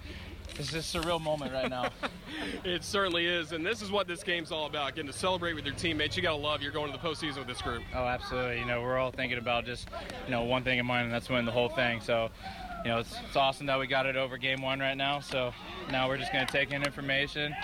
it's 0.58 0.70
just 0.70 0.94
a 0.94 0.98
surreal 0.98 1.20
moment 1.20 1.52
right 1.52 1.68
now. 1.68 1.90
it 2.64 2.84
certainly 2.84 3.26
is, 3.26 3.52
and 3.52 3.64
this 3.64 3.82
is 3.82 3.90
what 3.90 4.06
this 4.06 4.22
game's 4.22 4.52
all 4.52 4.66
about: 4.66 4.94
getting 4.94 5.10
to 5.10 5.16
celebrate 5.16 5.54
with 5.54 5.64
your 5.64 5.74
teammates. 5.74 6.16
You 6.16 6.22
got 6.22 6.30
to 6.30 6.36
love 6.36 6.62
you're 6.62 6.72
going 6.72 6.92
to 6.92 6.98
the 6.98 7.02
postseason 7.02 7.38
with 7.38 7.46
this 7.46 7.62
group. 7.62 7.82
Oh, 7.94 8.04
absolutely. 8.04 8.58
You 8.60 8.66
know, 8.66 8.82
we're 8.82 8.98
all 8.98 9.10
thinking 9.10 9.38
about 9.38 9.64
just 9.64 9.88
you 10.26 10.30
know 10.30 10.44
one 10.44 10.62
thing 10.62 10.78
in 10.78 10.86
mind, 10.86 11.04
and 11.04 11.12
that's 11.12 11.28
winning 11.28 11.46
the 11.46 11.52
whole 11.52 11.68
thing. 11.68 12.00
So 12.00 12.30
you 12.84 12.90
know, 12.90 12.98
it's, 12.98 13.16
it's 13.26 13.36
awesome 13.36 13.66
that 13.66 13.78
we 13.78 13.86
got 13.86 14.04
it 14.04 14.16
over 14.16 14.36
game 14.36 14.60
one 14.60 14.78
right 14.78 14.96
now. 14.96 15.20
So 15.20 15.52
now 15.90 16.06
we're 16.06 16.18
just 16.18 16.32
going 16.32 16.46
to 16.46 16.52
take 16.52 16.70
in 16.70 16.82
information, 16.82 17.54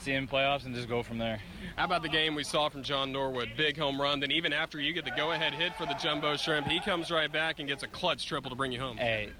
see 0.00 0.12
in 0.12 0.26
playoffs, 0.26 0.64
and 0.64 0.74
just 0.74 0.88
go 0.88 1.02
from 1.02 1.18
there. 1.18 1.40
How 1.76 1.84
about 1.84 2.02
the 2.02 2.08
game 2.08 2.34
we 2.34 2.44
saw 2.44 2.68
from 2.68 2.82
John 2.82 3.12
Norwood? 3.12 3.50
Big 3.56 3.78
home 3.78 4.00
run. 4.00 4.20
Then 4.20 4.30
even 4.32 4.52
after 4.52 4.80
you 4.80 4.92
get 4.92 5.04
the 5.04 5.10
go-ahead 5.10 5.54
hit 5.54 5.74
for 5.76 5.86
the 5.86 5.94
Jumbo 5.94 6.36
Shrimp, 6.36 6.66
he 6.66 6.80
comes 6.80 7.10
right 7.10 7.30
back 7.30 7.58
and 7.58 7.68
gets 7.68 7.82
a 7.82 7.88
clutch 7.88 8.26
triple 8.26 8.50
to 8.50 8.56
bring 8.56 8.72
you 8.72 8.80
home. 8.80 8.96
Hey, 8.96 9.30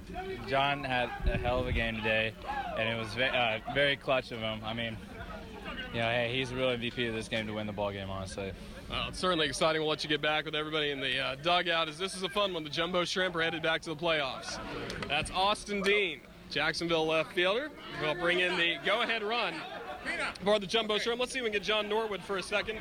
John 0.49 0.85
had 0.85 1.11
a 1.27 1.37
hell 1.37 1.59
of 1.61 1.67
a 1.67 1.73
game 1.73 1.97
today, 1.97 2.33
and 2.79 2.89
it 2.89 2.99
was 2.99 3.17
uh, 3.17 3.59
very 3.75 3.97
clutch 3.97 4.31
of 4.33 4.41
him. 4.41 4.61
I 4.65 4.75
mean, 4.75 4.97
you 5.93 6.01
know, 6.01 6.09
hey, 6.09 6.33
he's 6.35 6.51
the 6.51 6.57
real 6.57 6.69
MVP 6.69 7.09
of 7.09 7.15
this 7.15 7.29
game 7.29 7.47
to 7.47 7.55
win 7.55 7.67
the 7.67 7.73
ball 7.73 7.93
game, 7.93 8.11
honestly. 8.11 8.53
Well, 8.91 9.09
it's 9.09 9.19
certainly 9.19 9.47
exciting. 9.47 9.83
We'll 9.83 9.91
let 9.91 10.03
you 10.03 10.09
get 10.09 10.23
back 10.23 10.45
with 10.45 10.55
everybody 10.55 10.91
in 10.91 11.01
the 11.01 11.19
uh, 11.19 11.35
dugout 11.43 11.89
as 11.89 11.99
this 11.99 12.15
is 12.15 12.23
a 12.23 12.29
fun 12.29 12.55
one. 12.55 12.65
The 12.65 12.71
Jumbo 12.71 13.05
Shrimp 13.05 13.37
are 13.37 13.43
headed 13.43 13.63
back 13.63 13.83
to 13.83 13.91
the 13.91 13.97
playoffs. 13.97 14.59
That's 15.09 15.31
Austin 15.31 15.83
Dean, 15.83 16.21
Jacksonville 16.51 17.07
left 17.07 17.33
fielder. 17.33 17.71
We'll 18.01 18.15
bring 18.15 18.41
in 18.41 18.57
the 18.57 18.77
go-ahead 18.85 19.23
run 19.23 19.55
for 20.45 20.59
the 20.59 20.67
Jumbo 20.67 20.99
Shrimp. 20.99 21.21
Let's 21.21 21.33
see 21.33 21.39
if 21.39 21.45
we 21.45 21.51
can 21.51 21.61
get 21.61 21.63
John 21.63 21.89
Norwood 21.89 22.23
for 22.23 22.39
a 22.39 22.43
second. 22.43 22.79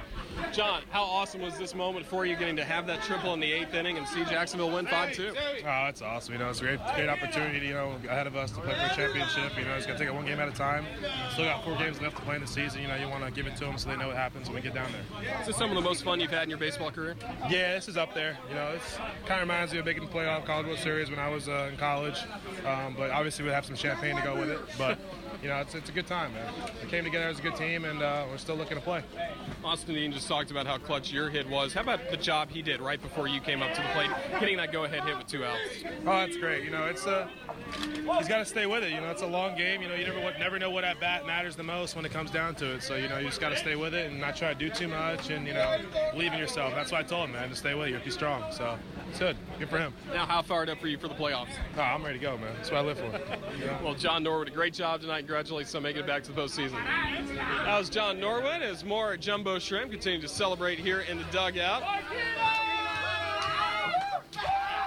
John, 0.52 0.84
how 0.90 1.04
awesome 1.04 1.42
was 1.42 1.58
this 1.58 1.76
moment 1.76 2.06
for 2.06 2.26
you 2.26 2.36
getting 2.36 2.56
to 2.58 2.64
have 2.64 2.88
that 2.88 3.02
triple 3.04 3.34
in 3.34 3.40
the 3.40 3.52
eighth 3.52 3.74
inning 3.74 3.98
and 3.98 4.08
see 4.08 4.24
Jacksonville 4.26 4.72
win 4.72 4.86
5-2? 4.86 5.36
Oh, 5.36 5.62
that's 5.64 6.02
awesome. 6.02 6.34
You 6.34 6.40
know, 6.40 6.50
it's 6.50 6.60
a 6.60 6.64
great, 6.64 6.80
great 6.96 7.10
opportunity, 7.10 7.68
you 7.68 7.74
know, 7.74 7.96
ahead 8.08 8.28
of 8.28 8.36
us 8.36 8.52
to 8.52 8.62
play 8.62 8.74
for 8.74 8.94
a 8.94 8.96
championship. 8.96 9.58
You 9.58 9.66
know, 9.66 9.76
it's 9.76 9.86
going 9.86 9.98
to 9.98 10.04
take 10.04 10.12
it 10.12 10.16
one 10.16 10.26
game 10.26 10.40
at 10.40 10.48
a 10.48 10.52
time. 10.52 10.86
Still 11.34 11.46
got 11.46 11.64
four 11.64 11.76
games 11.78 12.02
left 12.02 12.18
to 12.18 12.22
play 12.22 12.36
in 12.36 12.42
the 12.42 12.48
season. 12.48 12.82
You 12.82 12.88
know, 12.88 12.96
you 12.96 13.10
want 13.10 13.26
to 13.26 13.32
give 13.32 13.48
it 13.48 13.56
to 13.58 13.66
them 13.66 13.78
so 13.78 13.90
they 13.90 13.98
know 13.98 14.08
what 14.08 14.18
happens 14.18 14.48
when 14.48 14.56
we 14.56 14.62
get 14.62 14.74
down 14.74 14.90
there. 14.92 15.42
Is 15.42 15.48
this 15.48 15.58
some 15.58 15.70
of 15.70 15.76
the 15.76 15.82
most 15.82 16.04
fun 16.04 16.20
you've 16.20 16.32
had 16.32 16.44
in 16.44 16.50
your 16.50 16.60
baseball 16.60 16.92
career? 16.92 17.16
Yeah, 17.50 17.76
this 17.76 17.88
is 17.88 17.98
up 17.98 18.14
there. 18.14 18.38
You 18.50 18.56
know, 18.56 18.72
it's 18.76 18.98
kind 19.26 19.42
of 19.42 19.48
reminds 19.48 19.74
me 19.74 19.80
of 19.80 19.86
making 19.86 20.04
the 20.04 20.12
playoff 20.12 20.46
College 20.46 20.68
World 20.68 20.80
Series 20.80 21.10
when 21.10 21.20
I 21.20 21.30
was 21.30 21.48
uh, 21.50 21.70
in 21.72 21.78
college. 21.78 22.18
Um, 22.66 22.96
but 22.98 23.12
obviously, 23.12 23.46
we 23.46 23.52
have 23.52 23.66
some 23.66 23.76
champagne 23.76 24.16
to 24.16 24.22
go 24.22 24.36
with 24.36 24.50
it. 24.50 24.60
But 24.78 25.00
you 25.42 25.50
know, 25.50 25.58
it's, 25.58 25.76
it's 25.76 25.90
a 25.90 25.92
good 25.92 26.08
time, 26.08 26.34
man. 26.34 26.54
We 26.84 26.90
came 26.90 27.04
together 27.04 27.28
as 27.28 27.40
a 27.40 27.42
good 27.42 27.56
team, 27.56 27.86
and 27.86 28.02
uh, 28.02 28.26
we're 28.30 28.38
still 28.38 28.56
looking 28.56 28.78
to 28.78 28.84
play. 28.84 29.04
Austin 29.64 29.96
Dean 29.96 30.12
just 30.12 30.28
talked 30.28 30.52
about 30.52 30.66
how 30.66 30.78
clutch 30.78 31.12
your 31.12 31.30
hit 31.30 31.48
was. 31.50 31.74
How 31.74 31.82
about 31.82 32.10
the 32.10 32.18
job 32.18 32.50
he 32.50 32.62
did 32.62 32.82
right 32.82 33.02
before 33.02 33.28
you 33.28 33.40
came 33.40 33.62
up 33.62 33.74
to 33.74 33.82
the 33.82 33.88
plate, 33.90 34.10
getting 34.40 34.58
that 34.58 34.72
go-ahead 34.72 35.04
hit 35.04 35.18
with 35.18 35.28
two 35.28 35.46
outs? 35.46 35.60
Oh, 36.02 36.06
that's 36.06 36.38
great. 36.38 36.64
You 36.64 36.72
know, 36.72 36.86
it's 36.86 37.06
a 37.06 37.30
uh, 38.10 38.18
he's 38.18 38.28
got 38.28 38.40
to 38.40 38.46
stay 38.46 38.66
with 38.66 38.84
it. 38.84 38.92
You 38.92 39.02
know, 39.02 39.12
it's 39.12 39.22
a 39.22 39.28
long 39.28 39.58
game. 39.58 39.82
You 39.82 39.90
know, 39.90 39.96
you 39.96 40.06
never 40.06 40.40
never 40.40 40.60
know 40.60 40.70
what 40.70 40.84
at 40.84 41.00
bat 41.00 41.26
matters 41.26 41.56
the 41.56 41.64
most 41.64 41.96
when 41.96 42.06
it 42.06 42.12
comes 42.12 42.32
down 42.32 42.56
to 42.56 42.74
it. 42.76 42.84
So 42.84 42.96
you 42.96 43.08
know, 43.08 43.18
you 43.18 43.28
just 43.28 43.42
got 43.42 43.50
to 43.50 43.58
stay 43.58 43.76
with 43.76 43.94
it 43.94 44.10
and 44.10 44.20
not 44.20 44.36
try 44.36 44.54
to 44.54 44.60
do 44.60 44.70
too 44.70 44.88
much, 44.88 45.30
and 45.30 45.46
you 45.46 45.54
know, 45.54 45.80
believe 46.12 46.34
in 46.34 46.40
yourself. 46.40 46.74
That's 46.76 46.92
what 46.92 47.02
I 47.02 47.04
told 47.04 47.26
him, 47.30 47.34
man, 47.34 47.50
to 47.50 47.56
stay 47.56 47.76
with 47.76 47.90
you, 47.90 48.00
be 48.00 48.12
strong. 48.12 48.52
So 48.52 48.78
it's 49.10 49.20
good. 49.20 49.38
Good 49.60 49.70
for 49.70 49.78
him. 49.78 49.94
Now, 50.14 50.26
how 50.26 50.42
fired 50.42 50.70
up 50.70 50.80
for 50.80 50.88
you 50.88 50.98
for 50.98 51.08
the 51.08 51.16
playoffs? 51.16 51.54
Oh, 51.78 51.82
I'm 51.82 52.04
ready 52.04 52.20
to 52.20 52.24
go, 52.24 52.38
man. 52.38 52.54
That's 52.56 52.72
what 52.72 52.78
I 52.78 52.82
live 52.82 52.98
for. 52.98 53.20
Yeah. 53.60 53.82
Well, 53.82 53.96
John 53.96 54.24
Norwood, 54.24 54.48
a 54.48 54.52
great 54.52 54.74
job 54.74 55.02
tonight. 55.02 55.27
Congratulations 55.28 55.76
on 55.76 55.84
making 55.84 56.04
it 56.04 56.08
back 56.08 56.24
to 56.24 56.32
the 56.32 56.42
postseason. 56.42 56.82
That 57.36 57.78
was 57.78 57.90
John 57.90 58.18
Norwood 58.18 58.62
as 58.62 58.86
more 58.86 59.18
Jumbo 59.18 59.60
Shrimp 59.60 59.92
continue 59.92 60.22
to 60.22 60.28
celebrate 60.30 60.80
here 60.80 61.02
in 61.02 61.18
the 61.18 61.26
dugout. 61.34 61.84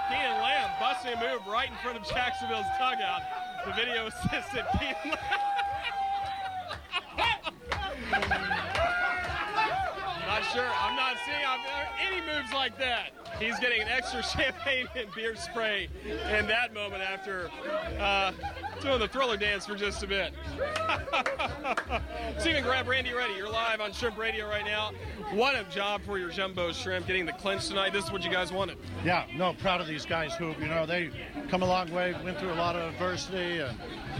Keenan 0.09 0.41
Lamb 0.41 0.71
busting 0.79 1.13
a 1.13 1.17
move 1.17 1.45
right 1.45 1.69
in 1.69 1.77
front 1.83 1.95
of 1.95 2.07
Jacksonville's 2.09 2.65
dugout. 2.79 3.21
The 3.67 3.73
video 3.73 4.07
assistant, 4.07 4.65
Keenan 4.79 5.15
Not 10.25 10.43
sure. 10.53 10.65
I'm 10.65 10.95
not 10.95 11.17
seeing 11.23 11.45
any 12.01 12.21
moves 12.21 12.51
like 12.51 12.79
that. 12.79 13.11
He's 13.39 13.59
getting 13.59 13.81
an 13.81 13.89
extra 13.89 14.23
champagne 14.37 14.87
and 14.95 15.07
beer 15.13 15.35
spray 15.35 15.87
in 16.03 16.47
that 16.47 16.73
moment 16.73 17.03
after 17.03 17.51
uh, 17.99 18.31
doing 18.81 18.99
the 18.99 19.07
thriller 19.07 19.37
dance 19.37 19.65
for 19.65 19.75
just 19.75 20.01
a 20.03 20.07
bit. 20.07 20.33
Stephen 22.39 22.63
Grab, 22.63 22.87
Randy 22.87 23.13
Ready, 23.13 23.35
you're 23.35 23.49
live 23.49 23.79
on 23.79 23.93
Shrimp 23.93 24.17
Radio 24.17 24.47
right 24.47 24.65
now. 24.65 24.91
What 25.33 25.55
a 25.55 25.63
job 25.65 26.01
for 26.03 26.17
your 26.17 26.29
Jumbo 26.29 26.71
Shrimp 26.71 27.05
getting 27.05 27.25
the 27.25 27.33
clinch 27.33 27.67
tonight. 27.67 27.93
This 27.93 28.05
is 28.05 28.11
what 28.11 28.23
you 28.23 28.31
guys 28.31 28.51
wanted. 28.51 28.77
Yeah, 29.05 29.25
no, 29.35 29.53
proud 29.53 29.81
of 29.81 29.87
these 29.87 30.05
guys 30.05 30.33
who, 30.33 30.53
you 30.59 30.67
know, 30.67 30.85
they 30.85 31.11
come 31.49 31.61
a 31.61 31.65
long 31.65 31.91
way, 31.91 32.15
went 32.23 32.39
through 32.39 32.51
a 32.51 32.55
lot 32.55 32.75
of 32.75 32.91
adversity, 32.93 33.59
and, 33.59 33.77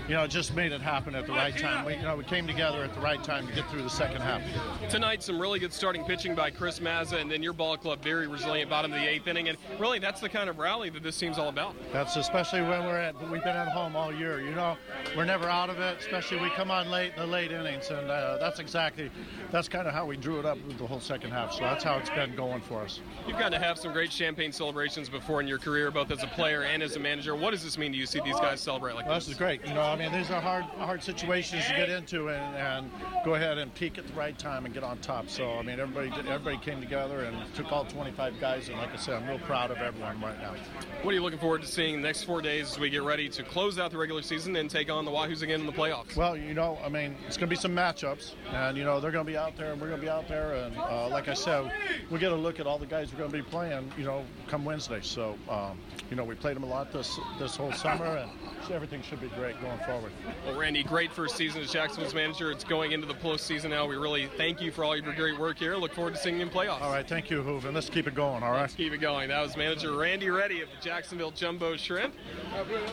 you 0.07 0.13
know, 0.13 0.27
just 0.27 0.55
made 0.55 0.71
it 0.71 0.81
happen 0.81 1.15
at 1.15 1.25
the 1.25 1.33
right 1.33 1.57
time. 1.57 1.85
We, 1.85 1.95
you 1.95 2.03
know, 2.03 2.15
we 2.15 2.23
came 2.23 2.45
together 2.45 2.83
at 2.83 2.93
the 2.93 3.01
right 3.01 3.23
time 3.23 3.47
to 3.47 3.53
get 3.53 3.69
through 3.69 3.81
the 3.81 3.89
second 3.89 4.21
half. 4.21 4.41
Tonight, 4.89 5.23
some 5.23 5.39
really 5.39 5.59
good 5.59 5.73
starting 5.73 6.03
pitching 6.03 6.35
by 6.35 6.51
Chris 6.51 6.79
Mazza, 6.79 7.19
and 7.19 7.31
then 7.31 7.41
your 7.41 7.53
ball 7.53 7.77
club 7.77 8.03
very 8.03 8.27
resilient 8.27 8.69
bottom 8.69 8.93
of 8.93 8.99
the 8.99 9.07
eighth 9.07 9.27
inning. 9.27 9.49
And 9.49 9.57
really, 9.79 9.99
that's 9.99 10.21
the 10.21 10.29
kind 10.29 10.49
of 10.49 10.59
rally 10.59 10.89
that 10.91 11.01
this 11.03 11.17
team's 11.17 11.39
all 11.39 11.49
about. 11.49 11.75
That's 11.91 12.15
especially 12.15 12.61
when 12.61 12.83
we're 12.85 12.97
at, 12.97 13.15
we've 13.29 13.43
been 13.43 13.55
at 13.55 13.69
home 13.69 13.95
all 13.95 14.13
year. 14.13 14.39
You 14.41 14.50
know, 14.55 14.77
we're 15.15 15.25
never 15.25 15.47
out 15.47 15.69
of 15.69 15.79
it, 15.79 15.97
especially 15.99 16.39
we 16.39 16.49
come 16.51 16.71
on 16.71 16.89
late 16.89 17.13
in 17.13 17.19
the 17.19 17.27
late 17.27 17.51
innings, 17.51 17.89
and 17.89 18.09
uh, 18.09 18.37
that's 18.39 18.59
exactly, 18.59 19.09
that's 19.51 19.67
kind 19.67 19.87
of 19.87 19.93
how 19.93 20.05
we 20.05 20.17
drew 20.17 20.39
it 20.39 20.45
up 20.45 20.57
the 20.77 20.87
whole 20.87 20.99
second 20.99 21.31
half. 21.31 21.53
So 21.53 21.61
that's 21.61 21.83
how 21.83 21.97
it's 21.97 22.09
been 22.09 22.35
going 22.35 22.61
for 22.61 22.81
us. 22.81 22.99
You've 23.27 23.37
got 23.37 23.51
to 23.51 23.59
have 23.59 23.77
some 23.77 23.93
great 23.93 24.11
champagne 24.11 24.51
celebrations 24.51 25.09
before 25.09 25.41
in 25.41 25.47
your 25.47 25.59
career, 25.59 25.91
both 25.91 26.11
as 26.11 26.23
a 26.23 26.27
player 26.27 26.63
and 26.63 26.81
as 26.81 26.95
a 26.95 26.99
manager. 26.99 27.35
What 27.35 27.51
does 27.51 27.63
this 27.63 27.77
mean 27.77 27.91
to 27.91 27.97
you? 27.97 28.05
See 28.05 28.21
these 28.23 28.39
guys 28.39 28.61
celebrate 28.61 28.93
like 28.93 29.05
well, 29.05 29.15
this? 29.15 29.25
This 29.25 29.33
is 29.33 29.37
great. 29.37 29.65
You 29.65 29.73
know, 29.73 29.81
I 29.81 29.95
mean, 29.95 30.11
these 30.11 30.31
are 30.31 30.41
hard, 30.41 30.63
hard 30.63 31.03
situations 31.03 31.65
to 31.67 31.73
get 31.75 31.89
into, 31.89 32.29
and, 32.29 32.55
and 32.55 32.91
go 33.23 33.35
ahead 33.35 33.57
and 33.57 33.73
peak 33.75 33.97
at 33.97 34.07
the 34.07 34.13
right 34.13 34.37
time 34.37 34.65
and 34.65 34.73
get 34.73 34.83
on 34.83 34.97
top. 34.99 35.29
So 35.29 35.51
I 35.51 35.61
mean, 35.61 35.79
everybody, 35.79 36.11
everybody 36.29 36.57
came 36.57 36.81
together 36.81 37.21
and 37.21 37.37
took 37.53 37.71
all 37.71 37.85
25 37.85 38.39
guys, 38.39 38.69
and 38.69 38.77
like 38.77 38.93
I 38.93 38.97
said, 38.97 39.15
I'm 39.21 39.27
real 39.27 39.39
proud 39.39 39.71
of 39.71 39.77
everyone 39.77 40.19
right 40.21 40.39
now. 40.39 40.53
What 41.01 41.11
are 41.11 41.15
you 41.15 41.21
looking 41.21 41.39
forward 41.39 41.61
to 41.61 41.67
seeing 41.67 41.95
the 41.95 42.07
next 42.07 42.23
four 42.23 42.41
days 42.41 42.71
as 42.71 42.79
we 42.79 42.89
get 42.89 43.03
ready 43.03 43.29
to 43.29 43.43
close 43.43 43.79
out 43.79 43.91
the 43.91 43.97
regular 43.97 44.21
season 44.21 44.40
and 44.47 44.69
take 44.69 44.91
on 44.91 45.05
the 45.05 45.11
Wahoos 45.11 45.41
again 45.41 45.61
in 45.61 45.65
the 45.65 45.71
playoffs? 45.71 46.15
Well, 46.15 46.35
you 46.35 46.53
know, 46.53 46.77
I 46.83 46.89
mean, 46.89 47.15
it's 47.27 47.37
going 47.37 47.49
to 47.49 47.55
be 47.55 47.59
some 47.59 47.75
matchups, 47.75 48.33
and 48.51 48.77
you 48.77 48.83
know 48.83 48.99
they're 48.99 49.11
going 49.11 49.25
to 49.25 49.31
be 49.31 49.37
out 49.37 49.55
there, 49.57 49.71
and 49.71 49.81
we're 49.81 49.87
going 49.87 49.99
to 49.99 50.05
be 50.05 50.09
out 50.09 50.27
there, 50.27 50.53
and 50.53 50.75
uh, 50.77 51.07
like 51.09 51.27
I 51.27 51.33
said, 51.33 51.71
we 52.09 52.19
get 52.19 52.31
a 52.31 52.35
look 52.35 52.59
at 52.59 52.67
all 52.67 52.77
the 52.77 52.85
guys 52.85 53.11
we're 53.11 53.19
going 53.19 53.31
to 53.31 53.37
be 53.37 53.43
playing, 53.43 53.91
you 53.97 54.03
know, 54.03 54.23
come 54.47 54.65
Wednesday. 54.65 54.99
So, 55.01 55.37
um, 55.49 55.77
you 56.09 56.15
know, 56.15 56.23
we 56.23 56.35
played 56.35 56.55
them 56.55 56.63
a 56.63 56.67
lot 56.67 56.91
this 56.91 57.19
this 57.39 57.55
whole 57.55 57.71
summer, 57.71 58.17
and 58.17 58.31
so 58.67 58.73
everything 58.73 59.01
should 59.01 59.21
be 59.21 59.29
great 59.29 59.59
going 59.61 59.79
forward. 59.79 60.11
Well, 60.45 60.57
Randy, 60.57 60.83
great 60.83 61.11
first 61.11 61.35
season 61.35 61.61
as 61.61 61.71
Jacksonville's 61.71 62.13
manager. 62.13 62.51
It's 62.51 62.63
going 62.63 62.91
into 62.91 63.07
the 63.07 63.15
postseason 63.15 63.69
now. 63.69 63.87
We 63.87 63.95
really 63.95 64.27
thank 64.37 64.61
you 64.61 64.71
for 64.71 64.83
all 64.83 64.95
your 64.95 65.13
great 65.13 65.39
work 65.39 65.57
here. 65.57 65.75
Look 65.75 65.93
forward 65.93 66.15
to 66.15 66.19
seeing 66.19 66.37
you 66.37 66.43
in 66.43 66.49
playoffs. 66.49 66.81
All 66.81 66.91
right, 66.91 67.07
thank 67.07 67.29
you, 67.29 67.41
Hoove, 67.41 67.65
and 67.65 67.73
let's 67.73 67.89
keep 67.89 68.07
it 68.07 68.15
going. 68.15 68.43
All 68.43 68.51
right, 68.51 68.61
let's 68.61 68.73
keep 68.73 68.93
it 68.93 68.99
going. 68.99 69.29
That 69.29 69.41
was 69.41 69.57
manager 69.57 69.95
Randy 69.95 70.29
Ready 70.29 70.61
of 70.61 70.69
the 70.69 70.83
Jacksonville 70.83 71.31
Jumbo 71.31 71.75
Shrimp. 71.77 72.13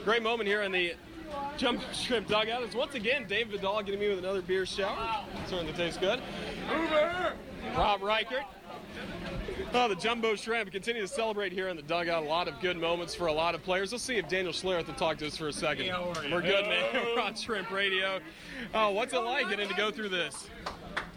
Great 0.05 0.23
moment 0.23 0.49
here 0.49 0.63
in 0.63 0.73
the 0.73 0.95
Jumbo 1.57 1.83
Shrimp 1.93 2.29
dugout 2.29 2.62
is 2.62 2.75
once 2.75 2.95
again 2.95 3.27
Dave 3.27 3.49
Vidal 3.49 3.83
getting 3.83 4.01
me 4.01 4.09
with 4.09 4.19
another 4.19 4.43
beer 4.43 4.64
shower. 4.64 5.25
Certainly 5.47 5.73
tastes 5.73 5.99
good. 5.99 6.21
Rob 7.77 8.03
Reichert. 8.03 8.45
Oh, 9.75 9.88
the 9.88 9.97
Jumbo 9.97 10.35
Shrimp 10.35 10.73
continue 10.73 11.03
to 11.03 11.09
celebrate 11.09 11.53
here 11.53 11.69
in 11.69 11.77
the 11.77 11.83
dugout. 11.83 12.23
A 12.25 12.27
lot 12.27 12.49
of 12.49 12.59
good 12.61 12.77
moments 12.77 13.14
for 13.14 13.27
a 13.27 13.33
lot 13.33 13.55
of 13.55 13.62
players. 13.62 13.93
Let's 13.93 14.05
see 14.05 14.17
if 14.17 14.29
Daniel 14.29 14.53
Schlereth 14.53 14.87
will 14.87 14.95
talk 14.95 15.19
to 15.19 15.27
us 15.27 15.37
for 15.37 15.49
a 15.49 15.53
second. 15.53 15.88
We're 16.31 16.41
good, 16.41 16.64
man. 16.67 16.85
We're 16.95 17.21
on 17.21 17.35
Shrimp 17.35 17.71
Radio. 17.71 18.21
Oh, 18.75 18.91
what's 18.91 19.12
it 19.12 19.19
like 19.19 19.49
getting 19.51 19.69
to 19.69 19.75
go 19.75 19.91
through 19.91 20.09
this? 20.09 20.49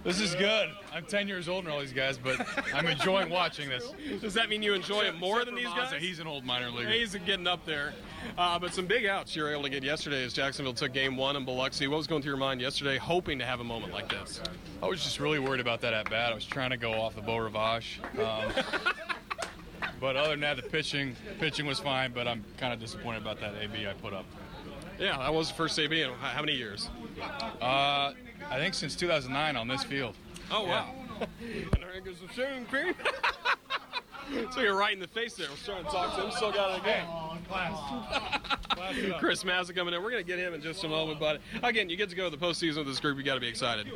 This 0.03 0.19
is 0.19 0.33
good. 0.33 0.69
I'm 0.91 1.05
10 1.05 1.27
years 1.27 1.47
older 1.47 1.65
than 1.65 1.75
all 1.75 1.79
these 1.79 1.93
guys, 1.93 2.17
but 2.17 2.43
I'm 2.73 2.87
enjoying 2.87 3.29
watching 3.29 3.69
this. 3.69 3.93
Does 4.19 4.33
that 4.33 4.49
mean 4.49 4.63
you 4.63 4.73
enjoy 4.73 5.01
it 5.01 5.15
more 5.15 5.45
than 5.45 5.53
these 5.53 5.67
guys? 5.67 5.93
He's 5.99 6.19
an 6.19 6.25
old 6.25 6.43
minor 6.43 6.71
leaguer. 6.71 6.89
He's 6.89 7.13
getting 7.13 7.45
up 7.45 7.65
there. 7.67 7.93
Uh, 8.35 8.57
but 8.57 8.73
some 8.73 8.87
big 8.87 9.05
outs 9.05 9.35
you 9.35 9.43
were 9.43 9.51
able 9.51 9.61
to 9.61 9.69
get 9.69 9.83
yesterday 9.83 10.23
as 10.23 10.33
Jacksonville 10.33 10.73
took 10.73 10.91
game 10.91 11.17
one 11.17 11.35
in 11.35 11.45
Biloxi. 11.45 11.87
What 11.87 11.97
was 11.97 12.07
going 12.07 12.23
through 12.23 12.31
your 12.31 12.39
mind 12.39 12.61
yesterday, 12.61 12.97
hoping 12.97 13.37
to 13.39 13.45
have 13.45 13.59
a 13.59 13.63
moment 13.63 13.93
like 13.93 14.09
this? 14.09 14.41
I 14.81 14.87
was 14.87 15.03
just 15.03 15.19
really 15.19 15.37
worried 15.37 15.61
about 15.61 15.81
that 15.81 15.93
at 15.93 16.09
bat. 16.09 16.31
I 16.31 16.35
was 16.35 16.45
trying 16.45 16.71
to 16.71 16.77
go 16.77 16.93
off 16.93 17.15
the 17.15 17.21
Beau 17.21 17.37
Rivage. 17.37 17.99
Um, 18.17 18.51
but 19.99 20.15
other 20.15 20.31
than 20.31 20.39
that, 20.39 20.57
the 20.57 20.63
pitching 20.63 21.15
pitching 21.39 21.67
was 21.67 21.79
fine, 21.79 22.11
but 22.11 22.27
I'm 22.27 22.43
kind 22.57 22.73
of 22.73 22.79
disappointed 22.79 23.21
about 23.21 23.39
that 23.41 23.53
AB 23.61 23.87
I 23.87 23.93
put 23.93 24.13
up. 24.13 24.25
Yeah, 24.99 25.17
that 25.17 25.33
was 25.33 25.49
the 25.49 25.55
first 25.55 25.77
AB 25.77 26.01
in 26.01 26.11
how 26.13 26.41
many 26.41 26.53
years? 26.53 26.89
Uh, 27.61 28.13
I 28.49 28.57
think 28.57 28.73
since 28.73 28.95
2009 28.95 29.55
on 29.55 29.67
this 29.67 29.83
field. 29.83 30.15
Oh, 30.51 30.65
wow. 30.65 30.93
And 31.19 31.29
there 31.73 32.01
goes 32.03 32.19
the 32.19 32.27
shaving 32.33 32.65
cream. 32.65 32.95
so 34.51 34.61
you're 34.61 34.75
right 34.75 34.93
in 34.93 34.99
the 34.99 35.07
face 35.07 35.35
there. 35.35 35.47
I 35.47 35.51
was 35.51 35.63
trying 35.63 35.83
to 35.83 35.89
talk 35.89 36.15
to 36.15 36.25
him. 36.25 36.31
Still 36.31 36.51
got 36.51 36.77
it 36.77 36.81
again. 36.81 37.05
Chris 39.19 39.43
Mazza 39.43 39.75
coming 39.75 39.93
in. 39.93 40.01
We're 40.01 40.11
going 40.11 40.23
to 40.23 40.27
get 40.27 40.39
him 40.39 40.53
in 40.53 40.61
just 40.61 40.83
a 40.83 40.87
moment. 40.87 41.19
But 41.19 41.41
again, 41.63 41.89
you 41.89 41.97
get 41.97 42.09
to 42.09 42.15
go 42.15 42.29
to 42.29 42.35
the 42.35 42.43
postseason 42.43 42.77
with 42.77 42.87
this 42.87 42.99
group. 42.99 43.17
You 43.17 43.23
got 43.23 43.35
to 43.35 43.41
be 43.41 43.47
excited. 43.47 43.87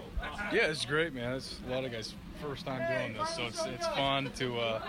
Yeah, 0.52 0.68
it's 0.68 0.86
great, 0.86 1.14
man. 1.14 1.34
It's 1.34 1.60
a 1.68 1.72
lot 1.72 1.86
of 1.86 1.92
guys' 1.92 2.14
first 2.42 2.66
time 2.66 2.82
doing 2.92 3.14
this, 3.18 3.30
so 3.36 3.44
it's 3.44 3.66
it's 3.66 3.88
fun 3.88 4.32
to, 4.36 4.58
uh, 4.60 4.82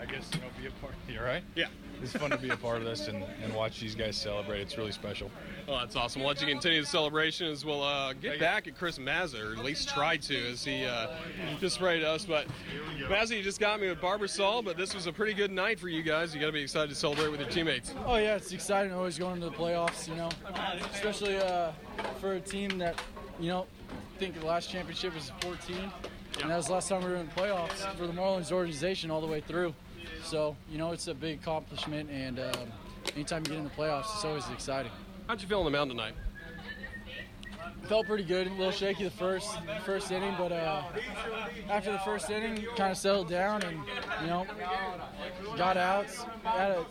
I 0.00 0.06
guess, 0.06 0.28
you 0.34 0.40
know, 0.40 0.46
be 0.60 0.66
a 0.66 0.70
part. 0.82 0.94
Of 0.94 1.14
it. 1.14 1.20
Right? 1.20 1.42
Yeah. 1.54 1.66
It's 2.02 2.12
fun 2.12 2.30
to 2.30 2.38
be 2.38 2.48
a 2.48 2.56
part 2.56 2.78
of 2.78 2.84
this 2.84 3.08
and, 3.08 3.24
and 3.42 3.54
watch 3.54 3.80
these 3.80 3.94
guys 3.94 4.16
celebrate. 4.16 4.60
It's 4.60 4.76
really 4.78 4.92
special. 4.92 5.30
Oh, 5.68 5.78
that's 5.78 5.96
awesome. 5.96 6.22
We'll 6.22 6.28
let 6.28 6.40
you 6.40 6.46
continue 6.46 6.80
the 6.80 6.86
celebration 6.86 7.46
as 7.48 7.64
we'll 7.64 7.82
uh, 7.82 8.14
get 8.14 8.40
back 8.40 8.66
at 8.66 8.76
Chris 8.76 8.98
Mazza, 8.98 9.50
or 9.50 9.52
at 9.52 9.64
least 9.64 9.88
try 9.90 10.16
to, 10.16 10.50
as 10.50 10.64
he 10.64 10.84
uh, 10.84 11.08
just 11.60 11.76
sprayed 11.76 12.02
us. 12.02 12.24
But 12.24 12.46
Mazza, 13.08 13.36
you 13.36 13.42
just 13.42 13.60
got 13.60 13.80
me 13.80 13.88
with 13.88 14.00
Barbasol, 14.00 14.64
but 14.64 14.76
this 14.76 14.94
was 14.94 15.06
a 15.06 15.12
pretty 15.12 15.34
good 15.34 15.50
night 15.50 15.78
for 15.78 15.88
you 15.88 16.02
guys. 16.02 16.34
You 16.34 16.40
got 16.40 16.46
to 16.46 16.52
be 16.52 16.62
excited 16.62 16.88
to 16.88 16.94
celebrate 16.94 17.28
with 17.28 17.40
your 17.40 17.50
teammates. 17.50 17.94
Oh 18.06 18.16
yeah, 18.16 18.36
it's 18.36 18.52
exciting 18.52 18.92
always 18.92 19.18
going 19.18 19.36
into 19.36 19.50
the 19.50 19.56
playoffs. 19.56 20.08
You 20.08 20.14
know, 20.16 20.30
especially 20.92 21.36
uh, 21.36 21.72
for 22.20 22.32
a 22.32 22.40
team 22.40 22.78
that, 22.78 23.00
you 23.38 23.48
know, 23.48 23.66
I 23.90 24.18
think 24.18 24.38
the 24.38 24.46
last 24.46 24.70
championship 24.70 25.14
was 25.14 25.32
14, 25.40 25.76
and 26.40 26.50
that 26.50 26.56
was 26.56 26.66
the 26.66 26.72
last 26.72 26.88
time 26.88 27.02
we 27.04 27.10
were 27.10 27.16
in 27.16 27.26
the 27.26 27.40
playoffs 27.40 27.94
for 27.96 28.06
the 28.06 28.12
Marlins 28.12 28.52
organization 28.52 29.10
all 29.10 29.20
the 29.20 29.26
way 29.26 29.40
through. 29.40 29.74
So 30.24 30.56
you 30.70 30.78
know, 30.78 30.92
it's 30.92 31.08
a 31.08 31.14
big 31.14 31.40
accomplishment, 31.40 32.10
and 32.10 32.38
um, 32.38 32.72
anytime 33.14 33.42
you 33.44 33.50
get 33.50 33.58
in 33.58 33.64
the 33.64 33.70
playoffs, 33.70 34.14
it's 34.14 34.24
always 34.24 34.48
exciting. 34.50 34.92
How'd 35.26 35.40
you 35.40 35.48
feel 35.48 35.60
on 35.60 35.64
the 35.64 35.70
mound 35.70 35.90
tonight? 35.90 36.14
Felt 37.88 38.06
pretty 38.06 38.24
good. 38.24 38.46
A 38.46 38.50
little 38.50 38.70
shaky 38.70 39.04
the 39.04 39.10
first 39.10 39.58
first 39.84 40.12
inning, 40.12 40.34
but 40.38 40.52
uh, 40.52 40.82
after 41.68 41.90
the 41.90 41.98
first 42.00 42.30
inning, 42.30 42.64
kind 42.76 42.92
of 42.92 42.96
settled 42.96 43.28
down 43.28 43.62
and 43.62 43.78
you 44.20 44.26
know 44.26 44.46
got 45.56 45.76
outs. 45.76 46.24
Had 46.44 46.70
a 46.72 46.84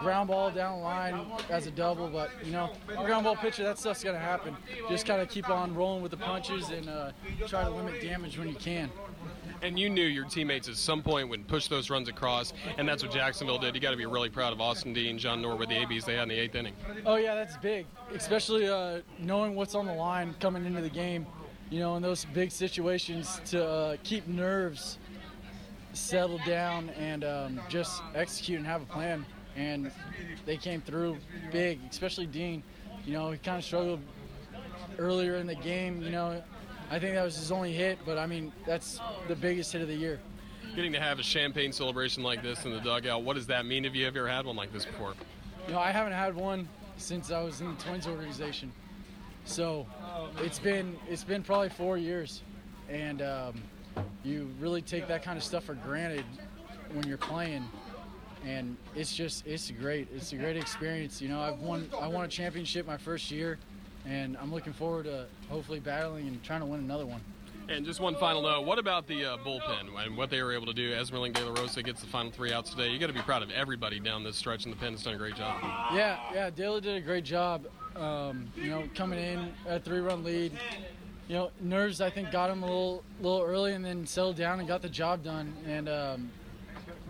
ground 0.00 0.28
ball 0.28 0.50
down 0.50 0.78
the 0.78 0.84
line 0.84 1.26
as 1.50 1.66
a 1.66 1.70
double, 1.70 2.08
but 2.08 2.30
you 2.44 2.52
know 2.52 2.70
ground 2.88 3.24
ball 3.24 3.36
pitcher, 3.36 3.62
that 3.62 3.78
stuff's 3.78 4.02
gonna 4.02 4.18
happen. 4.18 4.56
Just 4.88 5.06
kind 5.06 5.20
of 5.20 5.28
keep 5.28 5.48
on 5.48 5.74
rolling 5.74 6.02
with 6.02 6.10
the 6.10 6.16
punches 6.16 6.70
and 6.70 6.88
uh, 6.88 7.12
try 7.46 7.62
to 7.62 7.70
limit 7.70 8.00
damage 8.02 8.38
when 8.38 8.48
you 8.48 8.56
can. 8.56 8.90
And 9.62 9.78
you 9.78 9.88
knew 9.88 10.04
your 10.04 10.24
teammates 10.24 10.68
at 10.68 10.76
some 10.76 11.02
point 11.02 11.28
would 11.28 11.46
push 11.46 11.68
those 11.68 11.88
runs 11.88 12.08
across, 12.08 12.52
and 12.78 12.88
that's 12.88 13.04
what 13.04 13.12
Jacksonville 13.12 13.58
did. 13.58 13.76
You 13.76 13.80
got 13.80 13.92
to 13.92 13.96
be 13.96 14.06
really 14.06 14.28
proud 14.28 14.52
of 14.52 14.60
Austin 14.60 14.92
Dean, 14.92 15.18
John 15.18 15.40
Norwood 15.40 15.60
with 15.60 15.68
the 15.68 15.76
ABs 15.76 16.04
they 16.04 16.14
had 16.14 16.24
in 16.24 16.28
the 16.30 16.38
eighth 16.38 16.56
inning. 16.56 16.74
Oh 17.06 17.14
yeah, 17.14 17.36
that's 17.36 17.56
big, 17.58 17.86
especially 18.12 18.68
uh, 18.68 19.02
knowing 19.20 19.54
what's 19.54 19.76
on 19.76 19.86
the 19.86 19.94
line 19.94 20.34
coming 20.40 20.66
into 20.66 20.80
the 20.80 20.90
game. 20.90 21.26
You 21.70 21.78
know, 21.78 21.96
in 21.96 22.02
those 22.02 22.24
big 22.34 22.50
situations, 22.50 23.40
to 23.46 23.64
uh, 23.64 23.96
keep 24.02 24.26
nerves 24.26 24.98
settled 25.92 26.44
down 26.44 26.90
and 26.90 27.22
um, 27.24 27.60
just 27.68 28.02
execute 28.14 28.58
and 28.58 28.66
have 28.66 28.82
a 28.82 28.86
plan. 28.86 29.24
And 29.54 29.92
they 30.44 30.56
came 30.56 30.80
through 30.80 31.18
big, 31.52 31.78
especially 31.88 32.26
Dean. 32.26 32.62
You 33.06 33.12
know, 33.12 33.30
he 33.30 33.38
kind 33.38 33.58
of 33.58 33.64
struggled 33.64 34.00
earlier 34.98 35.36
in 35.36 35.46
the 35.46 35.54
game. 35.54 36.02
You 36.02 36.10
know, 36.10 36.42
I 36.92 36.98
think 36.98 37.14
that 37.14 37.24
was 37.24 37.36
his 37.36 37.50
only 37.50 37.72
hit, 37.72 37.98
but 38.04 38.18
I 38.18 38.26
mean, 38.26 38.52
that's 38.66 39.00
the 39.26 39.34
biggest 39.34 39.72
hit 39.72 39.80
of 39.80 39.88
the 39.88 39.94
year. 39.94 40.20
Getting 40.76 40.92
to 40.92 41.00
have 41.00 41.18
a 41.18 41.22
champagne 41.22 41.72
celebration 41.72 42.22
like 42.22 42.42
this 42.42 42.66
in 42.66 42.70
the 42.70 42.80
dugout, 42.80 43.22
what 43.22 43.34
does 43.34 43.46
that 43.46 43.64
mean? 43.64 43.84
Have 43.84 43.94
you 43.94 44.04
have 44.04 44.14
ever 44.14 44.28
had 44.28 44.44
one 44.44 44.56
like 44.56 44.74
this 44.74 44.84
before? 44.84 45.14
You 45.66 45.72
know, 45.72 45.78
I 45.78 45.90
haven't 45.90 46.12
had 46.12 46.36
one 46.36 46.68
since 46.98 47.30
I 47.30 47.42
was 47.42 47.62
in 47.62 47.74
the 47.74 47.82
Twins 47.82 48.06
organization, 48.06 48.70
so 49.46 49.86
it's 50.40 50.58
been 50.58 50.98
it's 51.08 51.24
been 51.24 51.42
probably 51.42 51.70
four 51.70 51.96
years, 51.96 52.42
and 52.90 53.22
um, 53.22 53.62
you 54.22 54.50
really 54.60 54.82
take 54.82 55.08
that 55.08 55.22
kind 55.22 55.38
of 55.38 55.44
stuff 55.44 55.64
for 55.64 55.74
granted 55.74 56.26
when 56.92 57.08
you're 57.08 57.16
playing, 57.16 57.64
and 58.44 58.76
it's 58.94 59.14
just 59.16 59.46
it's 59.46 59.70
great. 59.70 60.08
It's 60.14 60.34
a 60.34 60.36
great 60.36 60.58
experience. 60.58 61.22
You 61.22 61.30
know, 61.30 61.40
I've 61.40 61.60
won 61.60 61.88
I 61.98 62.08
won 62.08 62.26
a 62.26 62.28
championship 62.28 62.86
my 62.86 62.98
first 62.98 63.30
year, 63.30 63.58
and 64.06 64.36
I'm 64.36 64.52
looking 64.52 64.72
forward 64.72 65.04
to 65.04 65.26
hopefully 65.48 65.80
battling 65.80 66.28
and 66.28 66.42
trying 66.42 66.60
to 66.60 66.66
win 66.66 66.80
another 66.80 67.06
one. 67.06 67.20
And 67.68 67.86
just 67.86 68.00
one 68.00 68.16
final 68.16 68.42
note: 68.42 68.66
What 68.66 68.78
about 68.78 69.06
the 69.06 69.24
uh, 69.24 69.36
bullpen 69.38 69.96
and 70.04 70.16
what 70.16 70.30
they 70.30 70.42
were 70.42 70.52
able 70.52 70.66
to 70.66 70.74
do? 70.74 70.92
Esmerling 70.92 71.32
De 71.32 71.44
La 71.44 71.58
Rosa 71.58 71.82
gets 71.82 72.00
the 72.00 72.06
final 72.08 72.30
three 72.30 72.52
outs 72.52 72.70
today. 72.70 72.90
You 72.90 72.98
got 72.98 73.06
to 73.06 73.12
be 73.12 73.22
proud 73.22 73.42
of 73.42 73.50
everybody 73.50 74.00
down 74.00 74.24
this 74.24 74.36
stretch, 74.36 74.64
and 74.64 74.74
the 74.74 74.78
pen 74.78 74.92
has 74.92 75.02
done 75.02 75.14
a 75.14 75.18
great 75.18 75.36
job. 75.36 75.60
Yeah, 75.94 76.18
yeah, 76.34 76.50
Dela 76.50 76.80
did 76.80 76.96
a 76.96 77.00
great 77.00 77.24
job. 77.24 77.66
Um, 77.94 78.50
you 78.56 78.70
know, 78.70 78.84
coming 78.94 79.18
in 79.18 79.52
at 79.68 79.76
a 79.76 79.80
three-run 79.80 80.24
lead. 80.24 80.52
You 81.28 81.36
know, 81.36 81.50
nerves 81.60 82.00
I 82.00 82.10
think 82.10 82.32
got 82.32 82.50
him 82.50 82.62
a 82.62 82.66
little, 82.66 83.04
little 83.20 83.42
early, 83.42 83.74
and 83.74 83.84
then 83.84 84.06
settled 84.06 84.36
down 84.36 84.58
and 84.58 84.66
got 84.66 84.82
the 84.82 84.88
job 84.88 85.22
done. 85.22 85.54
And 85.66 85.88
um, 85.88 86.30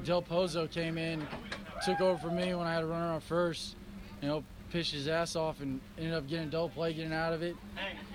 Del 0.04 0.22
Pozo 0.22 0.70
came 0.70 0.98
in, 0.98 1.26
took 1.84 2.00
over 2.00 2.18
for 2.18 2.30
me 2.30 2.54
when 2.54 2.66
I 2.66 2.74
had 2.74 2.82
a 2.82 2.86
runner 2.86 3.06
on 3.06 3.20
first. 3.20 3.74
You 4.20 4.28
know, 4.28 4.44
pitched 4.72 4.92
his 4.92 5.06
ass 5.06 5.36
off 5.36 5.60
and 5.60 5.80
ended 5.98 6.14
up 6.14 6.26
getting 6.26 6.48
a 6.48 6.50
double 6.50 6.70
play, 6.70 6.94
getting 6.94 7.12
out 7.12 7.32
of 7.34 7.42
it. 7.42 7.54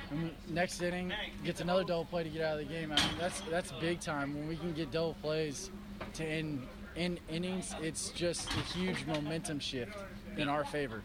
And 0.09 0.31
next 0.49 0.81
inning, 0.81 1.13
gets 1.43 1.61
another 1.61 1.83
double 1.83 2.05
play 2.05 2.23
to 2.23 2.29
get 2.29 2.41
out 2.41 2.59
of 2.59 2.67
the 2.67 2.73
game. 2.73 2.91
I 2.91 2.95
mean, 2.95 3.15
that's 3.19 3.41
that's 3.41 3.71
big 3.73 3.99
time 3.99 4.33
when 4.33 4.47
we 4.47 4.55
can 4.55 4.73
get 4.73 4.91
double 4.91 5.15
plays 5.21 5.69
to 6.15 6.25
end 6.25 6.63
in 6.95 7.19
innings. 7.29 7.75
It's 7.81 8.09
just 8.09 8.49
a 8.49 8.77
huge 8.77 9.05
momentum 9.05 9.59
shift 9.59 9.95
in 10.37 10.49
our 10.49 10.65
favor. 10.65 11.03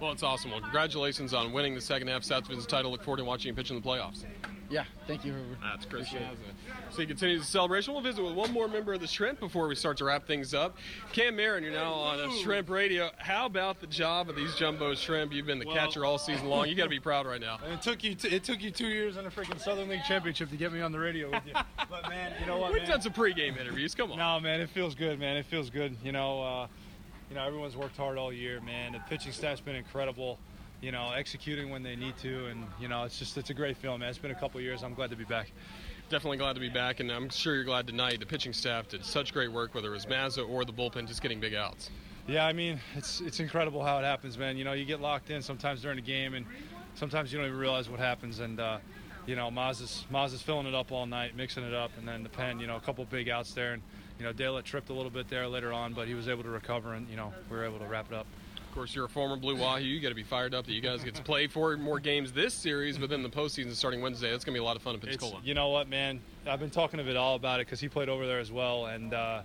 Well, 0.00 0.10
it's 0.10 0.24
awesome. 0.24 0.50
Well, 0.50 0.60
congratulations 0.60 1.32
on 1.32 1.52
winning 1.52 1.74
the 1.74 1.80
second 1.80 2.08
half 2.08 2.24
South 2.24 2.42
Division 2.44 2.68
title. 2.68 2.90
Look 2.90 3.04
forward 3.04 3.18
to 3.18 3.24
watching 3.24 3.50
you 3.50 3.54
pitch 3.54 3.70
in 3.70 3.76
the 3.76 3.82
playoffs. 3.82 4.24
Yeah, 4.72 4.84
thank 5.06 5.22
you, 5.26 5.32
Herbert. 5.34 5.58
That's 5.62 5.84
Chris 5.84 6.08
Mazza. 6.08 6.36
So 6.92 7.02
you 7.02 7.06
continue 7.06 7.38
the 7.38 7.44
celebration. 7.44 7.92
We'll 7.92 8.02
visit 8.02 8.24
with 8.24 8.32
one 8.32 8.50
more 8.52 8.68
member 8.68 8.94
of 8.94 9.00
the 9.02 9.06
Shrimp 9.06 9.38
before 9.38 9.68
we 9.68 9.74
start 9.74 9.98
to 9.98 10.06
wrap 10.06 10.26
things 10.26 10.54
up. 10.54 10.78
Cam 11.12 11.36
Marin, 11.36 11.62
you're 11.62 11.74
now 11.74 11.92
on 11.92 12.18
a 12.20 12.30
Shrimp 12.38 12.70
Radio. 12.70 13.10
How 13.18 13.44
about 13.44 13.80
the 13.82 13.86
job 13.86 14.30
of 14.30 14.36
these 14.36 14.54
jumbo 14.54 14.94
shrimp? 14.94 15.30
You've 15.34 15.44
been 15.44 15.58
the 15.58 15.66
Well- 15.66 15.76
catcher 15.76 16.06
all 16.06 16.16
season 16.16 16.48
long. 16.48 16.68
You 16.70 16.74
got 16.74 16.84
to 16.84 16.88
be 16.88 17.00
proud 17.00 17.26
right 17.26 17.40
now. 17.40 17.58
It 17.70 17.82
took 17.82 18.02
you. 18.02 18.14
T- 18.14 18.28
it 18.28 18.44
took 18.44 18.62
you 18.62 18.70
two 18.70 18.86
years 18.88 19.18
and 19.18 19.26
a 19.26 19.30
freaking 19.30 19.60
Southern 19.60 19.90
League 19.90 20.04
championship 20.08 20.48
to 20.48 20.56
get 20.56 20.72
me 20.72 20.80
on 20.80 20.90
the 20.90 20.98
radio 20.98 21.30
with 21.30 21.46
you. 21.46 21.52
but 21.90 22.08
man, 22.08 22.32
you 22.40 22.46
know 22.46 22.56
what? 22.56 22.72
We've 22.72 22.80
man? 22.80 22.92
done 22.92 23.02
some 23.02 23.12
pregame 23.12 23.60
interviews. 23.60 23.94
Come 23.94 24.12
on. 24.12 24.16
No, 24.16 24.40
man, 24.40 24.62
it 24.62 24.70
feels 24.70 24.94
good, 24.94 25.20
man. 25.20 25.36
It 25.36 25.44
feels 25.44 25.68
good. 25.68 25.94
You 26.02 26.12
know, 26.12 26.42
uh, 26.42 26.66
you 27.28 27.36
know, 27.36 27.44
everyone's 27.46 27.76
worked 27.76 27.98
hard 27.98 28.16
all 28.16 28.32
year, 28.32 28.60
man. 28.62 28.92
The 28.92 29.00
pitching 29.00 29.32
staff's 29.32 29.60
been 29.60 29.76
incredible. 29.76 30.38
You 30.82 30.90
know, 30.90 31.12
executing 31.12 31.70
when 31.70 31.84
they 31.84 31.94
need 31.94 32.16
to, 32.18 32.46
and 32.46 32.66
you 32.80 32.88
know, 32.88 33.04
it's 33.04 33.16
just 33.16 33.38
it's 33.38 33.50
a 33.50 33.54
great 33.54 33.76
feeling, 33.76 34.00
man. 34.00 34.08
It's 34.08 34.18
been 34.18 34.32
a 34.32 34.34
couple 34.34 34.60
years. 34.60 34.82
I'm 34.82 34.94
glad 34.94 35.10
to 35.10 35.16
be 35.16 35.22
back. 35.22 35.52
Definitely 36.10 36.38
glad 36.38 36.54
to 36.54 36.60
be 36.60 36.68
back, 36.68 36.98
and 36.98 37.08
I'm 37.10 37.28
sure 37.28 37.54
you're 37.54 37.62
glad 37.62 37.86
tonight. 37.86 38.18
The 38.18 38.26
pitching 38.26 38.52
staff 38.52 38.88
did 38.88 39.04
such 39.04 39.32
great 39.32 39.52
work, 39.52 39.76
whether 39.76 39.88
it 39.88 39.94
was 39.94 40.06
Mazza 40.06 40.46
or 40.46 40.64
the 40.64 40.72
bullpen, 40.72 41.06
just 41.06 41.22
getting 41.22 41.38
big 41.38 41.54
outs. 41.54 41.88
Yeah, 42.26 42.44
I 42.44 42.52
mean, 42.52 42.80
it's 42.96 43.20
it's 43.20 43.38
incredible 43.38 43.84
how 43.84 43.98
it 43.98 44.02
happens, 44.02 44.36
man. 44.36 44.56
You 44.56 44.64
know, 44.64 44.72
you 44.72 44.84
get 44.84 45.00
locked 45.00 45.30
in 45.30 45.40
sometimes 45.40 45.82
during 45.82 45.96
the 45.96 46.02
game, 46.02 46.34
and 46.34 46.44
sometimes 46.96 47.32
you 47.32 47.38
don't 47.38 47.46
even 47.46 47.58
realize 47.60 47.88
what 47.88 48.00
happens. 48.00 48.40
And 48.40 48.58
uh, 48.58 48.78
you 49.24 49.36
know, 49.36 49.50
Maz 49.50 49.80
is 49.80 50.04
Maz 50.12 50.34
is 50.34 50.42
filling 50.42 50.66
it 50.66 50.74
up 50.74 50.90
all 50.90 51.06
night, 51.06 51.36
mixing 51.36 51.62
it 51.62 51.74
up, 51.74 51.92
and 51.96 52.08
then 52.08 52.24
the 52.24 52.28
pen, 52.28 52.58
you 52.58 52.66
know, 52.66 52.74
a 52.74 52.80
couple 52.80 53.04
big 53.04 53.28
outs 53.28 53.54
there, 53.54 53.74
and 53.74 53.82
you 54.18 54.24
know, 54.24 54.32
Dela 54.32 54.62
tripped 54.62 54.90
a 54.90 54.92
little 54.92 55.10
bit 55.12 55.28
there 55.28 55.46
later 55.46 55.72
on, 55.72 55.94
but 55.94 56.08
he 56.08 56.14
was 56.14 56.26
able 56.26 56.42
to 56.42 56.50
recover, 56.50 56.94
and 56.94 57.08
you 57.08 57.14
know, 57.14 57.32
we 57.48 57.56
were 57.56 57.64
able 57.64 57.78
to 57.78 57.86
wrap 57.86 58.10
it 58.10 58.16
up. 58.16 58.26
Of 58.72 58.76
course, 58.76 58.94
you're 58.94 59.04
a 59.04 59.08
former 59.10 59.36
Blue 59.36 59.54
Wahoo. 59.54 59.84
You 59.84 60.00
got 60.00 60.08
to 60.08 60.14
be 60.14 60.22
fired 60.22 60.54
up 60.54 60.64
that 60.64 60.72
you 60.72 60.80
guys 60.80 61.04
get 61.04 61.14
to 61.16 61.22
play 61.22 61.46
four 61.46 61.76
more 61.76 62.00
games 62.00 62.32
this 62.32 62.54
series, 62.54 62.96
but 62.96 63.10
then 63.10 63.22
the 63.22 63.28
postseason 63.28 63.74
starting 63.74 64.00
Wednesday. 64.00 64.30
That's 64.30 64.46
going 64.46 64.54
to 64.54 64.58
be 64.58 64.62
a 64.62 64.64
lot 64.64 64.76
of 64.76 64.82
fun 64.82 64.94
in 64.94 65.00
It's- 65.00 65.16
Pensacola. 65.18 65.42
you 65.44 65.52
know 65.52 65.68
what, 65.68 65.90
man? 65.90 66.20
I've 66.46 66.58
been 66.58 66.70
talking 66.70 66.96
to 66.96 67.04
Vidal 67.04 67.34
about 67.34 67.60
it 67.60 67.66
because 67.66 67.80
he 67.80 67.90
played 67.90 68.08
over 68.08 68.26
there 68.26 68.38
as 68.38 68.50
well, 68.50 68.86
and 68.86 69.12
uh, 69.12 69.42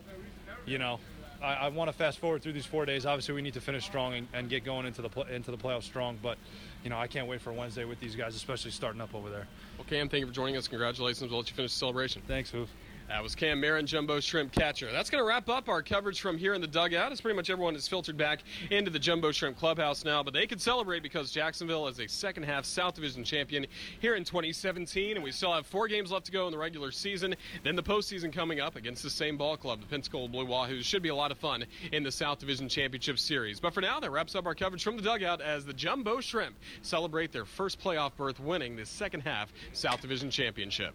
you 0.65 0.77
know, 0.77 1.01
I, 1.43 1.55
I 1.55 1.67
want 1.67 1.89
to 1.89 1.93
fast 1.97 2.19
forward 2.19 2.41
through 2.41 2.53
these 2.53 2.65
four 2.65 2.85
days. 2.85 3.05
Obviously, 3.05 3.33
we 3.35 3.41
need 3.41 3.53
to 3.55 3.59
finish 3.61 3.83
strong 3.83 4.13
and, 4.13 4.27
and 4.31 4.49
get 4.49 4.63
going 4.63 4.85
into 4.85 5.01
the 5.01 5.09
pl- 5.09 5.23
into 5.23 5.51
the 5.51 5.57
playoffs 5.57 5.83
strong. 5.83 6.17
But 6.23 6.37
you 6.85 6.89
know, 6.89 6.97
I 6.97 7.07
can't 7.07 7.27
wait 7.27 7.41
for 7.41 7.51
Wednesday 7.51 7.83
with 7.83 7.99
these 7.99 8.15
guys, 8.15 8.33
especially 8.33 8.71
starting 8.71 9.01
up 9.01 9.13
over 9.13 9.29
there. 9.29 9.45
Well, 9.77 9.85
Cam, 9.89 10.07
thank 10.07 10.21
you 10.21 10.27
for 10.27 10.33
joining 10.33 10.55
us. 10.55 10.69
Congratulations. 10.69 11.29
We'll 11.29 11.39
let 11.41 11.49
you 11.49 11.55
finish 11.57 11.73
the 11.73 11.79
celebration. 11.79 12.21
Thanks, 12.29 12.49
Hoof. 12.49 12.69
That 13.07 13.23
was 13.23 13.35
Cam 13.35 13.61
Marin, 13.61 13.85
Jumbo 13.85 14.19
Shrimp 14.19 14.51
Catcher. 14.51 14.91
That's 14.91 15.09
going 15.09 15.23
to 15.23 15.27
wrap 15.27 15.47
up 15.47 15.69
our 15.69 15.81
coverage 15.81 16.19
from 16.19 16.37
here 16.37 16.53
in 16.53 16.59
the 16.59 16.67
dugout. 16.67 17.13
As 17.13 17.21
pretty 17.21 17.37
much 17.37 17.49
everyone 17.49 17.73
is 17.77 17.87
filtered 17.87 18.17
back 18.17 18.41
into 18.69 18.91
the 18.91 18.99
Jumbo 18.99 19.31
Shrimp 19.31 19.57
Clubhouse 19.57 20.03
now, 20.03 20.21
but 20.21 20.33
they 20.33 20.45
can 20.45 20.59
celebrate 20.59 21.03
because 21.03 21.31
Jacksonville 21.31 21.87
is 21.87 21.99
a 22.01 22.07
second 22.07 22.43
half 22.43 22.65
South 22.65 22.95
Division 22.95 23.23
champion 23.23 23.65
here 24.01 24.15
in 24.15 24.25
2017, 24.25 25.15
and 25.15 25.23
we 25.23 25.31
still 25.31 25.53
have 25.53 25.65
four 25.65 25.87
games 25.87 26.11
left 26.11 26.25
to 26.25 26.33
go 26.33 26.47
in 26.47 26.51
the 26.51 26.57
regular 26.57 26.91
season. 26.91 27.33
Then 27.63 27.77
the 27.77 27.83
postseason 27.83 28.33
coming 28.33 28.59
up 28.59 28.75
against 28.75 29.03
the 29.03 29.09
same 29.09 29.37
ball 29.37 29.55
club, 29.55 29.79
the 29.79 29.87
Pensacola 29.87 30.27
Blue 30.27 30.45
Wahoos. 30.45 30.83
Should 30.83 31.01
be 31.01 31.09
a 31.09 31.15
lot 31.15 31.31
of 31.31 31.37
fun 31.37 31.65
in 31.93 32.03
the 32.03 32.11
South 32.11 32.39
Division 32.39 32.67
Championship 32.67 33.19
Series. 33.19 33.61
But 33.61 33.73
for 33.73 33.79
now, 33.79 34.01
that 34.01 34.11
wraps 34.11 34.35
up 34.35 34.45
our 34.45 34.55
coverage 34.55 34.83
from 34.83 34.97
the 34.97 35.03
dugout 35.03 35.39
as 35.39 35.63
the 35.63 35.73
Jumbo 35.73 36.19
Shrimp 36.19 36.57
celebrate 36.81 37.31
their 37.31 37.45
first 37.45 37.79
playoff 37.79 38.17
berth, 38.17 38.41
winning 38.41 38.75
the 38.75 38.85
second 38.85 39.21
half 39.21 39.53
South 39.71 40.01
Division 40.01 40.29
Championship. 40.29 40.93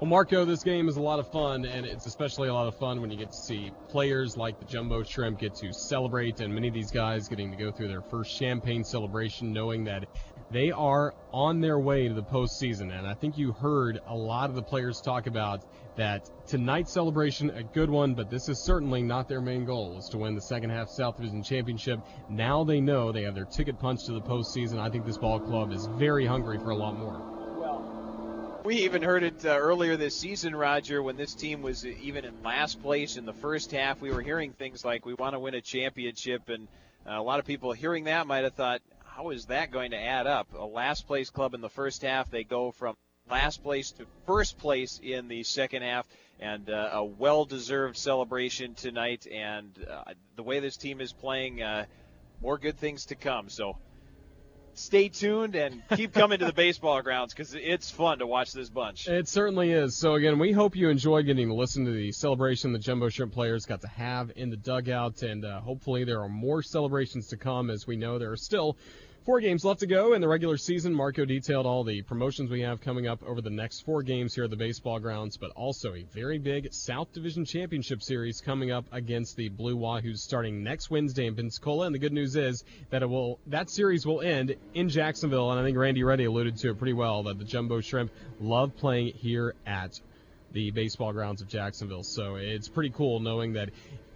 Well, 0.00 0.08
Marco, 0.08 0.46
this 0.46 0.62
game 0.62 0.88
is 0.88 0.96
a 0.96 1.02
lot 1.02 1.18
of 1.18 1.30
fun, 1.30 1.66
and 1.66 1.84
it's 1.84 2.06
especially 2.06 2.48
a 2.48 2.54
lot 2.54 2.66
of 2.66 2.74
fun 2.78 3.02
when 3.02 3.10
you 3.10 3.18
get 3.18 3.32
to 3.32 3.36
see 3.36 3.70
players 3.90 4.34
like 4.34 4.58
the 4.58 4.64
Jumbo 4.64 5.02
Shrimp 5.02 5.38
get 5.38 5.54
to 5.56 5.74
celebrate, 5.74 6.40
and 6.40 6.54
many 6.54 6.68
of 6.68 6.72
these 6.72 6.90
guys 6.90 7.28
getting 7.28 7.50
to 7.50 7.56
go 7.58 7.70
through 7.70 7.88
their 7.88 8.00
first 8.00 8.34
champagne 8.34 8.82
celebration, 8.82 9.52
knowing 9.52 9.84
that 9.84 10.06
they 10.50 10.70
are 10.70 11.12
on 11.34 11.60
their 11.60 11.78
way 11.78 12.08
to 12.08 12.14
the 12.14 12.22
postseason. 12.22 12.98
And 12.98 13.06
I 13.06 13.12
think 13.12 13.36
you 13.36 13.52
heard 13.52 14.00
a 14.06 14.14
lot 14.14 14.48
of 14.48 14.56
the 14.56 14.62
players 14.62 15.02
talk 15.02 15.26
about 15.26 15.66
that 15.96 16.30
tonight's 16.46 16.94
celebration, 16.94 17.50
a 17.50 17.62
good 17.62 17.90
one, 17.90 18.14
but 18.14 18.30
this 18.30 18.48
is 18.48 18.64
certainly 18.64 19.02
not 19.02 19.28
their 19.28 19.42
main 19.42 19.66
goal, 19.66 19.98
is 19.98 20.08
to 20.12 20.16
win 20.16 20.34
the 20.34 20.40
second 20.40 20.70
half 20.70 20.88
South 20.88 21.18
Division 21.18 21.42
Championship. 21.42 22.00
Now 22.30 22.64
they 22.64 22.80
know 22.80 23.12
they 23.12 23.24
have 23.24 23.34
their 23.34 23.44
ticket 23.44 23.78
punched 23.78 24.06
to 24.06 24.12
the 24.12 24.22
postseason. 24.22 24.78
I 24.78 24.88
think 24.88 25.04
this 25.04 25.18
ball 25.18 25.38
club 25.38 25.74
is 25.74 25.84
very 25.98 26.24
hungry 26.24 26.56
for 26.56 26.70
a 26.70 26.76
lot 26.76 26.98
more. 26.98 27.39
We 28.62 28.84
even 28.84 29.00
heard 29.00 29.22
it 29.22 29.42
uh, 29.46 29.56
earlier 29.56 29.96
this 29.96 30.14
season, 30.14 30.54
Roger, 30.54 31.02
when 31.02 31.16
this 31.16 31.32
team 31.32 31.62
was 31.62 31.86
even 31.86 32.26
in 32.26 32.42
last 32.42 32.82
place 32.82 33.16
in 33.16 33.24
the 33.24 33.32
first 33.32 33.70
half. 33.70 34.02
We 34.02 34.12
were 34.12 34.20
hearing 34.20 34.52
things 34.52 34.84
like, 34.84 35.06
we 35.06 35.14
want 35.14 35.34
to 35.34 35.38
win 35.38 35.54
a 35.54 35.62
championship, 35.62 36.50
and 36.50 36.68
uh, 37.06 37.18
a 37.18 37.22
lot 37.22 37.38
of 37.38 37.46
people 37.46 37.72
hearing 37.72 38.04
that 38.04 38.26
might 38.26 38.44
have 38.44 38.52
thought, 38.52 38.82
how 39.06 39.30
is 39.30 39.46
that 39.46 39.70
going 39.70 39.92
to 39.92 39.96
add 39.96 40.26
up? 40.26 40.48
A 40.54 40.64
last 40.64 41.06
place 41.06 41.30
club 41.30 41.54
in 41.54 41.62
the 41.62 41.70
first 41.70 42.02
half, 42.02 42.30
they 42.30 42.44
go 42.44 42.70
from 42.70 42.96
last 43.30 43.62
place 43.62 43.92
to 43.92 44.04
first 44.26 44.58
place 44.58 45.00
in 45.02 45.28
the 45.28 45.42
second 45.42 45.80
half, 45.80 46.06
and 46.38 46.68
uh, 46.68 46.90
a 46.92 47.04
well 47.04 47.46
deserved 47.46 47.96
celebration 47.96 48.74
tonight. 48.74 49.26
And 49.26 49.72
uh, 49.90 50.12
the 50.36 50.42
way 50.42 50.60
this 50.60 50.76
team 50.76 51.00
is 51.00 51.14
playing, 51.14 51.62
uh, 51.62 51.86
more 52.42 52.58
good 52.58 52.76
things 52.76 53.06
to 53.06 53.14
come. 53.14 53.48
So 53.48 53.78
stay 54.80 55.08
tuned 55.08 55.54
and 55.54 55.82
keep 55.94 56.12
coming 56.12 56.38
to 56.38 56.46
the 56.46 56.52
baseball 56.52 57.02
grounds 57.02 57.32
because 57.32 57.54
it's 57.54 57.90
fun 57.90 58.18
to 58.18 58.26
watch 58.26 58.52
this 58.52 58.68
bunch. 58.68 59.08
It 59.08 59.28
certainly 59.28 59.70
is. 59.70 59.96
So 59.96 60.14
again, 60.14 60.38
we 60.38 60.52
hope 60.52 60.74
you 60.76 60.88
enjoy 60.88 61.22
getting 61.22 61.48
to 61.48 61.54
listen 61.54 61.84
to 61.84 61.92
the 61.92 62.12
celebration 62.12 62.72
the 62.72 62.78
Jumbo 62.78 63.08
Shrimp 63.08 63.32
players 63.32 63.66
got 63.66 63.82
to 63.82 63.88
have 63.88 64.32
in 64.36 64.50
the 64.50 64.56
dugout, 64.56 65.22
and 65.22 65.44
uh, 65.44 65.60
hopefully 65.60 66.04
there 66.04 66.20
are 66.20 66.28
more 66.28 66.62
celebrations 66.62 67.28
to 67.28 67.36
come. 67.36 67.70
As 67.70 67.86
we 67.86 67.96
know, 67.96 68.18
there 68.18 68.32
are 68.32 68.36
still 68.36 68.76
Four 69.26 69.40
games 69.40 69.66
left 69.66 69.80
to 69.80 69.86
go 69.86 70.14
in 70.14 70.22
the 70.22 70.28
regular 70.28 70.56
season. 70.56 70.94
Marco 70.94 71.26
detailed 71.26 71.66
all 71.66 71.84
the 71.84 72.00
promotions 72.00 72.50
we 72.50 72.62
have 72.62 72.80
coming 72.80 73.06
up 73.06 73.22
over 73.22 73.42
the 73.42 73.50
next 73.50 73.80
four 73.82 74.02
games 74.02 74.34
here 74.34 74.44
at 74.44 74.50
the 74.50 74.56
baseball 74.56 74.98
grounds, 74.98 75.36
but 75.36 75.50
also 75.50 75.94
a 75.94 76.04
very 76.04 76.38
big 76.38 76.72
South 76.72 77.12
Division 77.12 77.44
Championship 77.44 78.02
Series 78.02 78.40
coming 78.40 78.70
up 78.70 78.86
against 78.92 79.36
the 79.36 79.50
Blue 79.50 79.76
Wahoos 79.76 80.20
starting 80.20 80.62
next 80.62 80.88
Wednesday 80.88 81.26
in 81.26 81.36
Pensacola. 81.36 81.84
And 81.84 81.94
the 81.94 81.98
good 81.98 82.14
news 82.14 82.34
is 82.34 82.64
that 82.88 83.02
it 83.02 83.10
will 83.10 83.38
that 83.48 83.68
series 83.68 84.06
will 84.06 84.22
end 84.22 84.56
in 84.72 84.88
Jacksonville, 84.88 85.50
and 85.50 85.60
I 85.60 85.64
think 85.64 85.76
Randy 85.76 86.02
Ready 86.02 86.24
alluded 86.24 86.56
to 86.56 86.70
it 86.70 86.78
pretty 86.78 86.94
well 86.94 87.24
that 87.24 87.38
the 87.38 87.44
Jumbo 87.44 87.82
Shrimp 87.82 88.10
love 88.40 88.74
playing 88.78 89.12
here 89.16 89.54
at 89.66 90.00
the 90.52 90.70
baseball 90.70 91.12
grounds 91.12 91.42
of 91.42 91.48
Jacksonville. 91.48 92.04
So 92.04 92.36
it's 92.36 92.70
pretty 92.70 92.90
cool 92.90 93.20
knowing 93.20 93.52
that 93.52 93.68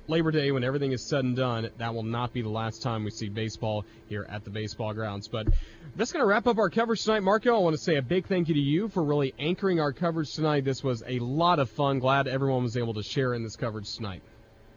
Labor 0.07 0.31
Day, 0.31 0.51
when 0.51 0.65
everything 0.65 0.93
is 0.93 1.09
said 1.09 1.25
and 1.25 1.35
done, 1.35 1.71
that 1.79 1.95
will 1.95 2.03
not 2.03 2.33
be 2.33 2.43
the 2.43 2.49
last 2.49 2.83
time 2.83 3.05
we 3.05 3.11
see 3.11 3.29
baseball 3.29 3.85
here 4.09 4.27
at 4.29 4.45
the 4.45 4.51
baseball 4.51 4.93
grounds. 4.93 5.29
But 5.29 5.49
that's 5.97 6.13
going 6.13 6.23
to 6.23 6.27
wrap 6.27 6.47
up 6.47 6.59
our 6.59 6.69
coverage 6.69 7.03
tonight. 7.03 7.21
Marco, 7.21 7.55
I 7.55 7.59
want 7.59 7.75
to 7.75 7.83
say 7.83 7.97
a 7.97 8.03
big 8.03 8.27
thank 8.27 8.49
you 8.49 8.55
to 8.55 8.61
you 8.61 8.89
for 8.89 9.03
really 9.03 9.33
anchoring 9.39 9.81
our 9.81 9.93
coverage 9.93 10.35
tonight. 10.35 10.65
This 10.65 10.85
was 10.85 11.03
a 11.07 11.19
lot 11.21 11.59
of 11.59 11.71
fun. 11.71 12.01
Glad 12.01 12.29
everyone 12.29 12.65
was 12.65 12.77
able 12.77 12.95
to 12.95 13.03
share 13.03 13.35
in 13.35 13.43
this 13.43 13.57
coverage 13.57 13.95
tonight. 13.95 14.23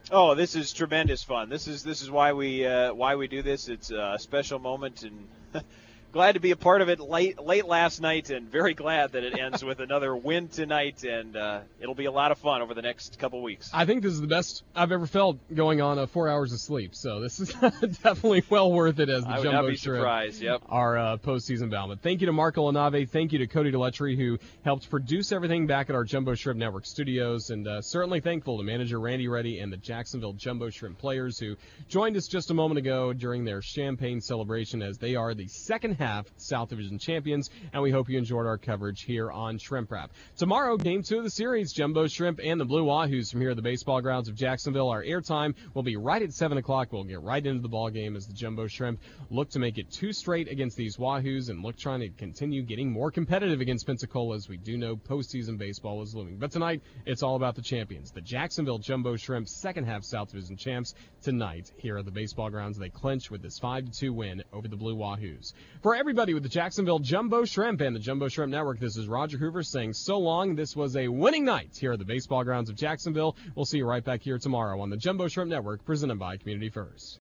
Oh, 0.09 0.35
this 0.35 0.55
is 0.55 0.71
tremendous 0.71 1.23
fun. 1.23 1.49
This 1.49 1.67
is 1.67 1.83
this 1.83 2.01
is 2.01 2.09
why 2.09 2.31
we 2.31 2.65
uh, 2.65 2.93
why 2.93 3.15
we 3.15 3.27
do 3.27 3.41
this. 3.41 3.67
It's 3.67 3.91
a 3.91 4.17
special 4.19 4.59
moment 4.59 5.03
and. 5.03 5.27
glad 6.11 6.33
to 6.33 6.39
be 6.39 6.51
a 6.51 6.55
part 6.55 6.81
of 6.81 6.89
it 6.89 6.99
late 6.99 7.39
late 7.39 7.65
last 7.65 8.01
night, 8.01 8.29
and 8.29 8.49
very 8.49 8.73
glad 8.73 9.13
that 9.13 9.23
it 9.23 9.37
ends 9.37 9.63
with 9.63 9.79
another 9.79 10.15
win 10.15 10.47
tonight. 10.47 11.03
And 11.03 11.35
uh, 11.35 11.61
it'll 11.79 11.95
be 11.95 12.05
a 12.05 12.11
lot 12.11 12.31
of 12.31 12.37
fun 12.37 12.61
over 12.61 12.73
the 12.73 12.81
next 12.81 13.19
couple 13.19 13.41
weeks. 13.41 13.69
I 13.73 13.85
think 13.85 14.03
this 14.03 14.13
is 14.13 14.21
the 14.21 14.27
best 14.27 14.63
I've 14.75 14.91
ever 14.91 15.07
felt 15.07 15.37
going 15.53 15.81
on 15.81 15.99
uh, 15.99 16.07
four 16.07 16.29
hours 16.29 16.53
of 16.53 16.59
sleep. 16.59 16.95
So 16.95 17.19
this 17.19 17.39
is 17.39 17.53
definitely 18.03 18.43
well 18.49 18.71
worth 18.71 18.99
it 18.99 19.09
as 19.09 19.23
the 19.23 19.29
I 19.29 19.39
would 19.39 19.43
jumbo 19.43 19.61
not 19.61 19.69
be 19.69 19.77
shrimp 19.77 19.99
surprised. 19.99 20.41
Yep. 20.41 20.63
Our 20.69 20.97
uh, 20.97 21.17
postseason 21.17 21.69
bound. 21.69 21.89
But 21.89 22.01
thank 22.01 22.21
you 22.21 22.27
to 22.27 22.33
Marco 22.33 22.71
LaNave. 22.71 23.09
Thank 23.09 23.33
you 23.33 23.39
to 23.39 23.47
Cody 23.47 23.71
Deletry 23.71 24.17
who 24.17 24.37
helped 24.63 24.89
produce 24.89 25.31
everything 25.31 25.67
back 25.67 25.89
at 25.89 25.95
our 25.95 26.03
Jumbo 26.03 26.35
Shrimp 26.35 26.59
Network 26.59 26.85
studios, 26.85 27.49
and 27.49 27.67
uh, 27.67 27.81
certainly 27.81 28.21
thankful 28.21 28.57
to 28.57 28.63
manager 28.63 28.99
Randy 28.99 29.27
Ready 29.27 29.59
and 29.59 29.71
the 29.71 29.77
Jacksonville 29.77 30.33
Jumbo 30.33 30.69
Shrimp 30.69 30.97
players 30.97 31.39
who 31.39 31.55
joined 31.87 32.17
us 32.17 32.27
just 32.27 32.51
a 32.51 32.53
moment 32.53 32.77
ago 32.77 33.13
during 33.13 33.45
their 33.45 33.61
champagne 33.61 34.21
celebration 34.21 34.81
as 34.81 34.97
they 34.97 35.15
are 35.15 35.33
the 35.33 35.47
second 35.47 35.96
half 35.97 36.27
South 36.37 36.69
Division 36.69 36.99
champions, 36.99 37.49
and 37.73 37.81
we 37.81 37.91
hope 37.91 38.09
you 38.09 38.17
enjoyed 38.17 38.45
our 38.45 38.57
coverage 38.57 39.01
here 39.01 39.31
on 39.31 39.57
Shrimp 39.57 39.91
Wrap. 39.91 40.11
Tomorrow, 40.37 40.77
game 40.77 41.03
two 41.03 41.17
of 41.17 41.23
the 41.23 41.29
series, 41.29 41.73
Jumbo 41.73 42.07
Shrimp 42.07 42.39
and 42.43 42.59
the 42.59 42.65
Blue 42.65 42.85
Wahoos 42.85 43.31
from 43.31 43.41
here 43.41 43.51
at 43.51 43.55
the 43.55 43.61
baseball 43.61 44.01
grounds 44.01 44.29
of 44.29 44.35
Jacksonville. 44.35 44.89
Our 44.89 45.03
airtime 45.03 45.55
will 45.73 45.83
be 45.83 45.97
right 45.97 46.21
at 46.21 46.33
7 46.33 46.57
o'clock. 46.57 46.91
We'll 46.91 47.03
get 47.03 47.21
right 47.21 47.45
into 47.45 47.61
the 47.61 47.69
ball 47.69 47.89
game 47.89 48.15
as 48.15 48.27
the 48.27 48.33
Jumbo 48.33 48.67
Shrimp 48.67 48.99
look 49.29 49.49
to 49.51 49.59
make 49.59 49.77
it 49.77 49.91
two 49.91 50.13
straight 50.13 50.49
against 50.49 50.77
these 50.77 50.97
Wahoos 50.97 51.49
and 51.49 51.63
look 51.63 51.77
trying 51.77 52.01
to 52.01 52.09
continue 52.09 52.63
getting 52.63 52.91
more 52.91 53.11
competitive 53.11 53.61
against 53.61 53.85
Pensacola 53.85 54.35
as 54.35 54.47
we 54.47 54.57
do 54.57 54.77
know 54.77 54.95
postseason 54.95 55.57
baseball 55.57 56.01
is 56.01 56.15
looming. 56.15 56.37
But 56.37 56.51
tonight, 56.51 56.81
it's 57.05 57.23
all 57.23 57.35
about 57.35 57.55
the 57.55 57.61
champions. 57.61 58.11
The 58.11 58.21
Jacksonville 58.21 58.79
Jumbo 58.79 59.15
Shrimp 59.15 59.47
second 59.47 59.85
half 59.85 60.03
South 60.03 60.29
Division 60.31 60.57
champs 60.57 60.93
tonight 61.21 61.71
here 61.77 61.97
at 61.97 62.05
the 62.05 62.11
baseball 62.11 62.49
grounds. 62.49 62.77
They 62.77 62.89
clinch 62.89 63.31
with 63.31 63.41
this 63.41 63.59
5-2 63.59 64.11
win 64.11 64.43
over 64.53 64.67
the 64.67 64.75
Blue 64.75 64.95
Wahoos. 64.95 65.53
For 65.87 65.95
everybody 65.95 66.33
with 66.33 66.43
the 66.43 66.49
Jacksonville 66.49 66.99
Jumbo 66.99 67.45
Shrimp 67.45 67.79
and 67.79 67.95
the 67.95 67.99
Jumbo 68.01 68.27
Shrimp 68.27 68.51
Network, 68.51 68.77
this 68.77 68.97
is 68.97 69.07
Roger 69.07 69.37
Hoover 69.37 69.63
saying 69.63 69.93
so 69.93 70.19
long. 70.19 70.53
This 70.53 70.75
was 70.75 70.97
a 70.97 71.07
winning 71.07 71.45
night 71.45 71.77
here 71.79 71.93
at 71.93 71.99
the 71.99 72.03
baseball 72.03 72.43
grounds 72.43 72.69
of 72.69 72.75
Jacksonville. 72.75 73.37
We'll 73.55 73.63
see 73.63 73.77
you 73.77 73.85
right 73.85 74.03
back 74.03 74.21
here 74.21 74.37
tomorrow 74.37 74.81
on 74.81 74.89
the 74.89 74.97
Jumbo 74.97 75.29
Shrimp 75.29 75.49
Network 75.49 75.85
presented 75.85 76.19
by 76.19 76.35
Community 76.35 76.69
First. 76.69 77.15